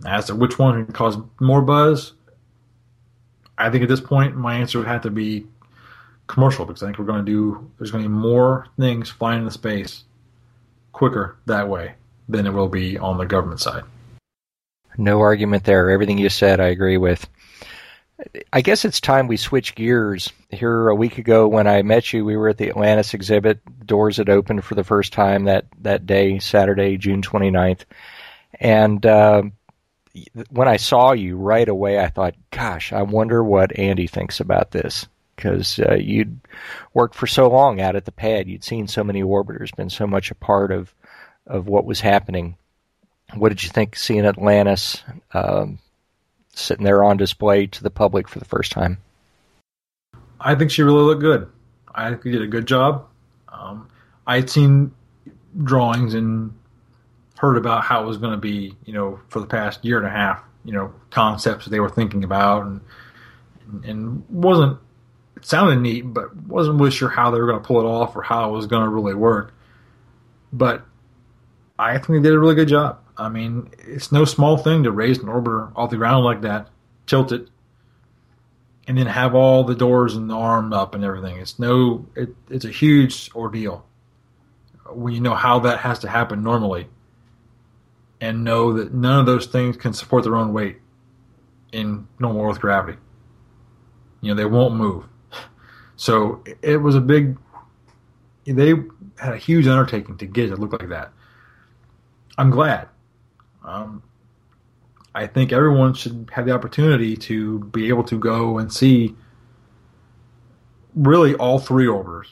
As 0.06 0.26
to 0.26 0.34
which 0.34 0.58
one 0.58 0.84
can 0.84 0.92
cause 0.92 1.18
more 1.40 1.62
buzz, 1.62 2.12
I 3.58 3.70
think 3.70 3.82
at 3.82 3.88
this 3.88 4.00
point 4.00 4.36
my 4.36 4.54
answer 4.54 4.78
would 4.78 4.86
have 4.86 5.02
to 5.02 5.10
be 5.10 5.46
commercial 6.26 6.64
because 6.64 6.82
I 6.82 6.86
think 6.86 6.98
we're 6.98 7.06
going 7.06 7.24
to 7.24 7.30
do, 7.30 7.70
there's 7.78 7.90
going 7.90 8.04
to 8.04 8.08
be 8.08 8.14
more 8.14 8.66
things 8.78 9.10
flying 9.10 9.40
into 9.40 9.50
space 9.50 10.04
quicker 10.92 11.36
that 11.46 11.68
way 11.68 11.94
than 12.28 12.46
it 12.46 12.52
will 12.52 12.68
be 12.68 12.98
on 12.98 13.18
the 13.18 13.26
government 13.26 13.60
side. 13.60 13.84
No 14.96 15.20
argument 15.20 15.64
there. 15.64 15.90
Everything 15.90 16.18
you 16.18 16.28
said, 16.28 16.60
I 16.60 16.66
agree 16.66 16.96
with. 16.96 17.28
I 18.52 18.62
guess 18.62 18.86
it's 18.86 19.00
time 19.00 19.28
we 19.28 19.36
switch 19.36 19.74
gears. 19.74 20.32
Here 20.50 20.88
a 20.88 20.94
week 20.94 21.18
ago 21.18 21.46
when 21.48 21.66
I 21.66 21.82
met 21.82 22.12
you, 22.12 22.24
we 22.24 22.36
were 22.36 22.48
at 22.48 22.56
the 22.56 22.70
Atlantis 22.70 23.12
exhibit. 23.12 23.60
Doors 23.86 24.16
had 24.16 24.30
opened 24.30 24.64
for 24.64 24.74
the 24.74 24.84
first 24.84 25.12
time 25.12 25.44
that, 25.44 25.66
that 25.82 26.06
day, 26.06 26.38
Saturday, 26.38 26.96
June 26.96 27.20
29th. 27.20 27.84
And 28.58 29.04
uh, 29.04 29.42
when 30.50 30.68
I 30.68 30.76
saw 30.76 31.12
you 31.12 31.36
right 31.36 31.68
away, 31.68 31.98
I 31.98 32.08
thought, 32.08 32.34
gosh, 32.50 32.92
I 32.92 33.02
wonder 33.02 33.42
what 33.42 33.78
Andy 33.78 34.06
thinks 34.06 34.40
about 34.40 34.70
this. 34.70 35.06
Because 35.34 35.78
uh, 35.78 35.96
you'd 35.96 36.40
worked 36.94 37.14
for 37.14 37.26
so 37.26 37.48
long 37.48 37.78
out 37.78 37.94
at 37.94 38.06
the 38.06 38.12
pad, 38.12 38.48
you'd 38.48 38.64
seen 38.64 38.88
so 38.88 39.04
many 39.04 39.22
orbiters, 39.22 39.74
been 39.76 39.90
so 39.90 40.06
much 40.06 40.30
a 40.30 40.34
part 40.34 40.72
of 40.72 40.94
of 41.46 41.68
what 41.68 41.84
was 41.84 42.00
happening. 42.00 42.56
What 43.34 43.50
did 43.50 43.62
you 43.62 43.68
think 43.68 43.96
seeing 43.96 44.24
Atlantis 44.24 45.02
um, 45.34 45.78
sitting 46.54 46.84
there 46.84 47.04
on 47.04 47.18
display 47.18 47.66
to 47.66 47.82
the 47.82 47.90
public 47.90 48.28
for 48.28 48.38
the 48.38 48.46
first 48.46 48.72
time? 48.72 48.98
I 50.40 50.54
think 50.54 50.70
she 50.70 50.82
really 50.82 51.02
looked 51.02 51.20
good. 51.20 51.50
I 51.94 52.10
think 52.10 52.22
she 52.22 52.30
did 52.30 52.42
a 52.42 52.46
good 52.46 52.66
job. 52.66 53.06
Um, 53.48 53.88
I 54.26 54.36
had 54.36 54.50
seen 54.50 54.92
drawings 55.62 56.14
and 56.14 56.54
heard 57.38 57.56
about 57.56 57.84
how 57.84 58.02
it 58.02 58.06
was 58.06 58.18
going 58.18 58.32
to 58.32 58.38
be, 58.38 58.74
you 58.84 58.92
know, 58.92 59.20
for 59.28 59.40
the 59.40 59.46
past 59.46 59.84
year 59.84 59.98
and 59.98 60.06
a 60.06 60.10
half, 60.10 60.42
you 60.64 60.72
know, 60.72 60.92
concepts 61.10 61.64
that 61.64 61.70
they 61.70 61.80
were 61.80 61.90
thinking 61.90 62.24
about, 62.24 62.66
and 62.66 62.80
and 63.84 64.24
wasn't 64.28 64.78
it 65.36 65.44
sounded 65.44 65.80
neat, 65.80 66.02
but 66.02 66.34
wasn't 66.36 66.78
really 66.78 66.90
sure 66.90 67.08
how 67.08 67.30
they 67.30 67.38
were 67.38 67.46
going 67.46 67.60
to 67.60 67.66
pull 67.66 67.80
it 67.80 67.84
off 67.84 68.16
or 68.16 68.22
how 68.22 68.48
it 68.48 68.52
was 68.52 68.66
going 68.66 68.82
to 68.82 68.88
really 68.88 69.14
work. 69.14 69.54
But 70.52 70.84
I 71.78 71.98
think 71.98 72.08
they 72.08 72.28
did 72.28 72.32
a 72.32 72.38
really 72.38 72.54
good 72.54 72.68
job. 72.68 73.00
I 73.18 73.28
mean, 73.28 73.70
it's 73.78 74.12
no 74.12 74.24
small 74.24 74.56
thing 74.56 74.84
to 74.84 74.90
raise 74.90 75.18
an 75.18 75.26
orbiter 75.26 75.72
off 75.74 75.90
the 75.90 75.96
ground 75.96 76.24
like 76.24 76.42
that, 76.42 76.68
tilt 77.06 77.32
it, 77.32 77.48
and 78.86 78.96
then 78.96 79.06
have 79.06 79.34
all 79.34 79.64
the 79.64 79.74
doors 79.74 80.16
and 80.16 80.30
the 80.30 80.34
arm 80.34 80.72
up 80.72 80.94
and 80.94 81.04
everything. 81.04 81.38
It's 81.38 81.58
no, 81.58 82.06
it, 82.14 82.34
it's 82.48 82.64
a 82.64 82.70
huge 82.70 83.30
ordeal 83.34 83.84
when 84.90 85.14
you 85.14 85.20
know 85.20 85.34
how 85.34 85.60
that 85.60 85.80
has 85.80 86.00
to 86.00 86.08
happen 86.08 86.42
normally, 86.42 86.88
and 88.20 88.44
know 88.44 88.72
that 88.72 88.94
none 88.94 89.20
of 89.20 89.26
those 89.26 89.46
things 89.46 89.76
can 89.76 89.92
support 89.92 90.24
their 90.24 90.36
own 90.36 90.52
weight 90.52 90.78
in 91.72 92.06
normal 92.18 92.48
Earth 92.50 92.60
gravity. 92.60 92.98
You 94.20 94.30
know, 94.30 94.34
they 94.34 94.46
won't 94.46 94.74
move. 94.74 95.04
So 95.96 96.44
it 96.62 96.76
was 96.76 96.94
a 96.94 97.00
big. 97.00 97.38
They 98.44 98.74
had 99.18 99.32
a 99.32 99.38
huge 99.38 99.66
undertaking 99.66 100.18
to 100.18 100.26
get 100.26 100.46
it 100.46 100.48
to 100.50 100.56
look 100.56 100.72
like 100.72 100.88
that. 100.90 101.10
I'm 102.38 102.50
glad. 102.50 102.88
Um, 103.64 104.02
I 105.14 105.26
think 105.26 105.52
everyone 105.52 105.94
should 105.94 106.30
have 106.32 106.44
the 106.44 106.52
opportunity 106.52 107.16
to 107.16 107.60
be 107.60 107.88
able 107.88 108.04
to 108.04 108.18
go 108.18 108.58
and 108.58 108.72
see 108.72 109.16
really 110.94 111.34
all 111.34 111.58
three 111.58 111.86
orbiters 111.86 112.26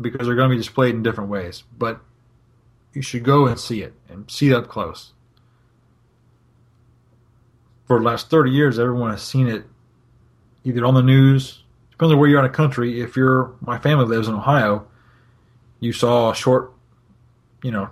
because 0.00 0.26
they're 0.26 0.36
going 0.36 0.48
to 0.48 0.56
be 0.56 0.60
displayed 0.60 0.94
in 0.94 1.02
different 1.02 1.30
ways. 1.30 1.64
But 1.76 2.00
you 2.98 3.02
should 3.02 3.22
go 3.22 3.46
and 3.46 3.60
see 3.60 3.80
it 3.80 3.94
and 4.08 4.28
see 4.28 4.50
it 4.50 4.54
up 4.54 4.66
close. 4.66 5.12
For 7.86 8.00
the 8.00 8.04
last 8.04 8.28
30 8.28 8.50
years, 8.50 8.76
everyone 8.76 9.12
has 9.12 9.22
seen 9.22 9.46
it 9.46 9.64
either 10.64 10.84
on 10.84 10.94
the 10.94 11.02
news, 11.02 11.62
depends 11.92 12.12
on 12.12 12.18
where 12.18 12.28
you're 12.28 12.40
in 12.40 12.44
a 12.44 12.50
country. 12.50 13.00
If 13.00 13.16
you're, 13.16 13.54
my 13.60 13.78
family 13.78 14.04
lives 14.04 14.26
in 14.26 14.34
Ohio, 14.34 14.84
you 15.78 15.92
saw 15.92 16.32
a 16.32 16.34
short, 16.34 16.72
you 17.62 17.70
know, 17.70 17.88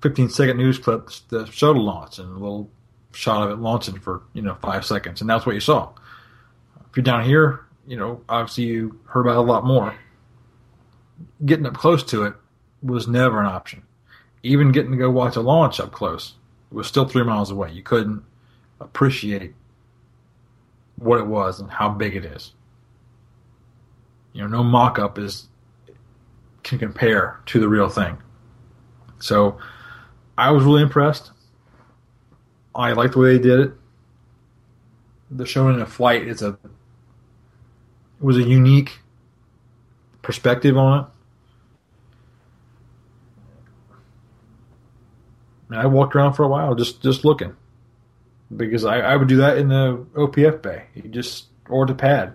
15 0.00 0.30
second 0.30 0.56
news 0.56 0.78
clip, 0.78 1.10
the 1.28 1.44
shuttle 1.44 1.84
launch, 1.84 2.18
and 2.18 2.30
a 2.30 2.32
little 2.32 2.70
shot 3.12 3.42
of 3.42 3.50
it 3.50 3.60
launching 3.60 4.00
for, 4.00 4.22
you 4.32 4.40
know, 4.40 4.54
five 4.62 4.86
seconds. 4.86 5.20
And 5.20 5.28
that's 5.28 5.44
what 5.44 5.56
you 5.56 5.60
saw. 5.60 5.90
If 6.88 6.96
you're 6.96 7.04
down 7.04 7.22
here, 7.22 7.66
you 7.86 7.98
know, 7.98 8.22
obviously 8.30 8.64
you 8.64 8.98
heard 9.04 9.26
about 9.26 9.36
a 9.36 9.42
lot 9.42 9.66
more. 9.66 9.94
Getting 11.44 11.66
up 11.66 11.74
close 11.74 12.02
to 12.04 12.24
it 12.24 12.34
was 12.82 13.06
never 13.06 13.40
an 13.40 13.46
option. 13.46 13.82
Even 14.42 14.72
getting 14.72 14.92
to 14.92 14.96
go 14.96 15.10
watch 15.10 15.36
a 15.36 15.40
launch 15.40 15.80
up 15.80 15.92
close 15.92 16.34
it 16.70 16.74
was 16.74 16.86
still 16.86 17.06
three 17.06 17.24
miles 17.24 17.50
away. 17.50 17.72
You 17.72 17.82
couldn't 17.82 18.22
appreciate 18.80 19.54
what 20.96 21.18
it 21.18 21.26
was 21.26 21.60
and 21.60 21.70
how 21.70 21.88
big 21.88 22.14
it 22.14 22.24
is. 22.24 22.52
You 24.32 24.42
know, 24.42 24.48
no 24.48 24.62
mock 24.62 24.98
up 24.98 25.18
is 25.18 25.48
can 26.62 26.78
compare 26.78 27.40
to 27.46 27.60
the 27.60 27.68
real 27.68 27.88
thing. 27.88 28.18
So 29.20 29.58
I 30.36 30.50
was 30.50 30.64
really 30.64 30.82
impressed. 30.82 31.30
I 32.74 32.92
liked 32.92 33.14
the 33.14 33.20
way 33.20 33.36
they 33.36 33.42
did 33.42 33.60
it. 33.60 33.72
The 35.30 35.46
showing 35.46 35.80
of 35.80 35.90
flight 35.90 36.22
is 36.28 36.42
a 36.42 36.58
was 38.20 38.36
a 38.36 38.42
unique 38.42 38.98
perspective 40.22 40.76
on 40.76 41.00
it. 41.00 41.06
And 45.70 45.78
I 45.78 45.86
walked 45.86 46.14
around 46.16 46.34
for 46.34 46.44
a 46.44 46.48
while 46.48 46.74
just 46.74 47.02
just 47.02 47.24
looking 47.24 47.54
because 48.56 48.84
I, 48.84 49.00
I 49.00 49.16
would 49.16 49.28
do 49.28 49.36
that 49.36 49.58
in 49.58 49.68
the 49.68 50.04
OPF 50.14 50.62
bay. 50.62 50.84
You 50.94 51.02
just 51.02 51.46
or 51.68 51.86
the 51.86 51.94
pad. 51.94 52.34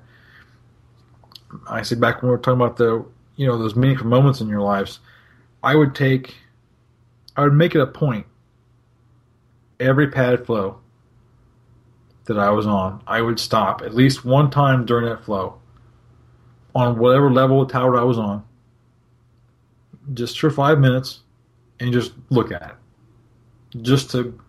I 1.67 1.81
said 1.81 1.99
back 1.99 2.21
when 2.21 2.29
we 2.29 2.35
were 2.35 2.41
talking 2.41 2.61
about 2.61 2.77
the 2.77 3.05
you 3.35 3.47
know 3.47 3.57
those 3.57 3.75
meaningful 3.75 4.07
moments 4.07 4.41
in 4.41 4.47
your 4.47 4.61
lives, 4.61 4.99
I 5.63 5.75
would 5.75 5.95
take, 5.95 6.35
I 7.35 7.43
would 7.43 7.53
make 7.53 7.75
it 7.75 7.81
a 7.81 7.87
point. 7.87 8.25
Every 9.79 10.09
pad 10.09 10.45
flow 10.45 10.79
that 12.25 12.37
I 12.37 12.51
was 12.51 12.65
on, 12.65 13.01
I 13.07 13.21
would 13.21 13.39
stop 13.39 13.81
at 13.81 13.93
least 13.93 14.23
one 14.23 14.49
time 14.49 14.85
during 14.85 15.05
that 15.05 15.25
flow, 15.25 15.59
on 16.75 16.97
whatever 16.97 17.31
level 17.31 17.61
of 17.61 17.71
tower 17.71 17.97
I 17.97 18.03
was 18.03 18.17
on, 18.17 18.45
just 20.13 20.39
for 20.39 20.49
five 20.49 20.79
minutes, 20.79 21.21
and 21.79 21.91
just 21.91 22.13
look 22.29 22.51
at 22.51 22.61
it, 22.61 22.75
just 23.81 24.11
to 24.11 24.39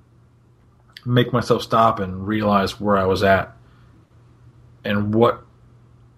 make 1.07 1.33
myself 1.33 1.63
stop 1.63 1.99
and 1.99 2.27
realize 2.27 2.81
where 2.81 2.97
I 2.97 3.05
was 3.05 3.23
at 3.23 3.55
and 4.85 5.15
what 5.15 5.45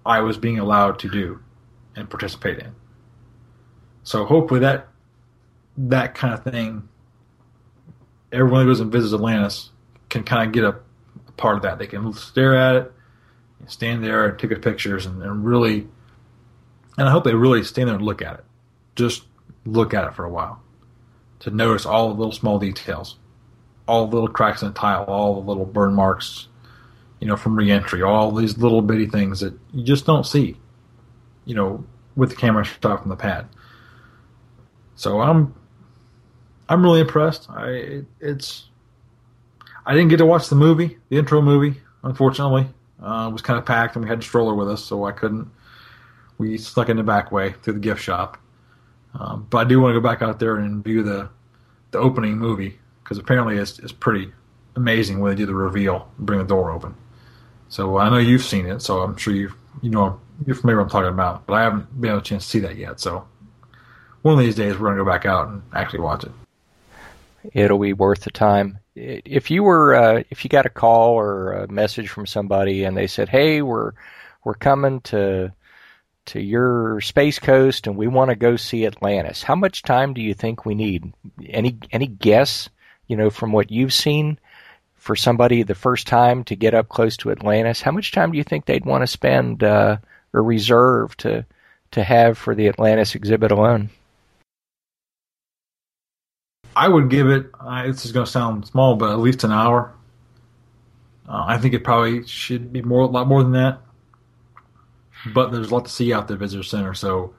I 0.04 0.20
was 0.20 0.36
being 0.36 0.58
allowed 0.58 0.98
to 1.00 1.08
do 1.08 1.40
and 1.94 2.08
participate 2.08 2.58
in. 2.58 2.74
So 4.02 4.24
hopefully 4.24 4.60
that 4.60 4.88
that 5.78 6.14
kind 6.14 6.32
of 6.32 6.42
thing, 6.44 6.88
everyone 8.32 8.62
who 8.62 8.70
goes 8.70 8.80
and 8.80 8.90
visits 8.90 9.12
Atlantis 9.12 9.70
can 10.08 10.24
kind 10.24 10.46
of 10.46 10.52
get 10.52 10.64
a, 10.64 10.76
a 11.28 11.32
part 11.32 11.56
of 11.56 11.62
that. 11.62 11.78
They 11.78 11.86
can 11.86 12.12
stare 12.12 12.56
at 12.56 12.76
it, 12.76 12.92
stand 13.66 14.02
there 14.02 14.26
and 14.26 14.38
take 14.38 14.62
pictures, 14.62 15.04
and, 15.04 15.22
and 15.22 15.44
really, 15.44 15.86
and 16.96 17.08
I 17.08 17.10
hope 17.10 17.24
they 17.24 17.34
really 17.34 17.62
stand 17.62 17.88
there 17.88 17.96
and 17.96 18.04
look 18.04 18.22
at 18.22 18.38
it. 18.38 18.44
Just 18.94 19.24
look 19.66 19.92
at 19.92 20.06
it 20.06 20.14
for 20.14 20.24
a 20.24 20.30
while 20.30 20.62
to 21.40 21.50
notice 21.50 21.86
all 21.86 22.08
the 22.08 22.14
little 22.14 22.32
small 22.32 22.58
details, 22.58 23.16
all 23.86 24.06
the 24.06 24.14
little 24.14 24.28
cracks 24.28 24.62
in 24.62 24.68
the 24.68 24.74
tile, 24.74 25.04
all 25.04 25.34
the 25.34 25.48
little 25.48 25.64
burn 25.64 25.94
marks, 25.94 26.48
you 27.20 27.26
know, 27.26 27.36
from 27.36 27.56
reentry, 27.56 28.02
all 28.02 28.32
these 28.32 28.58
little 28.58 28.82
bitty 28.82 29.06
things 29.06 29.40
that 29.40 29.54
you 29.72 29.84
just 29.84 30.06
don't 30.06 30.26
see, 30.26 30.56
you 31.44 31.54
know, 31.54 31.84
with 32.14 32.30
the 32.30 32.36
camera 32.36 32.64
shot 32.64 33.00
from 33.00 33.08
the 33.08 33.16
pad. 33.16 33.46
So 34.94 35.20
I'm, 35.20 35.54
I'm 36.68 36.82
really 36.82 37.00
impressed. 37.00 37.48
I 37.50 38.02
it's, 38.20 38.68
I 39.84 39.94
didn't 39.94 40.08
get 40.08 40.16
to 40.16 40.26
watch 40.26 40.48
the 40.48 40.56
movie, 40.56 40.98
the 41.10 41.18
intro 41.18 41.40
movie, 41.40 41.80
unfortunately. 42.02 42.66
Uh, 43.00 43.28
it 43.28 43.32
was 43.32 43.42
kind 43.42 43.58
of 43.58 43.66
packed, 43.66 43.94
and 43.94 44.04
we 44.04 44.08
had 44.08 44.20
a 44.20 44.22
stroller 44.22 44.54
with 44.54 44.70
us, 44.70 44.82
so 44.82 45.04
I 45.04 45.12
couldn't. 45.12 45.48
We 46.38 46.58
snuck 46.58 46.88
in 46.88 46.96
the 46.96 47.02
back 47.02 47.30
way 47.30 47.54
through 47.62 47.74
the 47.74 47.80
gift 47.80 48.02
shop. 48.02 48.38
Um, 49.18 49.46
but 49.48 49.58
I 49.58 49.64
do 49.64 49.80
want 49.80 49.94
to 49.94 50.00
go 50.00 50.06
back 50.06 50.22
out 50.22 50.38
there 50.38 50.56
and 50.56 50.84
view 50.84 51.02
the 51.02 51.28
the 51.92 51.98
opening 51.98 52.36
movie 52.36 52.78
because 53.02 53.18
apparently 53.18 53.56
it's, 53.56 53.78
it's 53.78 53.92
pretty 53.92 54.32
amazing 54.74 55.20
when 55.20 55.30
they 55.30 55.36
do 55.36 55.46
the 55.46 55.54
reveal, 55.54 56.10
bring 56.18 56.40
the 56.40 56.44
door 56.44 56.70
open. 56.70 56.94
So 57.68 57.98
I 57.98 58.10
know 58.10 58.18
you've 58.18 58.44
seen 58.44 58.66
it, 58.66 58.82
so 58.82 59.00
I'm 59.00 59.16
sure 59.16 59.34
you 59.34 59.52
you 59.82 59.90
know 59.90 60.20
you're 60.46 60.56
familiar 60.56 60.78
what 60.78 60.84
I'm 60.84 60.90
talking 60.90 61.08
about, 61.10 61.46
but 61.46 61.54
I 61.54 61.62
haven't 61.62 62.00
been 62.00 62.10
able 62.10 62.20
a 62.20 62.22
chance 62.22 62.44
to 62.44 62.50
see 62.50 62.58
that 62.60 62.76
yet. 62.76 63.00
So 63.00 63.26
one 64.22 64.34
of 64.34 64.40
these 64.40 64.54
days 64.54 64.74
we're 64.74 64.88
going 64.88 64.98
to 64.98 65.04
go 65.04 65.10
back 65.10 65.24
out 65.24 65.48
and 65.48 65.62
actually 65.72 66.00
watch 66.00 66.24
it. 66.24 66.32
It'll 67.52 67.78
be 67.78 67.92
worth 67.92 68.22
the 68.22 68.30
time. 68.30 68.78
If 68.94 69.50
you 69.50 69.62
were 69.62 69.94
uh, 69.94 70.22
if 70.30 70.44
you 70.44 70.48
got 70.50 70.66
a 70.66 70.70
call 70.70 71.12
or 71.14 71.52
a 71.52 71.68
message 71.68 72.08
from 72.08 72.26
somebody 72.26 72.84
and 72.84 72.96
they 72.96 73.06
said, 73.06 73.28
"Hey, 73.28 73.62
we're 73.62 73.92
we're 74.44 74.54
coming 74.54 75.00
to 75.02 75.52
to 76.26 76.40
your 76.40 77.00
space 77.00 77.38
coast 77.38 77.86
and 77.86 77.96
we 77.96 78.06
want 78.06 78.30
to 78.30 78.36
go 78.36 78.56
see 78.56 78.86
Atlantis," 78.86 79.42
how 79.42 79.54
much 79.54 79.82
time 79.82 80.14
do 80.14 80.20
you 80.20 80.34
think 80.34 80.64
we 80.64 80.74
need? 80.74 81.12
Any 81.48 81.78
any 81.90 82.06
guess? 82.06 82.68
You 83.06 83.16
know, 83.16 83.30
from 83.30 83.52
what 83.52 83.70
you've 83.70 83.92
seen, 83.92 84.38
for 84.96 85.14
somebody 85.14 85.62
the 85.62 85.74
first 85.74 86.06
time 86.06 86.42
to 86.44 86.56
get 86.56 86.74
up 86.74 86.88
close 86.88 87.16
to 87.18 87.30
Atlantis, 87.30 87.80
how 87.80 87.92
much 87.92 88.10
time 88.10 88.32
do 88.32 88.38
you 88.38 88.44
think 88.44 88.64
they'd 88.64 88.84
want 88.84 89.02
to 89.02 89.06
spend 89.06 89.62
uh, 89.62 89.98
or 90.32 90.42
reserve 90.42 91.16
to 91.18 91.46
to 91.92 92.02
have 92.02 92.36
for 92.36 92.54
the 92.54 92.68
Atlantis 92.68 93.14
exhibit 93.14 93.52
alone? 93.52 93.90
I 96.74 96.88
would 96.88 97.08
give 97.08 97.28
it. 97.28 97.46
Uh, 97.58 97.86
this 97.86 98.04
is 98.04 98.12
going 98.12 98.26
to 98.26 98.30
sound 98.30 98.66
small, 98.66 98.96
but 98.96 99.10
at 99.10 99.18
least 99.18 99.44
an 99.44 99.52
hour. 99.52 99.94
Uh, 101.26 101.44
I 101.46 101.58
think 101.58 101.72
it 101.74 101.84
probably 101.84 102.26
should 102.26 102.72
be 102.72 102.82
more, 102.82 103.02
a 103.02 103.06
lot 103.06 103.26
more 103.26 103.42
than 103.42 103.52
that. 103.52 103.80
But 105.34 105.50
there's 105.52 105.70
a 105.70 105.74
lot 105.74 105.84
to 105.84 105.90
see 105.90 106.12
out 106.12 106.28
the 106.28 106.36
visitor 106.36 106.62
center, 106.62 106.94
so 106.94 107.34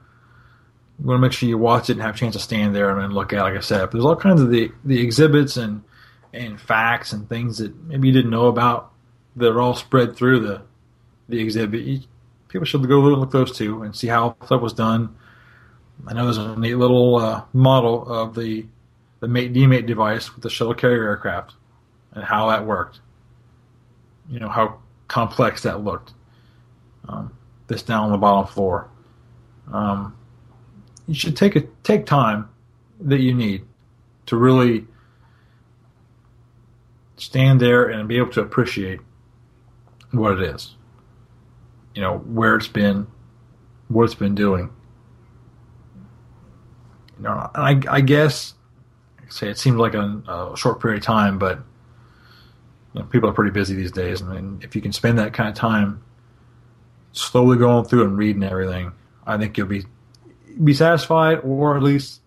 you 0.98 1.06
want 1.06 1.18
to 1.18 1.20
make 1.20 1.32
sure 1.32 1.48
you 1.48 1.58
watch 1.58 1.90
it 1.90 1.92
and 1.92 2.02
have 2.02 2.16
a 2.16 2.18
chance 2.18 2.34
to 2.34 2.40
stand 2.40 2.74
there 2.74 2.98
and 2.98 3.12
look 3.12 3.32
at. 3.32 3.42
Like 3.42 3.56
I 3.56 3.60
said, 3.60 3.82
but 3.82 3.92
there's 3.92 4.04
all 4.04 4.16
kinds 4.16 4.40
of 4.40 4.50
the 4.50 4.70
the 4.84 5.00
exhibits 5.00 5.56
and 5.56 5.82
and 6.32 6.60
facts 6.60 7.12
and 7.12 7.28
things 7.28 7.58
that 7.58 7.74
maybe 7.84 8.08
you 8.08 8.14
didn't 8.14 8.30
know 8.30 8.46
about 8.46 8.92
that 9.36 9.50
are 9.50 9.60
all 9.60 9.74
spread 9.74 10.16
through 10.16 10.40
the 10.40 10.62
the 11.28 11.40
exhibit. 11.40 11.82
You, 11.82 12.00
people 12.48 12.64
should 12.64 12.86
go 12.88 13.00
look 13.00 13.30
those 13.30 13.56
too 13.56 13.82
and 13.82 13.94
see 13.94 14.08
how 14.08 14.36
stuff 14.44 14.60
was 14.60 14.72
done. 14.72 15.14
I 16.06 16.14
know 16.14 16.24
there's 16.24 16.38
a 16.38 16.56
neat 16.56 16.74
little 16.74 17.16
uh, 17.16 17.44
model 17.52 18.08
of 18.08 18.34
the 18.34 18.66
the 19.20 19.28
mate 19.28 19.52
demate 19.52 19.86
device 19.86 20.32
with 20.34 20.42
the 20.42 20.50
shuttle 20.50 20.74
carrier 20.74 21.04
aircraft 21.04 21.54
and 22.12 22.24
how 22.24 22.48
that 22.50 22.66
worked. 22.66 23.00
You 24.28 24.40
know 24.40 24.48
how 24.48 24.78
complex 25.08 25.62
that 25.62 25.82
looked. 25.82 26.12
Um, 27.08 27.32
this 27.68 27.82
down 27.82 28.04
on 28.04 28.10
the 28.10 28.18
bottom 28.18 28.46
floor. 28.52 28.90
Um, 29.72 30.16
you 31.06 31.14
should 31.14 31.36
take 31.36 31.56
a 31.56 31.62
take 31.82 32.06
time 32.06 32.48
that 33.00 33.20
you 33.20 33.32
need 33.32 33.64
to 34.26 34.36
really 34.36 34.86
stand 37.16 37.60
there 37.60 37.88
and 37.88 38.08
be 38.08 38.16
able 38.16 38.30
to 38.30 38.40
appreciate 38.40 39.00
what 40.10 40.32
it 40.32 40.40
is. 40.40 40.74
You 41.94 42.02
know, 42.02 42.18
where 42.18 42.56
it's 42.56 42.68
been, 42.68 43.06
what 43.88 44.04
it's 44.04 44.14
been 44.14 44.34
doing. 44.34 44.70
You 47.16 47.24
know, 47.24 47.50
I, 47.54 47.80
I 47.88 48.00
guess, 48.00 48.54
I 49.20 49.30
say, 49.30 49.48
it 49.48 49.58
seems 49.58 49.76
like 49.76 49.94
a, 49.94 50.22
a 50.28 50.56
short 50.56 50.80
period 50.80 50.98
of 50.98 51.04
time, 51.04 51.38
but 51.38 51.58
you 52.94 53.00
know, 53.00 53.06
people 53.06 53.28
are 53.28 53.32
pretty 53.32 53.50
busy 53.50 53.74
these 53.74 53.90
days. 53.90 54.22
I 54.22 54.26
mean, 54.26 54.60
if 54.62 54.76
you 54.76 54.82
can 54.82 54.92
spend 54.92 55.18
that 55.18 55.32
kind 55.32 55.48
of 55.48 55.54
time 55.54 56.02
slowly 57.12 57.56
going 57.56 57.84
through 57.84 58.04
and 58.04 58.16
reading 58.16 58.42
everything, 58.42 58.92
I 59.26 59.36
think 59.38 59.56
you'll 59.56 59.66
be 59.66 59.84
be 60.62 60.74
satisfied, 60.74 61.40
or 61.44 61.76
at 61.76 61.82
least 61.82 62.20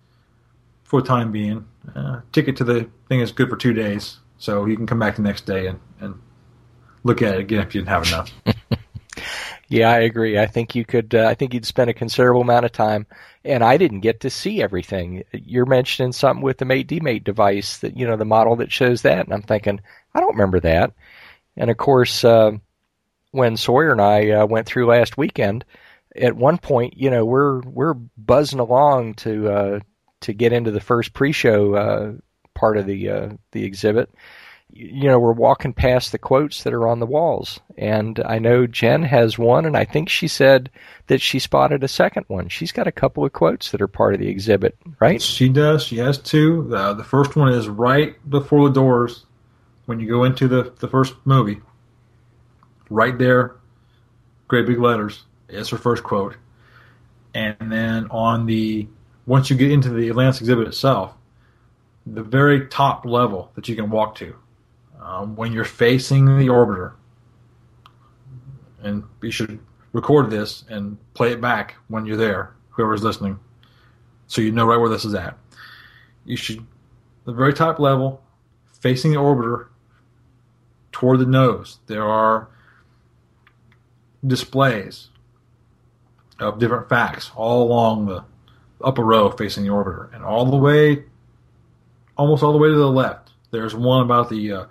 for 0.84 1.02
the 1.02 1.08
time 1.08 1.32
being, 1.32 1.66
uh, 1.96 2.22
ticket 2.32 2.58
to 2.58 2.64
the 2.64 2.90
thing 3.10 3.20
is 3.20 3.32
good 3.32 3.50
for 3.50 3.58
two 3.58 3.74
days, 3.74 4.20
so 4.38 4.66
you 4.66 4.78
can 4.78 4.88
come 4.88 5.00
back 5.00 5.18
the 5.18 5.22
next 5.22 5.46
day 5.46 5.68
and, 5.68 5.80
and 6.00 6.20
look 7.04 7.22
at 7.22 7.36
it 7.36 7.40
again 7.42 7.62
if 7.62 7.76
you 7.76 7.82
didn't 7.82 7.90
have 7.90 8.08
enough. 8.08 8.32
Yeah, 9.72 9.90
I 9.90 10.00
agree. 10.00 10.38
I 10.38 10.48
think 10.48 10.76
you 10.76 10.84
could. 10.84 11.16
Uh, 11.16 11.28
I 11.28 11.34
think 11.34 11.54
you'd 11.54 11.66
spend 11.66 11.90
a 11.90 11.94
considerable 11.94 12.42
amount 12.42 12.66
of 12.66 12.74
time, 12.74 13.08
and 13.46 13.64
I 13.64 13.78
didn't 13.78 14.02
get 14.02 14.20
to 14.20 14.30
see 14.30 14.62
everything. 14.62 15.24
You're 15.32 15.66
mentioning 15.66 16.12
something 16.12 16.44
with 16.44 16.58
the 16.58 16.66
Mate 16.66 16.90
Demate 16.90 17.24
device 17.24 17.78
that 17.78 17.96
you 17.96 18.06
know 18.06 18.18
the 18.18 18.26
model 18.26 18.58
that 18.58 18.70
shows 18.70 19.04
that, 19.04 19.20
and 19.20 19.34
I'm 19.34 19.44
thinking 19.44 19.80
I 20.14 20.20
don't 20.20 20.34
remember 20.34 20.60
that. 20.60 20.92
And 21.56 21.70
of 21.70 21.78
course, 21.78 22.26
uh, 22.26 22.52
when 23.32 23.58
Sawyer 23.58 23.92
and 23.92 24.02
I 24.02 24.30
uh, 24.32 24.46
went 24.46 24.68
through 24.68 24.88
last 24.88 25.18
weekend, 25.18 25.66
at 26.16 26.36
one 26.36 26.58
point, 26.58 26.98
you 26.98 27.10
know, 27.10 27.26
we're 27.26 27.62
we're 27.62 27.94
buzzing 27.94 28.60
along 28.60 29.16
to 29.16 29.50
uh, 29.50 29.80
to 30.22 30.34
get 30.34 30.54
into 30.54 30.72
the 30.72 30.80
first 30.80 31.14
pre-show 31.14 31.76
uh, 31.76 32.12
part 32.54 32.78
of 32.78 32.86
the 32.86 33.10
uh, 33.10 33.30
the 33.52 33.64
exhibit. 33.64 34.10
You 34.74 35.10
know, 35.10 35.20
we're 35.20 35.34
walking 35.34 35.74
past 35.74 36.14
the 36.14 36.18
quotes 36.18 36.64
that 36.64 36.74
are 36.74 36.88
on 36.88 37.00
the 37.00 37.06
walls, 37.06 37.60
and 37.78 38.22
I 38.26 38.40
know 38.40 38.68
Jen 38.68 39.04
has 39.04 39.38
one, 39.38 39.66
and 39.66 39.76
I 39.76 39.84
think 39.84 40.08
she 40.08 40.30
said 40.30 40.70
that 41.08 41.20
she 41.20 41.40
spotted 41.40 41.84
a 41.84 41.90
second 41.90 42.24
one. 42.30 42.48
She's 42.48 42.72
got 42.72 42.88
a 42.88 42.92
couple 42.92 43.26
of 43.26 43.34
quotes 43.34 43.72
that 43.72 43.82
are 43.82 43.90
part 43.90 44.14
of 44.14 44.22
the 44.22 44.30
exhibit, 44.30 44.78
right? 45.02 45.22
She 45.22 45.50
does. 45.50 45.84
She 45.84 45.98
has 45.98 46.18
two. 46.18 46.70
The, 46.70 46.94
the 46.94 47.04
first 47.04 47.36
one 47.36 47.52
is 47.52 47.68
right 47.68 48.16
before 48.30 48.70
the 48.70 48.76
doors 48.76 49.26
when 49.88 50.00
you 50.00 50.08
go 50.08 50.24
into 50.24 50.48
the, 50.48 50.74
the 50.80 50.88
first 50.88 51.16
movie. 51.26 51.60
Right 52.92 53.18
there, 53.18 53.56
great 54.50 54.68
big 54.68 54.78
letters. 54.78 55.24
It's 55.48 55.70
her 55.70 55.78
first 55.78 56.04
quote. 56.04 56.36
And 57.34 57.56
then 57.72 58.08
on 58.12 58.46
the 58.46 58.86
once 59.26 59.50
you 59.50 59.56
get 59.56 59.72
into 59.72 59.89
the 59.89 60.10
Atlantis 60.10 60.42
exhibit 60.42 60.68
itself, 60.68 61.14
the 62.06 62.22
very 62.22 62.68
top 62.68 63.06
level 63.06 63.50
that 63.56 63.70
you 63.70 63.78
can 63.78 63.89
walk 63.89 64.16
to, 64.16 64.36
um, 65.02 65.38
when 65.38 65.54
you're 65.54 65.64
facing 65.64 66.38
the 66.38 66.48
orbiter, 66.48 66.92
and 68.84 69.06
you 69.22 69.32
should 69.32 69.60
record 69.94 70.30
this 70.30 70.66
and 70.68 70.98
play 71.14 71.32
it 71.32 71.39
back 71.39 71.76
when 71.88 72.06
you're 72.06 72.18
there, 72.18 72.54
whoever's 72.72 73.04
listening, 73.04 73.39
so 74.28 74.42
you 74.42 74.52
know 74.52 74.66
right 74.66 74.78
where 74.78 74.89
this 74.89 75.06
is 75.06 75.14
at. 75.14 75.38
You 76.26 76.36
should, 76.36 76.66
the 77.24 77.32
very 77.32 77.54
top 77.54 77.80
level, 77.80 78.22
facing 78.82 79.12
the 79.12 79.18
orbiter 79.18 79.68
toward 80.92 81.20
the 81.20 81.26
nose, 81.26 81.78
there 81.88 82.04
are 82.04 82.50
displays 84.26 85.10
of 86.40 86.60
different 86.60 86.90
facts 86.90 87.32
all 87.36 87.64
along 87.64 88.06
the 88.06 88.24
upper 88.84 89.04
row 89.04 89.30
facing 89.32 89.64
the 89.64 89.70
orbiter, 89.70 90.14
and 90.14 90.24
all 90.24 90.46
the 90.46 90.58
way, 90.58 91.04
almost 92.18 92.44
all 92.44 92.52
the 92.52 92.58
way 92.58 92.70
to 92.70 92.76
the 92.76 92.90
left. 92.90 93.32
There's 93.52 93.76
one 93.76 94.02
about 94.02 94.30
the 94.30 94.52
uh, 94.52 94.66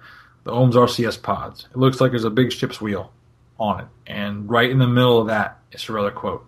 the 0.45 0.53
OMS 0.53 0.75
RCS 0.75 1.23
pods. 1.23 1.67
It 1.71 1.77
looks 1.77 2.01
like 2.01 2.11
there's 2.13 2.25
a 2.25 2.31
big 2.31 2.53
ship's 2.53 2.81
wheel 2.81 3.13
on 3.59 3.81
it, 3.81 3.87
and 4.07 4.49
right 4.49 4.71
in 4.71 4.79
the 4.79 4.89
middle 4.89 5.21
of 5.21 5.27
that 5.29 5.59
is 5.73 5.85
her 5.85 5.99
other 5.99 6.11
quote. 6.11 6.45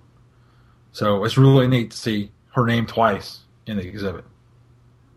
So 0.92 1.24
it's 1.24 1.38
really 1.38 1.68
neat 1.68 1.90
to 1.92 1.96
see 1.96 2.32
her 2.54 2.66
name 2.66 2.86
twice 2.86 3.40
in 3.66 3.76
the 3.76 3.86
exhibit. 3.86 4.24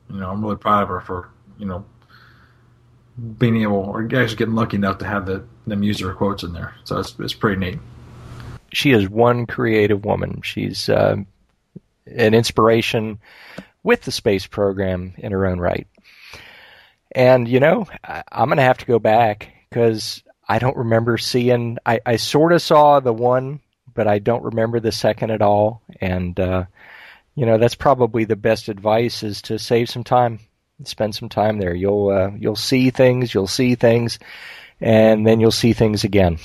You 0.10 0.20
know, 0.20 0.30
I'm 0.30 0.44
really 0.44 0.58
proud 0.58 0.84
of 0.84 0.90
her 0.90 1.02
for 1.02 1.30
you 1.58 1.66
know 1.66 1.86
being 3.38 3.62
able 3.62 3.78
or 3.78 4.04
actually 4.04 4.36
getting 4.36 4.56
lucky 4.56 4.78
enough 4.78 4.98
to 5.00 5.06
have 5.06 5.26
the 5.26 5.44
them 5.68 5.84
use 5.84 6.00
her 6.00 6.14
quotes 6.14 6.44
in 6.44 6.54
there. 6.54 6.76
So 6.84 7.00
it's 7.00 7.16
it's 7.20 7.34
pretty 7.34 7.60
neat 7.60 7.80
she 8.76 8.92
is 8.92 9.10
one 9.10 9.46
creative 9.46 10.04
woman. 10.04 10.42
She's 10.44 10.90
uh, 10.90 11.16
an 12.06 12.34
inspiration 12.34 13.20
with 13.84 14.02
the 14.02 14.12
space 14.12 14.48
program 14.48 15.14
in 15.18 15.32
her 15.32 15.46
own 15.46 15.60
right. 15.60 15.88
And 17.14 17.48
you 17.48 17.62
know, 17.62 17.88
I, 18.04 18.24
am 18.32 18.50
going 18.50 18.58
to 18.58 18.64
have 18.64 18.80
to 18.80 18.86
go 18.86 19.00
back 19.00 19.54
because 19.70 20.22
I 20.48 20.60
don't 20.60 20.76
remember 20.76 21.18
seeing. 21.18 21.78
I, 21.86 22.02
I 22.06 22.18
sort 22.18 22.52
of 22.52 22.62
saw 22.62 23.00
the 23.00 23.14
one, 23.14 23.62
but 23.94 24.08
I 24.08 24.20
don't 24.20 24.44
remember 24.44 24.82
the 24.82 24.92
second 24.92 25.32
at 25.32 25.42
all. 25.42 25.82
And 26.02 26.38
uh, 26.38 26.66
you 27.34 27.46
know, 27.46 27.58
that's 27.58 27.76
probably 27.76 28.26
the 28.26 28.36
best 28.36 28.68
advice 28.68 29.24
is 29.24 29.42
to 29.44 29.58
save 29.58 29.90
some 29.90 30.04
time, 30.04 30.40
spend 30.84 31.16
some 31.16 31.30
time 31.30 31.58
there. 31.58 31.74
You'll 31.74 32.10
uh, 32.10 32.32
you'll 32.38 32.56
see 32.56 32.90
things, 32.90 33.34
you'll 33.34 33.48
see 33.48 33.76
things, 33.76 34.20
and 34.82 35.26
then 35.26 35.40
you'll 35.40 35.52
see 35.52 35.74
things 35.74 36.04
again 36.04 36.38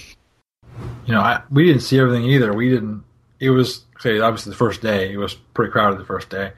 you 1.07 1.15
know, 1.15 1.21
I, 1.21 1.43
we 1.51 1.65
didn't 1.67 1.83
see 1.83 1.99
everything 1.99 2.25
either. 2.25 2.53
We 2.53 2.71
didn't. 2.71 3.03
It 3.39 3.51
was 3.51 3.85
obviously 4.05 4.51
the 4.51 4.57
first 4.57 4.83
day. 4.83 5.13
It 5.13 5.17
was 5.17 5.35
pretty 5.35 5.73
crowded 5.73 5.99
the 5.99 6.05
first 6.05 6.31
day, 6.31 6.53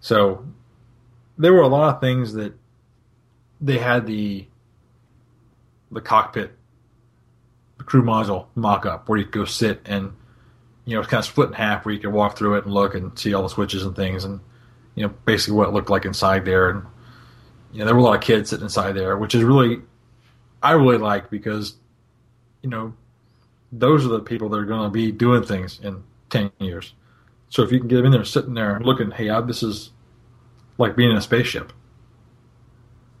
so 0.00 0.44
there 1.36 1.52
were 1.52 1.62
a 1.62 1.68
lot 1.68 1.94
of 1.94 2.00
things 2.00 2.34
that 2.34 2.54
they 3.60 3.78
had 3.78 4.06
the 4.06 4.46
the 5.90 6.00
cockpit 6.00 6.52
the 7.78 7.84
crew 7.84 8.02
module 8.02 8.46
mock 8.54 8.84
up 8.84 9.08
where 9.08 9.18
you 9.18 9.24
could 9.24 9.32
go 9.32 9.44
sit 9.46 9.80
and 9.86 10.12
you 10.84 10.94
know 10.94 11.00
it's 11.00 11.08
kind 11.08 11.20
of 11.20 11.24
split 11.24 11.48
in 11.48 11.54
half 11.54 11.84
where 11.84 11.94
you 11.94 12.00
could 12.00 12.12
walk 12.12 12.36
through 12.36 12.56
it 12.56 12.64
and 12.64 12.74
look 12.74 12.94
and 12.94 13.18
see 13.18 13.32
all 13.32 13.42
the 13.42 13.48
switches 13.48 13.84
and 13.84 13.96
things 13.96 14.24
and 14.24 14.40
you 14.96 15.02
know 15.02 15.14
basically 15.24 15.54
what 15.54 15.68
it 15.68 15.72
looked 15.72 15.88
like 15.88 16.04
inside 16.04 16.44
there 16.44 16.68
and 16.68 16.82
you 17.72 17.78
know 17.78 17.84
there 17.84 17.94
were 17.94 18.00
a 18.00 18.04
lot 18.04 18.16
of 18.16 18.22
kids 18.22 18.50
sitting 18.50 18.64
inside 18.64 18.92
there 18.92 19.16
which 19.16 19.34
is 19.34 19.42
really 19.42 19.80
I 20.62 20.72
really 20.72 20.98
like 20.98 21.30
because 21.30 21.76
you 22.62 22.70
know 22.70 22.94
those 23.72 24.04
are 24.04 24.08
the 24.08 24.20
people 24.20 24.48
that 24.48 24.58
are 24.58 24.64
going 24.64 24.84
to 24.84 24.90
be 24.90 25.12
doing 25.12 25.42
things 25.42 25.80
in 25.82 26.02
10 26.30 26.50
years. 26.58 26.94
So 27.50 27.62
if 27.62 27.72
you 27.72 27.78
can 27.78 27.88
get 27.88 27.96
them 27.96 28.06
in 28.06 28.12
there 28.12 28.24
sitting 28.24 28.54
there 28.54 28.80
looking, 28.80 29.10
hey, 29.10 29.28
this 29.42 29.62
is 29.62 29.90
like 30.78 30.96
being 30.96 31.10
in 31.10 31.16
a 31.16 31.22
spaceship. 31.22 31.72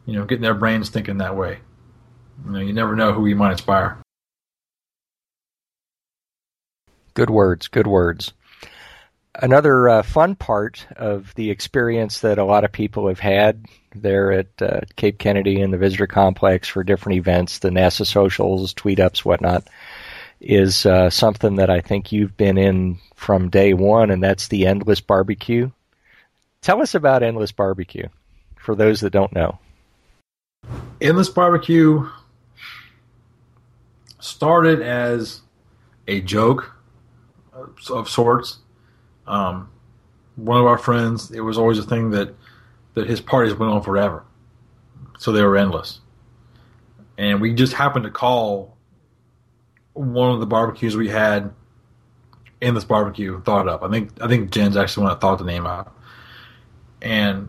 You 0.06 0.14
know, 0.14 0.24
getting 0.24 0.42
their 0.42 0.54
brains 0.54 0.88
thinking 0.88 1.18
that 1.18 1.36
way. 1.36 1.58
You 2.46 2.52
know, 2.52 2.60
you 2.60 2.72
never 2.72 2.96
know 2.96 3.12
who 3.12 3.26
you 3.26 3.36
might 3.36 3.52
inspire. 3.52 3.98
Good 7.14 7.30
words, 7.30 7.68
good 7.68 7.86
words. 7.86 8.32
Another 9.40 9.88
uh, 9.88 10.02
fun 10.02 10.34
part 10.34 10.84
of 10.96 11.32
the 11.36 11.50
experience 11.50 12.20
that 12.20 12.38
a 12.38 12.44
lot 12.44 12.64
of 12.64 12.72
people 12.72 13.06
have 13.06 13.20
had 13.20 13.66
there 13.94 14.32
at 14.32 14.48
uh, 14.60 14.80
Cape 14.96 15.18
Kennedy 15.18 15.60
and 15.60 15.72
the 15.72 15.78
visitor 15.78 16.08
complex 16.08 16.66
for 16.66 16.82
different 16.82 17.18
events, 17.18 17.60
the 17.60 17.70
NASA 17.70 18.04
socials, 18.04 18.74
tweet 18.74 18.98
ups, 18.98 19.24
whatnot, 19.24 19.68
is 20.40 20.84
uh, 20.86 21.08
something 21.08 21.56
that 21.56 21.70
I 21.70 21.80
think 21.80 22.10
you've 22.10 22.36
been 22.36 22.58
in 22.58 22.98
from 23.14 23.48
day 23.48 23.74
one, 23.74 24.10
and 24.10 24.22
that's 24.22 24.48
the 24.48 24.66
Endless 24.66 25.00
Barbecue. 25.00 25.70
Tell 26.60 26.82
us 26.82 26.96
about 26.96 27.22
Endless 27.22 27.52
Barbecue 27.52 28.08
for 28.56 28.74
those 28.74 29.00
that 29.02 29.10
don't 29.10 29.32
know. 29.32 29.60
Endless 31.00 31.28
Barbecue 31.28 32.08
started 34.18 34.82
as 34.82 35.42
a 36.08 36.20
joke 36.20 36.72
of 37.52 38.08
sorts. 38.08 38.58
Um, 39.28 39.70
one 40.36 40.60
of 40.60 40.66
our 40.66 40.78
friends, 40.78 41.30
it 41.30 41.40
was 41.40 41.58
always 41.58 41.78
a 41.78 41.82
thing 41.82 42.10
that 42.10 42.34
that 42.94 43.08
his 43.08 43.20
parties 43.20 43.54
went 43.54 43.72
on 43.72 43.82
forever, 43.82 44.24
so 45.18 45.30
they 45.32 45.42
were 45.42 45.56
endless. 45.56 46.00
And 47.16 47.40
we 47.40 47.52
just 47.54 47.72
happened 47.72 48.04
to 48.04 48.10
call 48.10 48.76
one 49.92 50.30
of 50.30 50.40
the 50.40 50.46
barbecues 50.46 50.96
we 50.96 51.08
had 51.08 51.52
Endless 52.60 52.84
Barbecue 52.84 53.40
thought 53.42 53.68
up. 53.68 53.82
I 53.82 53.90
think 53.90 54.10
I 54.20 54.26
think 54.26 54.50
Jen's 54.50 54.76
actually 54.76 55.04
one 55.04 55.12
that 55.12 55.20
thought 55.20 55.38
the 55.38 55.44
name 55.44 55.66
up, 55.66 55.96
and 57.00 57.48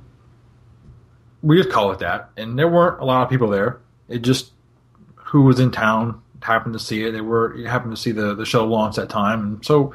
we 1.41 1.57
just 1.57 1.69
call 1.69 1.91
it 1.91 1.99
that. 1.99 2.29
And 2.37 2.59
there 2.59 2.67
weren't 2.67 3.01
a 3.01 3.05
lot 3.05 3.23
of 3.23 3.29
people 3.29 3.49
there. 3.49 3.79
It 4.07 4.19
just 4.19 4.51
who 5.15 5.43
was 5.43 5.59
in 5.59 5.71
town 5.71 6.21
happened 6.41 6.73
to 6.73 6.79
see 6.79 7.03
it. 7.05 7.11
They 7.11 7.21
were 7.21 7.57
happened 7.65 7.95
to 7.95 8.01
see 8.01 8.11
the 8.11 8.35
the 8.35 8.45
show 8.45 8.65
launch 8.65 8.97
that 8.97 9.09
time, 9.09 9.41
and 9.41 9.65
so 9.65 9.93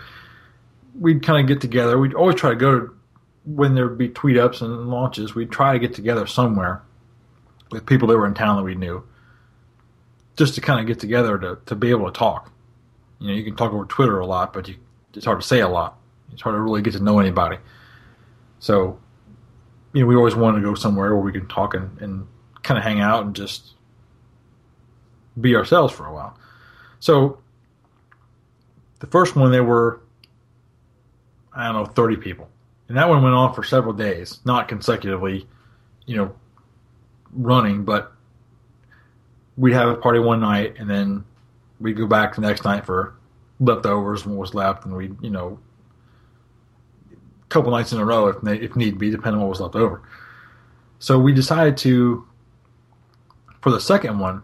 we'd 0.98 1.22
kind 1.22 1.40
of 1.40 1.46
get 1.48 1.60
together. 1.60 1.98
We'd 1.98 2.14
always 2.14 2.36
try 2.36 2.50
to 2.50 2.56
go 2.56 2.80
to 2.80 2.96
when 3.44 3.74
there'd 3.74 3.98
be 3.98 4.08
tweet 4.08 4.38
ups 4.38 4.60
and 4.60 4.88
launches. 4.88 5.34
We'd 5.34 5.50
try 5.50 5.72
to 5.72 5.78
get 5.78 5.94
together 5.94 6.26
somewhere 6.26 6.82
with 7.70 7.86
people 7.86 8.08
that 8.08 8.16
were 8.16 8.26
in 8.26 8.34
town 8.34 8.56
that 8.56 8.62
we 8.62 8.74
knew 8.74 9.04
just 10.36 10.54
to 10.54 10.60
kind 10.60 10.80
of 10.80 10.86
get 10.86 11.00
together 11.00 11.38
to, 11.38 11.58
to 11.66 11.74
be 11.74 11.90
able 11.90 12.06
to 12.10 12.18
talk. 12.18 12.50
You 13.20 13.28
know, 13.28 13.34
you 13.34 13.44
can 13.44 13.56
talk 13.56 13.72
over 13.72 13.84
Twitter 13.84 14.18
a 14.18 14.26
lot, 14.26 14.52
but 14.52 14.68
you, 14.68 14.76
it's 15.14 15.24
hard 15.24 15.40
to 15.40 15.46
say 15.46 15.60
a 15.60 15.68
lot. 15.68 15.98
It's 16.32 16.42
hard 16.42 16.54
to 16.56 16.60
really 16.60 16.82
get 16.82 16.94
to 16.94 17.00
know 17.00 17.18
anybody. 17.18 17.58
So, 18.58 18.98
you 19.92 20.00
know, 20.00 20.06
we 20.06 20.16
always 20.16 20.34
wanted 20.34 20.60
to 20.60 20.64
go 20.64 20.74
somewhere 20.74 21.14
where 21.14 21.24
we 21.24 21.32
could 21.32 21.48
talk 21.48 21.74
and, 21.74 22.00
and 22.00 22.26
kind 22.62 22.78
of 22.78 22.84
hang 22.84 23.00
out 23.00 23.24
and 23.24 23.36
just 23.36 23.74
be 25.40 25.54
ourselves 25.54 25.92
for 25.92 26.06
a 26.06 26.12
while. 26.12 26.36
So 26.98 27.38
the 29.00 29.06
first 29.06 29.36
one 29.36 29.52
there 29.52 29.62
were 29.62 30.00
I 31.54 31.66
don't 31.66 31.74
know 31.74 31.86
thirty 31.86 32.16
people, 32.16 32.48
and 32.88 32.96
that 32.96 33.08
one 33.08 33.22
went 33.22 33.34
on 33.34 33.54
for 33.54 33.62
several 33.62 33.94
days, 33.94 34.40
not 34.44 34.68
consecutively, 34.68 35.46
you 36.06 36.16
know, 36.16 36.34
running, 37.32 37.84
but 37.84 38.12
we'd 39.56 39.72
have 39.72 39.88
a 39.88 39.96
party 39.96 40.18
one 40.18 40.40
night 40.40 40.74
and 40.78 40.90
then 40.90 41.24
we'd 41.80 41.96
go 41.96 42.06
back 42.06 42.34
the 42.34 42.40
next 42.40 42.64
night 42.64 42.84
for 42.84 43.14
leftovers 43.60 44.24
and 44.24 44.34
what 44.34 44.40
was 44.40 44.54
left, 44.54 44.84
and 44.84 44.96
we'd 44.96 45.16
you 45.22 45.30
know 45.30 45.58
a 47.12 47.46
couple 47.48 47.70
nights 47.70 47.92
in 47.92 47.98
a 47.98 48.04
row 48.04 48.28
if 48.28 48.36
if 48.46 48.76
need 48.76 48.98
be, 48.98 49.10
depending 49.10 49.40
on 49.40 49.42
what 49.42 49.50
was 49.50 49.60
left 49.60 49.76
over. 49.76 50.02
So 50.98 51.18
we 51.18 51.32
decided 51.32 51.76
to 51.78 52.26
for 53.60 53.70
the 53.70 53.80
second 53.80 54.18
one. 54.18 54.42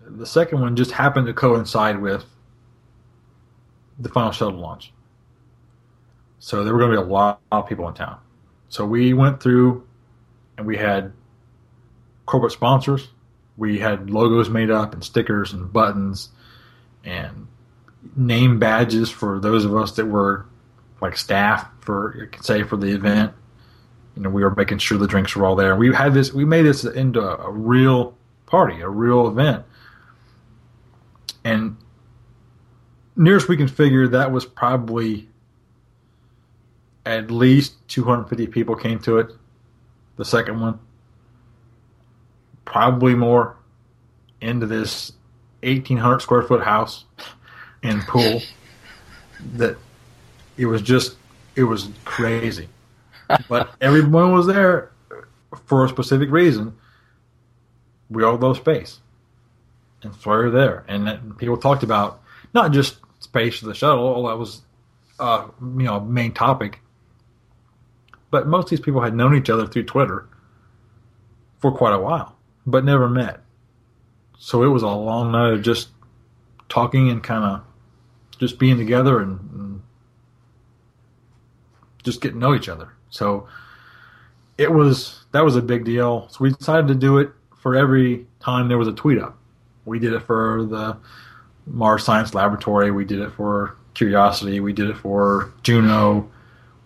The 0.00 0.26
second 0.26 0.60
one 0.60 0.74
just 0.74 0.92
happened 0.92 1.26
to 1.26 1.34
coincide 1.34 2.00
with 2.00 2.24
the 3.98 4.08
final 4.08 4.32
shuttle 4.32 4.58
launch. 4.58 4.92
So 6.38 6.64
there 6.64 6.72
were 6.72 6.78
going 6.78 6.92
to 6.92 6.98
be 6.98 7.02
a 7.02 7.12
lot 7.12 7.40
of 7.50 7.68
people 7.68 7.88
in 7.88 7.94
town. 7.94 8.18
So 8.68 8.84
we 8.84 9.12
went 9.14 9.42
through 9.42 9.86
and 10.56 10.66
we 10.66 10.76
had 10.76 11.12
corporate 12.26 12.52
sponsors. 12.52 13.08
We 13.56 13.78
had 13.78 14.10
logos 14.10 14.48
made 14.48 14.70
up 14.70 14.92
and 14.92 15.02
stickers 15.02 15.52
and 15.52 15.72
buttons 15.72 16.28
and 17.04 17.48
name 18.16 18.58
badges 18.58 19.10
for 19.10 19.40
those 19.40 19.64
of 19.64 19.74
us 19.74 19.92
that 19.92 20.06
were 20.06 20.46
like 21.00 21.16
staff 21.16 21.66
for 21.80 22.30
say 22.40 22.62
for 22.62 22.76
the 22.76 22.92
event. 22.92 23.32
You 24.14 24.22
know, 24.22 24.30
we 24.30 24.42
were 24.42 24.54
making 24.54 24.78
sure 24.78 24.98
the 24.98 25.06
drinks 25.06 25.34
were 25.34 25.46
all 25.46 25.56
there. 25.56 25.76
We 25.76 25.94
had 25.94 26.12
this. 26.12 26.32
We 26.32 26.44
made 26.44 26.62
this 26.62 26.84
into 26.84 27.20
a, 27.20 27.48
a 27.48 27.50
real 27.50 28.16
party, 28.46 28.80
a 28.80 28.88
real 28.88 29.28
event, 29.28 29.64
and 31.44 31.76
nearest 33.16 33.48
we 33.48 33.56
can 33.56 33.68
figure, 33.68 34.08
that 34.08 34.32
was 34.32 34.44
probably 34.44 35.28
at 37.08 37.30
least 37.30 37.74
250 37.88 38.48
people 38.48 38.76
came 38.76 38.98
to 39.00 39.16
it. 39.16 39.32
The 40.16 40.26
second 40.26 40.60
one, 40.60 40.78
probably 42.66 43.14
more 43.14 43.56
into 44.42 44.66
this 44.66 45.12
1,800 45.62 46.20
square 46.20 46.42
foot 46.42 46.62
house 46.62 47.04
and 47.82 48.02
pool. 48.02 48.42
that 49.54 49.76
it 50.58 50.66
was 50.66 50.82
just, 50.82 51.16
it 51.56 51.62
was 51.62 51.88
crazy. 52.04 52.68
but 53.48 53.70
everyone 53.80 54.32
was 54.32 54.46
there 54.46 54.90
for 55.64 55.84
a 55.84 55.88
specific 55.88 56.30
reason. 56.30 56.76
We 58.10 58.22
all 58.22 58.36
love 58.36 58.56
space, 58.56 59.00
and 60.02 60.14
so 60.14 60.30
we 60.30 60.36
were 60.36 60.50
there. 60.50 60.84
And 60.88 61.36
people 61.36 61.58
talked 61.58 61.82
about 61.82 62.22
not 62.54 62.72
just 62.72 62.96
space 63.20 63.60
of 63.60 63.68
the 63.68 63.74
shuttle. 63.74 64.06
All 64.06 64.26
that 64.28 64.38
was, 64.38 64.62
uh, 65.20 65.46
you 65.60 65.84
know, 65.84 66.00
main 66.00 66.32
topic. 66.32 66.80
But 68.30 68.46
most 68.46 68.64
of 68.64 68.70
these 68.70 68.80
people 68.80 69.00
had 69.00 69.14
known 69.14 69.34
each 69.34 69.50
other 69.50 69.66
through 69.66 69.84
Twitter 69.84 70.26
for 71.58 71.72
quite 71.72 71.94
a 71.94 71.98
while, 71.98 72.36
but 72.66 72.84
never 72.84 73.08
met. 73.08 73.40
So 74.38 74.62
it 74.62 74.68
was 74.68 74.82
a 74.82 74.88
long 74.88 75.32
night 75.32 75.54
of 75.54 75.62
just 75.62 75.88
talking 76.68 77.08
and 77.08 77.22
kind 77.22 77.44
of 77.44 77.62
just 78.38 78.58
being 78.58 78.76
together 78.76 79.18
and, 79.20 79.40
and 79.52 79.82
just 82.04 82.20
getting 82.20 82.40
to 82.40 82.46
know 82.46 82.54
each 82.54 82.68
other. 82.68 82.92
So 83.10 83.48
it 84.56 84.72
was 84.72 85.24
that 85.32 85.44
was 85.44 85.56
a 85.56 85.62
big 85.62 85.84
deal. 85.84 86.28
So 86.30 86.38
we 86.40 86.52
decided 86.52 86.88
to 86.88 86.94
do 86.94 87.18
it 87.18 87.30
for 87.56 87.74
every 87.74 88.26
time 88.40 88.68
there 88.68 88.78
was 88.78 88.88
a 88.88 88.92
tweet 88.92 89.18
up. 89.18 89.36
We 89.84 89.98
did 89.98 90.12
it 90.12 90.20
for 90.20 90.64
the 90.64 90.96
Mars 91.66 92.04
Science 92.04 92.34
Laboratory. 92.34 92.90
We 92.90 93.04
did 93.04 93.20
it 93.20 93.32
for 93.32 93.76
Curiosity. 93.94 94.60
We 94.60 94.72
did 94.72 94.90
it 94.90 94.96
for 94.96 95.52
Juno. 95.62 96.30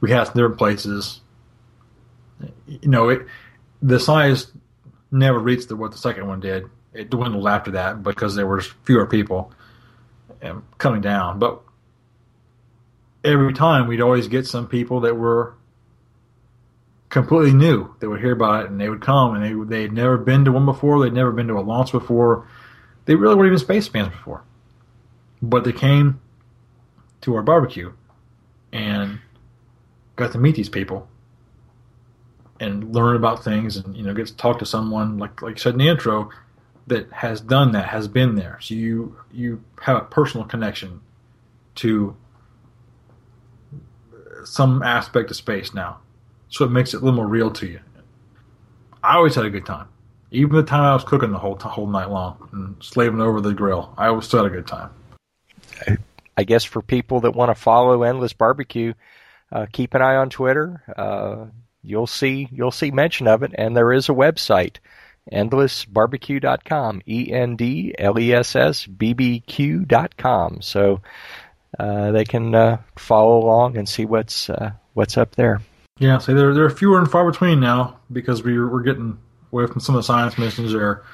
We 0.01 0.11
had 0.11 0.25
some 0.25 0.35
different 0.35 0.57
places. 0.57 1.21
You 2.81 2.89
know, 2.89 3.09
it 3.09 3.27
the 3.83 3.99
size 3.99 4.51
never 5.11 5.39
reached 5.39 5.69
the, 5.69 5.77
what 5.77 5.93
the 5.93 5.99
second 5.99 6.27
one 6.27 6.41
did. 6.41 6.67
It 6.93 7.11
dwindled 7.11 7.47
after 7.47 7.73
that 7.73 8.03
because 8.03 8.35
there 8.35 8.47
were 8.47 8.61
fewer 8.61 9.07
people 9.07 9.53
um, 10.43 10.65
coming 10.79 11.01
down. 11.01 11.39
But 11.39 11.61
every 13.25 13.53
time 13.53 13.87
we'd 13.87 14.01
always 14.01 14.29
get 14.29 14.47
some 14.47 14.69
people 14.69 15.01
that 15.01 15.17
were 15.17 15.55
completely 17.09 17.53
new 17.53 17.95
that 18.01 18.09
would 18.09 18.21
hear 18.21 18.33
about 18.33 18.65
it 18.65 18.71
and 18.71 18.81
they 18.81 18.89
would 18.89 19.03
come 19.03 19.35
and 19.35 19.45
they 19.45 19.77
they'd 19.77 19.93
never 19.93 20.17
been 20.17 20.45
to 20.45 20.53
one 20.53 20.65
before. 20.65 21.03
They'd 21.03 21.13
never 21.13 21.33
been 21.33 21.49
to 21.49 21.59
a 21.59 21.61
launch 21.61 21.93
before. 21.93 22.47
They 23.05 23.15
really 23.15 23.35
weren't 23.35 23.49
even 23.49 23.59
space 23.59 23.89
fans 23.89 24.09
before 24.09 24.45
but 25.43 25.65
they 25.65 25.73
came 25.73 26.21
to 27.21 27.35
our 27.35 27.43
barbecue 27.43 27.93
and 28.73 29.19
got 30.17 30.33
to 30.33 30.39
meet 30.39 30.55
these 30.55 30.69
people 30.69 31.09
and 32.63 32.95
learn 32.95 33.17
about 33.17 33.45
things 33.45 33.77
and 33.77 33.97
you 33.97 34.03
know 34.03 34.15
get 34.15 34.27
to 34.29 34.37
talk 34.37 34.59
to 34.61 34.67
someone 34.67 35.19
like 35.19 35.43
like 35.43 35.57
I 35.57 35.59
said 35.59 35.75
in 35.75 35.79
the 35.79 35.89
intro 35.89 36.31
that 36.87 37.13
has 37.13 37.41
done 37.41 37.73
that 37.73 37.89
has 37.89 38.09
been 38.09 38.35
there. 38.35 38.59
So 38.61 38.75
you 38.75 39.17
you 39.33 39.63
have 39.83 39.97
a 39.97 40.05
personal 40.05 40.47
connection 40.47 41.01
to 41.77 42.17
some 44.45 44.83
aspect 44.83 45.31
of 45.31 45.37
space 45.37 45.75
now. 45.75 45.99
So 46.49 46.65
it 46.65 46.71
makes 46.71 46.95
it 46.95 46.99
a 46.99 47.01
little 47.01 47.17
more 47.17 47.27
real 47.27 47.51
to 47.53 47.67
you. 47.67 47.81
I 49.03 49.17
always 49.17 49.35
had 49.35 49.45
a 49.45 49.51
good 49.51 49.67
time. 49.67 49.89
Even 50.31 50.57
the 50.57 50.63
time 50.63 50.83
I 50.83 50.95
was 50.95 51.05
cooking 51.05 51.33
the 51.33 51.39
whole 51.39 51.57
whole 51.57 51.87
night 51.87 52.11
long 52.11 52.49
and 52.53 52.77
slaving 52.83 53.21
over 53.21 53.41
the 53.41 53.53
grill 53.53 53.93
I 53.99 54.07
always 54.07 54.31
had 54.31 54.45
a 54.45 54.51
good 54.51 54.67
time. 54.67 54.91
I 56.37 56.45
guess 56.45 56.65
for 56.65 56.81
people 56.81 57.21
that 57.21 57.33
want 57.33 57.51
to 57.51 57.55
follow 57.55 58.03
Endless 58.03 58.33
Barbecue, 58.33 58.95
uh, 59.51 59.67
keep 59.71 59.95
an 59.95 60.01
eye 60.01 60.17
on 60.17 60.31
Twitter. 60.31 60.83
Uh, 60.97 61.47
you'll 61.83 62.07
see 62.07 62.49
you'll 62.51 62.71
see 62.71 62.91
mention 62.91 63.27
of 63.29 63.43
it, 63.43 63.53
and 63.55 63.77
there 63.77 63.93
is 63.93 64.09
a 64.09 64.13
website, 64.13 64.77
endlessbarbecue.com, 65.33 67.03
e 67.07 67.33
n 67.33 67.57
d 67.57 67.95
l 67.99 68.19
e 68.19 68.33
s 68.33 68.57
s 68.57 68.87
b 68.87 69.13
b 69.13 69.41
q.com. 69.41 70.63
So 70.63 71.01
uh, 71.79 72.13
they 72.13 72.25
can 72.25 72.55
uh, 72.55 72.79
follow 72.97 73.39
along 73.39 73.77
and 73.77 73.89
see 73.89 74.05
what's 74.05 74.51
uh, 74.51 74.73
what's 74.95 75.17
up 75.17 75.35
there. 75.37 75.61
Yeah, 75.99 76.19
so 76.19 76.35
there 76.35 76.55
there 76.55 76.65
are 76.65 76.71
fewer 76.71 76.99
and 76.99 77.11
far 77.11 77.31
between 77.31 77.61
now 77.61 77.99
because 78.11 78.43
we 78.43 78.59
we're 78.59 78.83
getting 78.83 79.19
away 79.53 79.67
from 79.67 79.81
some 79.81 79.95
of 79.95 80.01
the 80.01 80.07
science 80.07 80.39
missions. 80.39 80.75
Or 80.75 81.05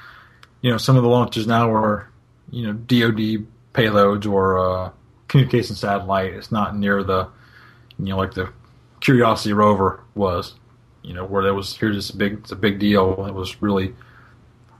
you 0.61 0.71
know, 0.71 0.77
some 0.77 0.97
of 0.97 1.03
the 1.03 1.09
launches 1.09 1.47
now 1.47 1.73
are 1.73 2.09
you 2.51 2.67
know 2.67 2.73
DoD 2.73 3.45
payloads 3.73 4.29
or 4.29 4.57
uh, 4.57 4.91
communication 5.29 5.75
satellite. 5.75 6.33
It's 6.33 6.51
not 6.51 6.75
near 6.75 7.03
the, 7.03 7.29
you 7.97 8.05
know, 8.05 8.17
like 8.17 8.33
the 8.33 8.51
Curiosity 8.99 9.53
rover 9.53 10.01
was, 10.13 10.55
you 11.01 11.13
know, 11.13 11.25
where 11.25 11.43
there 11.43 11.53
was 11.53 11.75
here's 11.75 11.95
this 11.95 12.11
big, 12.11 12.33
it's 12.33 12.51
a 12.51 12.55
big 12.55 12.79
deal. 12.79 13.25
It 13.25 13.33
was 13.33 13.61
really 13.61 13.95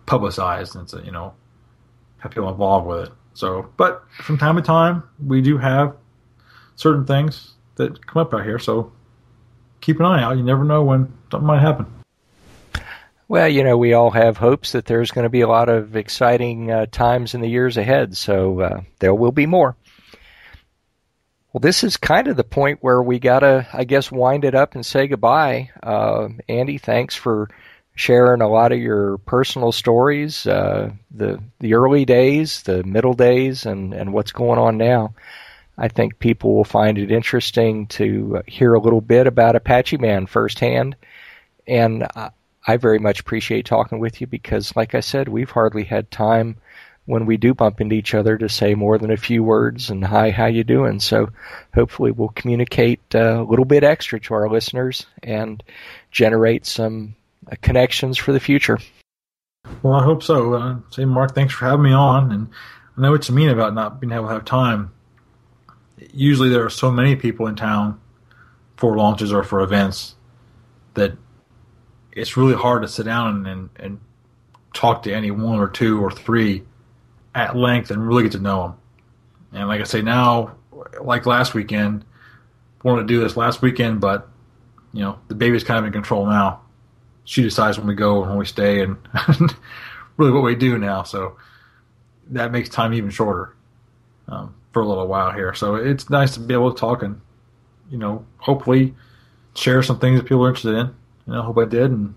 publicized, 0.05 0.75
and 0.75 0.83
it's 0.83 0.93
a, 0.93 1.01
you 1.01 1.11
know, 1.11 1.33
have 2.19 2.31
people 2.31 2.49
involved 2.49 2.87
with 2.87 3.07
it. 3.07 3.13
So, 3.33 3.69
but 3.77 4.03
from 4.11 4.37
time 4.37 4.55
to 4.57 4.61
time, 4.61 5.03
we 5.25 5.41
do 5.41 5.57
have 5.57 5.95
certain 6.75 7.05
things 7.05 7.53
that 7.75 8.05
come 8.05 8.21
up 8.21 8.33
out 8.33 8.43
here. 8.43 8.59
So 8.59 8.91
keep 9.81 9.99
an 9.99 10.05
eye 10.05 10.23
out. 10.23 10.37
You 10.37 10.43
never 10.43 10.63
know 10.63 10.83
when 10.83 11.13
something 11.31 11.47
might 11.47 11.61
happen. 11.61 11.85
Well, 13.27 13.47
you 13.47 13.63
know, 13.63 13.77
we 13.77 13.93
all 13.93 14.09
have 14.09 14.37
hopes 14.37 14.71
that 14.71 14.85
there's 14.85 15.11
going 15.11 15.23
to 15.23 15.29
be 15.29 15.41
a 15.41 15.47
lot 15.47 15.69
of 15.69 15.95
exciting 15.95 16.71
uh, 16.71 16.87
times 16.87 17.35
in 17.35 17.41
the 17.41 17.47
years 17.47 17.77
ahead, 17.77 18.17
so 18.17 18.59
uh, 18.59 18.81
there 18.97 19.13
will 19.13 19.31
be 19.31 19.45
more. 19.45 19.75
Well, 21.59 21.67
this 21.67 21.83
is 21.83 21.97
kind 21.97 22.29
of 22.29 22.37
the 22.37 22.45
point 22.45 22.77
where 22.79 23.03
we 23.03 23.19
got 23.19 23.39
to, 23.39 23.67
I 23.73 23.83
guess, 23.83 24.09
wind 24.09 24.45
it 24.45 24.55
up 24.55 24.75
and 24.75 24.85
say 24.85 25.07
goodbye. 25.07 25.71
Uh, 25.83 26.29
Andy, 26.47 26.77
thanks 26.77 27.15
for 27.15 27.49
sharing 27.95 28.39
a 28.39 28.47
lot 28.47 28.71
of 28.71 28.79
your 28.79 29.17
personal 29.17 29.73
stories, 29.73 30.47
uh, 30.47 30.93
the 31.11 31.43
the 31.59 31.73
early 31.73 32.05
days, 32.05 32.63
the 32.63 32.81
middle 32.85 33.13
days, 33.13 33.65
and, 33.65 33.93
and 33.93 34.13
what's 34.13 34.31
going 34.31 34.57
on 34.57 34.77
now. 34.77 35.13
I 35.77 35.89
think 35.89 36.19
people 36.19 36.55
will 36.55 36.63
find 36.63 36.97
it 36.97 37.11
interesting 37.11 37.87
to 37.87 38.41
hear 38.47 38.73
a 38.73 38.79
little 38.79 39.01
bit 39.01 39.27
about 39.27 39.57
Apache 39.57 39.97
Man 39.97 40.27
firsthand. 40.27 40.95
And 41.67 42.07
I 42.65 42.77
very 42.77 42.99
much 42.99 43.19
appreciate 43.19 43.65
talking 43.65 43.99
with 43.99 44.21
you 44.21 44.27
because, 44.27 44.77
like 44.77 44.95
I 44.95 45.01
said, 45.01 45.27
we've 45.27 45.51
hardly 45.51 45.83
had 45.83 46.09
time 46.09 46.55
when 47.09 47.25
we 47.25 47.37
do 47.37 47.55
bump 47.55 47.81
into 47.81 47.95
each 47.95 48.13
other 48.13 48.37
to 48.37 48.47
say 48.47 48.75
more 48.75 48.99
than 48.99 49.09
a 49.09 49.17
few 49.17 49.41
words 49.41 49.89
and 49.89 50.05
hi, 50.05 50.29
how 50.29 50.45
you 50.45 50.63
doing? 50.63 50.99
So 50.99 51.29
hopefully 51.73 52.11
we'll 52.11 52.29
communicate 52.29 53.01
uh, 53.15 53.41
a 53.41 53.43
little 53.43 53.65
bit 53.65 53.83
extra 53.83 54.19
to 54.19 54.35
our 54.35 54.47
listeners 54.47 55.07
and 55.23 55.63
generate 56.11 56.67
some 56.67 57.15
uh, 57.51 57.55
connections 57.63 58.19
for 58.19 58.31
the 58.31 58.39
future. 58.39 58.77
Well, 59.81 59.95
I 59.95 60.03
hope 60.03 60.21
so. 60.21 60.53
Uh, 60.53 60.75
say, 60.91 61.03
Mark, 61.05 61.33
thanks 61.33 61.51
for 61.51 61.65
having 61.65 61.81
me 61.81 61.93
on, 61.93 62.31
and 62.31 62.49
I 62.95 63.01
know 63.01 63.09
what 63.09 63.27
you 63.27 63.33
mean 63.33 63.49
about 63.49 63.73
not 63.73 63.99
being 63.99 64.13
able 64.13 64.27
to 64.27 64.33
have 64.33 64.45
time. 64.45 64.91
Usually, 66.13 66.49
there 66.49 66.63
are 66.63 66.69
so 66.69 66.91
many 66.91 67.15
people 67.15 67.47
in 67.47 67.55
town 67.55 67.99
for 68.77 68.95
launches 68.95 69.33
or 69.33 69.43
for 69.43 69.61
events 69.61 70.13
that 70.93 71.13
it's 72.11 72.37
really 72.37 72.53
hard 72.53 72.83
to 72.83 72.87
sit 72.87 73.07
down 73.07 73.47
and, 73.47 73.69
and 73.77 73.99
talk 74.75 75.01
to 75.03 75.11
any 75.11 75.31
one 75.31 75.59
or 75.59 75.69
two 75.69 75.99
or 75.99 76.11
three 76.11 76.65
at 77.39 77.55
length 77.55 77.89
and 77.89 78.05
really 78.05 78.23
get 78.23 78.33
to 78.33 78.39
know 78.39 78.63
them. 78.63 78.75
And 79.53 79.67
like 79.67 79.81
I 79.81 79.85
say 79.85 80.01
now, 80.01 80.55
like 81.01 81.25
last 81.25 81.53
weekend, 81.53 82.05
wanted 82.83 83.01
to 83.03 83.07
do 83.07 83.21
this 83.21 83.37
last 83.37 83.61
weekend, 83.61 84.01
but 84.01 84.27
you 84.93 85.01
know 85.01 85.19
the 85.27 85.35
baby's 85.35 85.63
kind 85.63 85.79
of 85.79 85.85
in 85.85 85.93
control 85.93 86.25
now. 86.25 86.61
She 87.23 87.41
decides 87.41 87.77
when 87.77 87.87
we 87.87 87.95
go 87.95 88.21
and 88.21 88.29
when 88.29 88.39
we 88.39 88.45
stay, 88.45 88.81
and 88.81 88.97
really 90.17 90.31
what 90.31 90.43
we 90.43 90.55
do 90.55 90.77
now. 90.77 91.03
So 91.03 91.37
that 92.31 92.51
makes 92.51 92.69
time 92.69 92.93
even 92.93 93.09
shorter 93.09 93.55
um, 94.27 94.53
for 94.71 94.81
a 94.81 94.87
little 94.87 95.07
while 95.07 95.31
here. 95.31 95.53
So 95.53 95.75
it's 95.75 96.09
nice 96.09 96.33
to 96.33 96.39
be 96.39 96.53
able 96.53 96.73
to 96.73 96.79
talk 96.79 97.03
and 97.03 97.21
you 97.89 97.97
know 97.97 98.25
hopefully 98.37 98.93
share 99.55 99.81
some 99.81 99.99
things 99.99 100.19
that 100.19 100.25
people 100.27 100.45
are 100.45 100.49
interested 100.49 100.75
in. 100.75 100.87
You 101.27 101.33
know, 101.33 101.41
hope 101.43 101.57
I 101.57 101.65
did, 101.65 101.91
and 101.91 102.13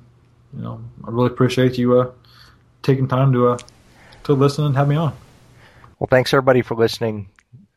you 0.55 0.62
know 0.62 0.83
I 1.05 1.11
really 1.11 1.29
appreciate 1.29 1.79
you 1.79 2.01
uh, 2.01 2.11
taking 2.83 3.07
time 3.07 3.33
to 3.33 3.49
uh, 3.49 3.59
to 4.25 4.35
listen 4.35 4.64
and 4.64 4.77
have 4.77 4.89
me 4.89 4.97
on. 4.97 5.16
Well, 5.99 6.09
thanks 6.11 6.33
everybody 6.35 6.62
for 6.62 6.75
listening. 6.75 7.29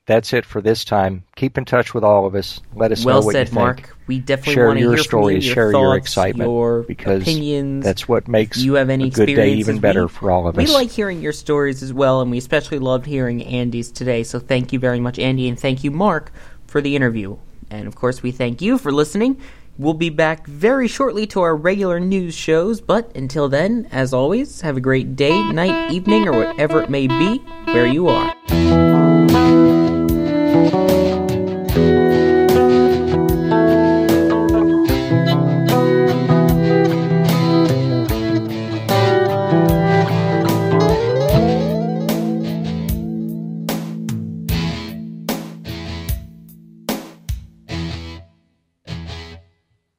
That's 0.08 0.34
it 0.34 0.46
for 0.46 0.62
this 0.62 0.86
time. 0.86 1.24
Keep 1.36 1.58
in 1.58 1.66
touch 1.66 1.96
with 1.96 2.04
all 2.04 2.28
of 2.28 2.36
us. 2.36 2.62
Let 2.76 2.92
us 2.92 3.04
well 3.04 3.22
know 3.22 3.26
what 3.26 3.34
said, 3.34 3.48
you 3.48 3.54
think. 3.54 3.56
Mark. 3.56 3.98
We 4.06 4.20
definitely 4.20 4.54
share 4.54 4.68
want 4.68 4.78
to 4.78 4.82
your 4.84 4.94
hear 4.94 5.04
stories, 5.04 5.36
from 5.38 5.42
you, 5.42 5.48
your 5.48 5.54
share 5.56 5.72
thoughts, 5.72 5.82
your 5.82 5.96
excitement, 5.98 6.50
your 6.52 6.84
because 6.84 7.22
opinions. 7.24 7.84
that's 7.84 8.08
what 8.08 8.28
makes 8.28 8.60
you 8.60 8.76
have 8.76 8.92
any 8.92 9.06
a 9.06 9.10
good 9.10 9.26
day 9.26 9.54
even 9.54 9.80
better 9.80 10.04
We- 10.04 10.10
for 10.10 10.30
all 10.30 10.48
of 10.48 10.60
us. 10.60 10.68
we 10.68 10.72
like 10.72 10.92
hearing 10.92 11.22
your 11.22 11.34
stories 11.34 11.82
as 11.82 11.92
well, 11.92 12.22
and 12.22 12.30
we 12.30 12.38
especially 12.38 12.78
loved 12.78 13.08
hearing 13.08 13.44
Andy's 13.44 13.92
today. 13.92 14.22
So 14.22 14.38
thank 14.40 14.72
you 14.72 14.78
very 14.78 15.00
much, 15.00 15.18
Andy, 15.18 15.48
and 15.50 15.60
thank 15.60 15.84
you, 15.84 15.90
Mark, 15.90 16.32
for 16.68 16.82
the 16.82 16.96
interview. 16.96 17.38
And 17.72 17.88
of 17.88 17.96
course, 17.96 18.22
we 18.22 18.32
thank 18.32 18.62
you 18.62 18.78
for 18.78 18.92
listening. 18.92 19.42
We'll 19.78 19.94
be 19.94 20.10
back 20.10 20.48
very 20.48 20.88
shortly 20.88 21.28
to 21.28 21.42
our 21.42 21.56
regular 21.56 22.00
news 22.00 22.34
shows, 22.34 22.80
but 22.80 23.14
until 23.16 23.50
then, 23.50 23.90
as 23.92 24.14
always, 24.14 24.62
have 24.62 24.78
a 24.78 24.82
great 24.82 25.18
day, 25.18 25.52
night, 25.52 25.92
evening, 25.92 26.30
or 26.30 26.32
whatever 26.32 26.82
it 26.82 26.90
may 26.90 27.08
be 27.08 27.40
where 27.66 27.86
you 27.86 28.08
are. 28.08 28.34